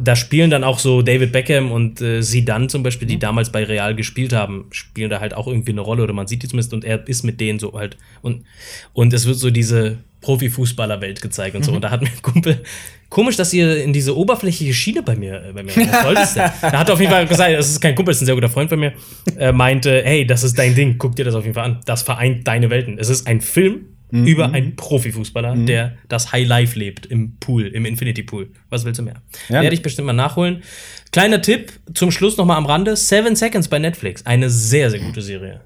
da 0.00 0.16
spielen 0.16 0.50
dann 0.50 0.64
auch 0.64 0.78
so 0.78 1.00
David 1.00 1.32
Beckham 1.32 1.72
und 1.72 2.02
äh, 2.02 2.20
Zidane 2.20 2.66
zum 2.66 2.82
Beispiel, 2.82 3.08
die 3.08 3.18
damals 3.18 3.50
bei 3.50 3.64
Real 3.64 3.94
gespielt 3.94 4.34
haben, 4.34 4.66
spielen 4.70 5.08
da 5.08 5.20
halt 5.20 5.32
auch 5.32 5.46
irgendwie 5.46 5.72
eine 5.72 5.80
Rolle 5.80 6.02
oder 6.02 6.12
man 6.12 6.26
sieht 6.26 6.42
die 6.42 6.48
zumindest 6.48 6.74
und 6.74 6.84
er 6.84 7.08
ist 7.08 7.22
mit 7.22 7.40
denen 7.40 7.58
so 7.58 7.72
halt 7.72 7.96
und 8.20 8.44
und 8.92 9.14
es 9.14 9.26
wird 9.26 9.36
so 9.36 9.50
diese 9.50 9.98
Profifußballerwelt 10.22 11.20
gezeigt 11.20 11.54
und 11.54 11.64
so 11.64 11.72
und 11.72 11.82
da 11.82 11.90
hat 11.90 12.00
mir 12.00 12.08
ein 12.08 12.22
Kumpel 12.22 12.62
komisch, 13.10 13.36
dass 13.36 13.52
ihr 13.52 13.82
in 13.84 13.92
diese 13.92 14.16
oberflächliche 14.16 14.72
Schiene 14.72 15.02
bei 15.02 15.14
mir 15.14 15.44
äh, 15.44 15.52
bei 15.52 15.62
mir 15.62 15.76
was 15.76 16.02
soll's 16.02 16.34
denn? 16.34 16.50
Da 16.62 16.78
hat 16.78 16.88
er 16.88 16.94
auf 16.94 17.00
jeden 17.00 17.12
Fall 17.12 17.26
gesagt, 17.26 17.52
das 17.52 17.68
ist 17.68 17.80
kein 17.80 17.94
Kumpel, 17.94 18.12
das 18.12 18.18
ist 18.18 18.22
ein 18.22 18.26
sehr 18.26 18.34
guter 18.34 18.48
Freund 18.48 18.70
von 18.70 18.80
mir, 18.80 18.94
äh, 19.38 19.52
meinte, 19.52 20.02
hey, 20.04 20.26
das 20.26 20.42
ist 20.42 20.58
dein 20.58 20.74
Ding, 20.74 20.96
guck 20.98 21.14
dir 21.16 21.24
das 21.24 21.34
auf 21.34 21.44
jeden 21.44 21.54
Fall 21.54 21.64
an. 21.64 21.80
Das 21.84 22.02
vereint 22.02 22.48
deine 22.48 22.70
Welten. 22.70 22.98
Es 22.98 23.08
ist 23.08 23.26
ein 23.26 23.40
Film 23.40 23.86
über 24.12 24.52
einen 24.52 24.76
Profifußballer, 24.76 25.56
der 25.56 25.96
das 26.06 26.32
High 26.32 26.46
Life 26.46 26.78
lebt 26.78 27.06
im 27.06 27.38
Pool, 27.38 27.66
im 27.68 27.86
Infinity 27.86 28.22
Pool. 28.22 28.50
Was 28.68 28.84
willst 28.84 29.00
du 29.00 29.04
mehr? 29.04 29.22
Ja. 29.48 29.62
Werde 29.62 29.74
ich 29.74 29.80
bestimmt 29.80 30.04
mal 30.04 30.12
nachholen. 30.12 30.62
Kleiner 31.12 31.40
Tipp 31.40 31.72
zum 31.94 32.10
Schluss 32.10 32.36
noch 32.36 32.44
mal 32.44 32.58
am 32.58 32.66
Rande: 32.66 32.94
Seven 32.94 33.36
Seconds 33.36 33.68
bei 33.68 33.78
Netflix. 33.78 34.26
Eine 34.26 34.50
sehr, 34.50 34.90
sehr 34.90 35.00
gute 35.00 35.22
Serie. 35.22 35.62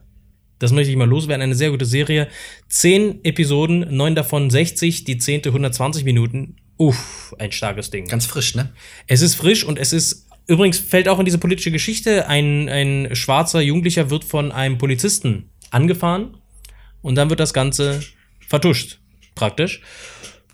Das 0.59 0.73
möchte 0.73 0.91
ich 0.91 0.97
mal 0.97 1.09
loswerden. 1.09 1.43
Eine 1.43 1.55
sehr 1.55 1.71
gute 1.71 1.85
Serie. 1.85 2.29
Zehn 2.69 3.25
Episoden, 3.25 3.87
neun 3.95 4.15
davon 4.15 4.51
60, 4.51 5.05
die 5.05 5.19
zehnte 5.19 5.51
120 5.51 6.05
Minuten. 6.05 6.57
Uff, 6.79 7.35
ein 7.39 7.53
starkes 7.53 7.91
Ding. 7.91 8.07
Ganz 8.07 8.27
frisch, 8.27 8.55
ne? 8.55 8.73
Es 9.07 9.23
ist 9.23 9.35
frisch 9.35 9.65
und 9.65 9.79
es 9.79 9.93
ist 9.93 10.27
übrigens 10.47 10.79
fällt 10.79 11.09
auch 11.09 11.19
in 11.19 11.25
diese 11.25 11.39
politische 11.39 11.71
Geschichte. 11.71 12.29
Ein, 12.29 12.69
ein 12.69 13.15
schwarzer 13.15 13.61
Jugendlicher 13.61 14.11
wird 14.11 14.25
von 14.25 14.53
einem 14.53 14.79
Polizisten 14.79 15.51
angefahren 15.71 16.37
und 17.03 17.17
dann 17.17 17.31
wird 17.31 17.41
das 17.41 17.53
Ganze 17.53 18.01
vertuscht, 18.47 18.99
praktisch. 19.35 19.83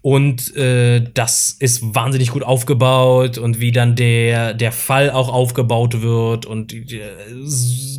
Und 0.01 0.57
äh, 0.57 1.05
das 1.15 1.51
ist 1.51 1.95
wahnsinnig 1.95 2.31
gut 2.31 2.43
aufgebaut 2.43 3.39
und 3.39 3.61
wie 3.61 3.71
dann 3.71 3.95
der, 3.95 4.53
der 4.53 4.73
Fall 4.73 5.11
auch 5.11 5.29
aufgebaut 5.29 6.03
wird 6.03 6.45
und 6.45 6.73
äh, 6.73 7.01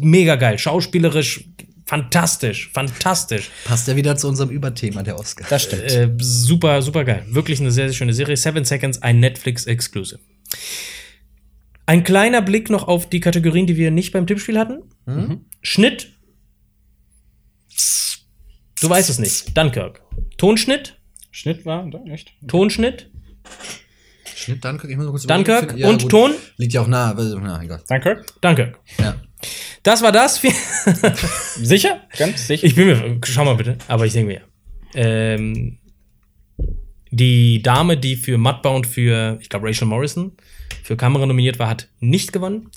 mega 0.02 0.36
geil. 0.36 0.60
Schauspielerisch 0.60 1.46
fantastisch, 1.86 2.72
fantastisch. 2.74 3.52
Passt 3.66 3.88
ja 3.88 3.96
wieder 3.96 4.16
zu 4.16 4.28
unserem 4.28 4.50
Überthema, 4.50 5.04
der 5.04 5.18
Oscar. 5.20 5.46
Das 5.50 5.64
stimmt. 5.64 5.84
Äh, 5.84 6.12
super, 6.20 6.82
super 6.82 7.04
geil. 7.04 7.26
Wirklich 7.30 7.60
eine 7.60 7.72
sehr, 7.72 7.88
sehr 7.88 7.96
schöne 7.96 8.14
Serie. 8.14 8.38
Seven 8.38 8.66
Seconds, 8.66 9.02
ein 9.02 9.20
Netflix-Exclusive. 9.20 10.20
Ein 11.86 12.04
kleiner 12.04 12.42
Blick 12.42 12.70
noch 12.70 12.88
auf 12.88 13.10
die 13.10 13.20
Kategorien, 13.20 13.68
die 13.68 13.76
wir 13.76 13.92
nicht 13.92 14.14
beim 14.14 14.26
Tippspiel 14.26 14.58
hatten. 14.58 14.84
Schnitt. 15.62 16.14
Du 18.82 18.90
weißt 18.90 19.10
es 19.10 19.20
nicht. 19.20 19.58
Dunkirk. 19.58 20.02
Tonschnitt. 20.38 21.00
Schnitt 21.32 21.66
war 21.66 21.90
da 21.90 22.04
echt. 22.12 22.32
Tonschnitt. 22.48 23.10
Schnitt 24.36 24.64
Dunkirk, 24.64 24.92
ich 24.92 24.98
muss 24.98 25.08
kurz 25.08 25.26
Dunkirk. 25.26 25.78
Ja, 25.78 25.90
und 25.90 26.04
gut. 26.04 26.12
Ton. 26.12 26.32
Liegt 26.58 26.74
ja 26.74 26.82
auch 26.82 26.88
nah, 26.88 27.14
na, 27.14 27.62
egal. 27.62 27.82
Danke. 27.88 28.24
Dunkirk. 28.42 28.80
Ja. 29.00 29.16
Das 29.84 30.02
war 30.02 30.14
das. 30.14 30.42
Sicher? 31.62 32.02
Ganz 32.18 32.48
sicher. 32.48 32.66
Ich 32.66 32.76
bin 32.76 32.88
mir, 32.88 33.20
schau 33.26 33.44
mal 33.44 33.56
bitte, 33.56 33.78
aber 33.90 34.06
ich 34.06 34.14
denke 34.14 34.34
mir, 34.34 34.42
ähm, 34.96 35.78
die 37.12 37.62
Dame, 37.62 37.98
die 37.98 38.16
für 38.16 38.38
Mudbound 38.38 38.88
für, 38.88 39.38
ich 39.42 39.50
glaube, 39.50 39.68
Rachel 39.68 39.88
Morrison 39.88 40.32
für 40.84 40.96
Kamera 40.96 41.26
nominiert 41.26 41.60
war, 41.60 41.68
hat 41.68 41.90
nicht 42.00 42.32
gewonnen. 42.32 42.70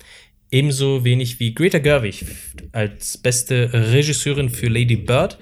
Ebenso 0.51 1.05
wenig 1.05 1.41
wie 1.41 1.55
Greta 1.55 1.79
Gerwig 1.79 2.25
als 2.73 3.19
beste 3.19 3.71
Regisseurin 3.73 4.51
für 4.51 4.69
Lady 4.69 4.97
Bird, 4.97 5.39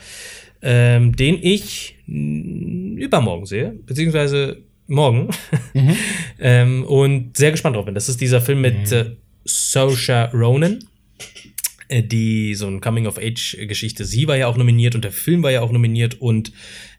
ähm, 0.63 1.17
den 1.17 1.39
ich 1.43 1.97
übermorgen 2.07 3.47
sehe, 3.47 3.75
beziehungsweise 3.87 4.63
morgen. 4.87 5.31
ähm, 6.39 6.85
und 6.85 7.37
sehr 7.37 7.51
gespannt 7.51 7.77
drauf 7.77 7.87
bin. 7.87 7.95
Das 7.95 8.09
ist 8.09 8.21
dieser 8.21 8.41
Film 8.41 8.61
mit 8.61 8.93
äh, 8.93 9.17
Saoirse 9.45 10.31
Ronan 10.33 10.79
die 11.91 12.55
so 12.55 12.67
ein 12.67 12.81
Coming-of-Age-Geschichte. 12.81 14.05
Sie 14.05 14.27
war 14.29 14.37
ja 14.37 14.47
auch 14.47 14.57
nominiert 14.57 14.95
und 14.95 15.05
der 15.05 15.13
Film 15.13 15.43
war 15.43 15.51
ja 15.51 15.61
auch 15.61 15.73
nominiert 15.73 16.21
und 16.21 16.53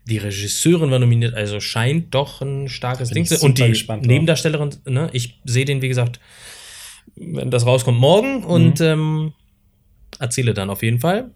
die 0.08 0.18
Regisseurin 0.18 0.92
war 0.92 1.00
nominiert. 1.00 1.34
Also 1.34 1.60
scheint 1.60 2.14
doch 2.14 2.42
ein 2.42 2.68
starkes 2.70 3.10
Ding 3.10 3.26
zu 3.26 3.36
sein. 3.38 3.50
Und 3.50 3.58
die 3.58 3.68
gespannt. 3.70 4.06
Nebendarstellerin, 4.06 4.76
ne, 4.88 5.10
ich 5.14 5.40
sehe 5.46 5.66
den, 5.66 5.82
wie 5.82 5.88
gesagt, 5.88 6.20
wenn 7.16 7.50
das 7.52 7.66
rauskommt, 7.66 8.00
morgen 8.00 8.44
und 8.44 8.80
Mhm. 8.80 8.86
ähm, 8.86 9.34
erzähle 10.20 10.54
dann 10.54 10.70
auf 10.70 10.84
jeden 10.84 11.00
Fall. 11.00 11.32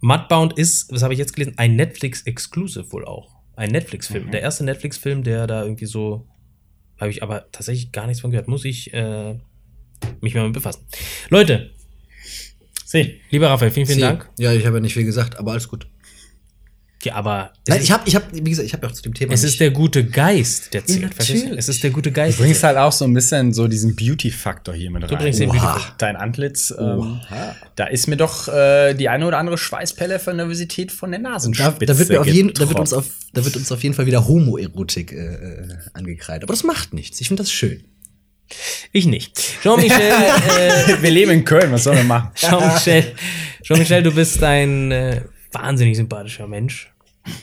Mudbound 0.00 0.58
ist, 0.58 0.92
was 0.92 1.02
habe 1.02 1.14
ich 1.14 1.18
jetzt 1.18 1.34
gelesen, 1.34 1.54
ein 1.56 1.76
Netflix-Exclusive 1.76 2.92
wohl 2.92 3.04
auch. 3.04 3.36
Ein 3.56 3.68
Mhm. 3.68 3.72
Netflix-Film. 3.74 4.30
Der 4.30 4.42
erste 4.42 4.64
Netflix-Film, 4.64 5.22
der 5.22 5.46
da 5.46 5.62
irgendwie 5.62 5.86
so, 5.86 6.26
habe 7.00 7.10
ich 7.10 7.22
aber 7.22 7.50
tatsächlich 7.52 7.92
gar 7.92 8.06
nichts 8.06 8.20
von 8.20 8.30
gehört. 8.30 8.48
Muss 8.48 8.64
ich 8.64 8.92
äh, 8.92 9.34
mich 10.20 10.34
mal 10.34 10.44
mit 10.44 10.52
befassen. 10.54 10.86
Leute, 11.28 11.70
Sie. 12.84 13.20
Lieber 13.30 13.48
Raphael, 13.48 13.70
vielen, 13.70 13.86
vielen 13.86 13.98
Sie- 13.98 14.02
Dank. 14.04 14.28
Ja, 14.38 14.52
ich 14.52 14.64
habe 14.66 14.76
ja 14.76 14.80
nicht 14.80 14.94
viel 14.94 15.04
gesagt, 15.04 15.38
aber 15.38 15.52
alles 15.52 15.68
gut. 15.68 15.86
Ja, 17.02 17.16
aber 17.16 17.52
es, 17.66 17.68
Nein, 17.68 17.78
ist, 17.80 17.84
ich 17.84 17.90
habe, 17.92 18.02
ich 18.08 18.16
hab, 18.16 18.32
wie 18.32 18.40
gesagt, 18.40 18.64
ich 18.66 18.72
habe 18.72 18.86
ja 18.86 18.90
auch 18.90 18.94
zu 18.94 19.02
dem 19.02 19.12
Thema. 19.12 19.34
es 19.34 19.42
nicht- 19.42 19.52
ist 19.52 19.60
der 19.60 19.72
gute 19.72 20.06
Geist, 20.06 20.72
der 20.72 20.86
zählt. 20.86 21.02
Ja, 21.02 21.08
du? 21.08 21.14
natürlich. 21.18 21.58
Es 21.58 21.68
ist 21.68 21.82
der 21.82 21.90
gute 21.90 22.10
Geist. 22.12 22.38
Du 22.38 22.42
bringst 22.44 22.62
halt 22.62 22.78
auch 22.78 22.92
so 22.92 23.04
ein 23.04 23.12
bisschen 23.12 23.52
so 23.52 23.68
diesen 23.68 23.94
Beauty-Faktor 23.94 24.74
hier 24.74 24.90
mit 24.90 25.02
rein. 25.10 25.18
bringst 25.18 25.38
den 25.38 25.50
Oha. 25.50 25.58
Beauty-Faktor. 25.58 25.94
Dein 25.98 26.16
Antlitz, 26.16 26.72
ähm, 26.78 27.20
da 27.76 27.86
ist 27.88 28.06
mir 28.06 28.16
doch 28.16 28.48
äh, 28.48 28.94
die 28.94 29.10
eine 29.10 29.26
oder 29.26 29.36
andere 29.36 29.58
Schweißpelle 29.58 30.18
von 30.18 30.36
Nervosität 30.36 30.92
von 30.92 31.10
der 31.10 31.20
da, 31.20 31.30
Nasenspitze 31.30 31.84
da 31.84 31.98
wird 31.98 32.08
mir 32.08 32.20
auf 32.22 32.26
jeden, 32.26 32.54
da 32.54 32.66
wird 32.70 32.80
uns 32.80 32.94
auf, 32.94 33.04
da 33.34 33.44
wird 33.44 33.54
uns 33.56 33.70
auf 33.70 33.82
jeden 33.82 33.94
Fall 33.94 34.06
wieder 34.06 34.26
Homoerotik 34.26 35.12
äh, 35.12 35.16
äh, 35.16 35.68
angekreidet. 35.92 36.44
Aber 36.44 36.54
das 36.54 36.64
macht 36.64 36.94
nichts. 36.94 37.20
Ich 37.20 37.28
finde 37.28 37.42
das 37.42 37.52
schön. 37.52 37.84
Ich 38.92 39.06
nicht. 39.06 39.40
Jean-Michel, 39.62 40.00
äh, 40.00 41.02
Wir 41.02 41.10
leben 41.10 41.30
in 41.32 41.44
Köln, 41.44 41.72
was 41.72 41.84
sollen 41.84 41.96
wir 41.98 42.04
machen? 42.04 42.30
Jean-Michel, 42.34 43.14
Jean-Michel, 43.62 44.02
du 44.02 44.12
bist 44.12 44.42
ein 44.42 44.92
äh, 44.92 45.22
wahnsinnig 45.52 45.96
sympathischer 45.96 46.46
Mensch 46.46 46.92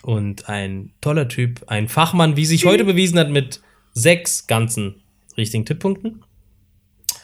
und 0.03 0.47
ein 0.47 0.93
toller 1.01 1.27
Typ, 1.27 1.61
ein 1.67 1.87
Fachmann, 1.89 2.37
wie 2.37 2.45
sich 2.45 2.65
heute 2.65 2.83
bewiesen 2.85 3.17
hat 3.19 3.29
mit 3.29 3.61
sechs 3.93 4.47
ganzen 4.47 5.01
richtigen 5.37 5.65
Tipppunkten. 5.65 6.23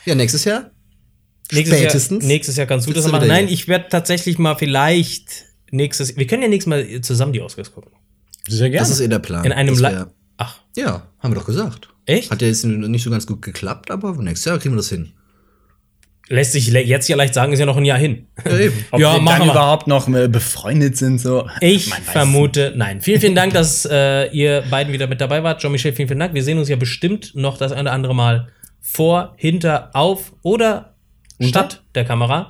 Ja, 0.05 0.15
nächstes 0.15 0.43
Jahr. 0.45 0.71
Nächstes 1.51 1.80
Spätestens. 1.80 2.23
Jahr, 2.23 2.28
nächstes 2.28 2.55
Jahr 2.57 2.67
kannst 2.67 2.88
du 2.88 2.93
das 2.93 3.07
machen. 3.07 3.28
Nein, 3.28 3.47
ich 3.47 3.67
werde 3.67 3.86
tatsächlich 3.89 4.38
mal 4.38 4.55
vielleicht 4.55 5.45
nächstes, 5.71 6.17
wir 6.17 6.28
können 6.28 6.41
ja 6.43 6.47
nächstes 6.49 6.69
Mal 6.69 7.01
zusammen 7.01 7.32
die 7.34 7.41
Oscars 7.41 7.71
gucken. 7.71 7.91
Sehr 8.47 8.69
gerne. 8.69 8.80
Das 8.80 8.89
ist 8.89 8.99
eh 9.01 9.07
der 9.07 9.19
Plan. 9.19 9.45
In 9.45 9.51
einem 9.53 9.69
Das 9.69 9.78
Li 9.80 9.97
wär- 9.97 10.11
Ach, 10.38 10.59
Ja, 10.75 11.07
haben 11.19 11.32
wir 11.34 11.36
doch 11.39 11.45
gesagt. 11.45 11.89
Echt? 12.07 12.31
Hat 12.31 12.41
ja 12.41 12.47
jetzt 12.47 12.63
nicht 12.65 13.03
so 13.03 13.09
ganz 13.11 13.27
gut 13.27 13.41
geklappt, 13.41 13.91
aber 13.91 14.13
nächstes 14.21 14.45
Jahr 14.45 14.57
kriegen 14.57 14.73
wir 14.73 14.77
das 14.77 14.89
hin. 14.89 15.11
Lässt 16.29 16.51
sich 16.51 16.67
jetzt 16.67 17.07
ja 17.07 17.15
leicht 17.15 17.33
sagen, 17.33 17.53
ist 17.53 17.59
ja 17.59 17.65
noch 17.65 17.77
ein 17.77 17.85
Jahr 17.85 17.97
hin. 17.97 18.27
Ja, 18.45 18.57
eben. 18.59 18.85
Ob 18.91 18.99
Ja, 18.99 19.13
wir 19.13 19.21
machen 19.21 19.39
dann 19.39 19.47
wir. 19.47 19.53
überhaupt 19.53 19.87
noch 19.87 20.09
befreundet 20.29 20.97
sind, 20.97 21.19
so. 21.19 21.47
Ich 21.61 21.93
vermute, 21.93 22.73
nein. 22.75 22.99
Vielen, 22.99 23.21
vielen 23.21 23.35
Dank, 23.35 23.53
dass 23.53 23.85
äh, 23.89 24.25
ihr 24.31 24.63
beiden 24.69 24.91
wieder 24.91 25.07
mit 25.07 25.21
dabei 25.21 25.41
wart. 25.43 25.61
Jean-Michel, 25.61 25.93
vielen, 25.93 26.09
vielen 26.09 26.19
Dank. 26.19 26.33
Wir 26.33 26.43
sehen 26.43 26.57
uns 26.57 26.67
ja 26.67 26.75
bestimmt 26.75 27.31
noch 27.33 27.57
das 27.57 27.71
eine 27.71 27.83
oder 27.83 27.91
andere 27.93 28.13
Mal 28.15 28.49
vor, 28.81 29.35
hinter, 29.37 29.91
auf 29.93 30.33
oder 30.41 30.95
statt 31.39 31.83
der 31.95 32.03
Kamera. 32.03 32.49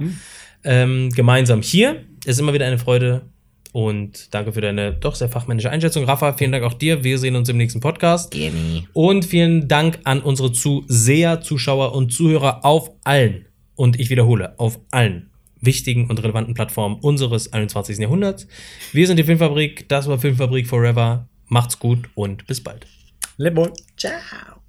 Ähm, 0.64 1.12
gemeinsam 1.12 1.62
hier. 1.62 2.04
Ist 2.26 2.40
immer 2.40 2.54
wieder 2.54 2.66
eine 2.66 2.80
Freude. 2.80 3.30
Und 3.78 4.34
danke 4.34 4.54
für 4.54 4.62
deine 4.62 4.92
doch 4.92 5.14
sehr 5.14 5.30
fachmännische 5.30 5.70
Einschätzung. 5.70 6.04
Rafa, 6.04 6.34
vielen 6.34 6.52
Dank 6.52 6.64
auch 6.64 6.74
dir. 6.74 7.04
Wir 7.04 7.20
sehen 7.20 7.36
uns 7.36 7.48
im 7.48 7.58
nächsten 7.58 7.80
Podcast. 7.80 8.32
Gerne. 8.32 8.88
Und 8.94 9.24
vielen 9.24 9.68
Dank 9.68 10.00
an 10.04 10.20
unsere 10.20 10.52
Zuseher, 10.52 11.42
Zuschauer 11.42 11.94
und 11.94 12.12
Zuhörer 12.12 12.66
auf 12.66 12.90
allen, 13.04 13.46
und 13.76 14.00
ich 14.00 14.10
wiederhole, 14.10 14.58
auf 14.58 14.80
allen 14.90 15.30
wichtigen 15.62 16.10
und 16.10 16.24
relevanten 16.24 16.56
Plattformen 16.56 16.96
unseres 17.02 17.54
21. 17.54 18.00
Jahrhunderts. 18.00 18.48
Wir 18.94 19.06
sind 19.06 19.18
die 19.18 19.24
Filmfabrik, 19.24 19.88
das 19.90 20.08
war 20.08 20.18
Filmfabrik 20.18 20.66
Forever. 20.66 21.30
Macht's 21.46 21.78
gut 21.78 22.10
und 22.16 22.48
bis 22.48 22.64
bald. 22.64 22.88
Lebon. 23.38 23.74
Ciao. 23.96 24.67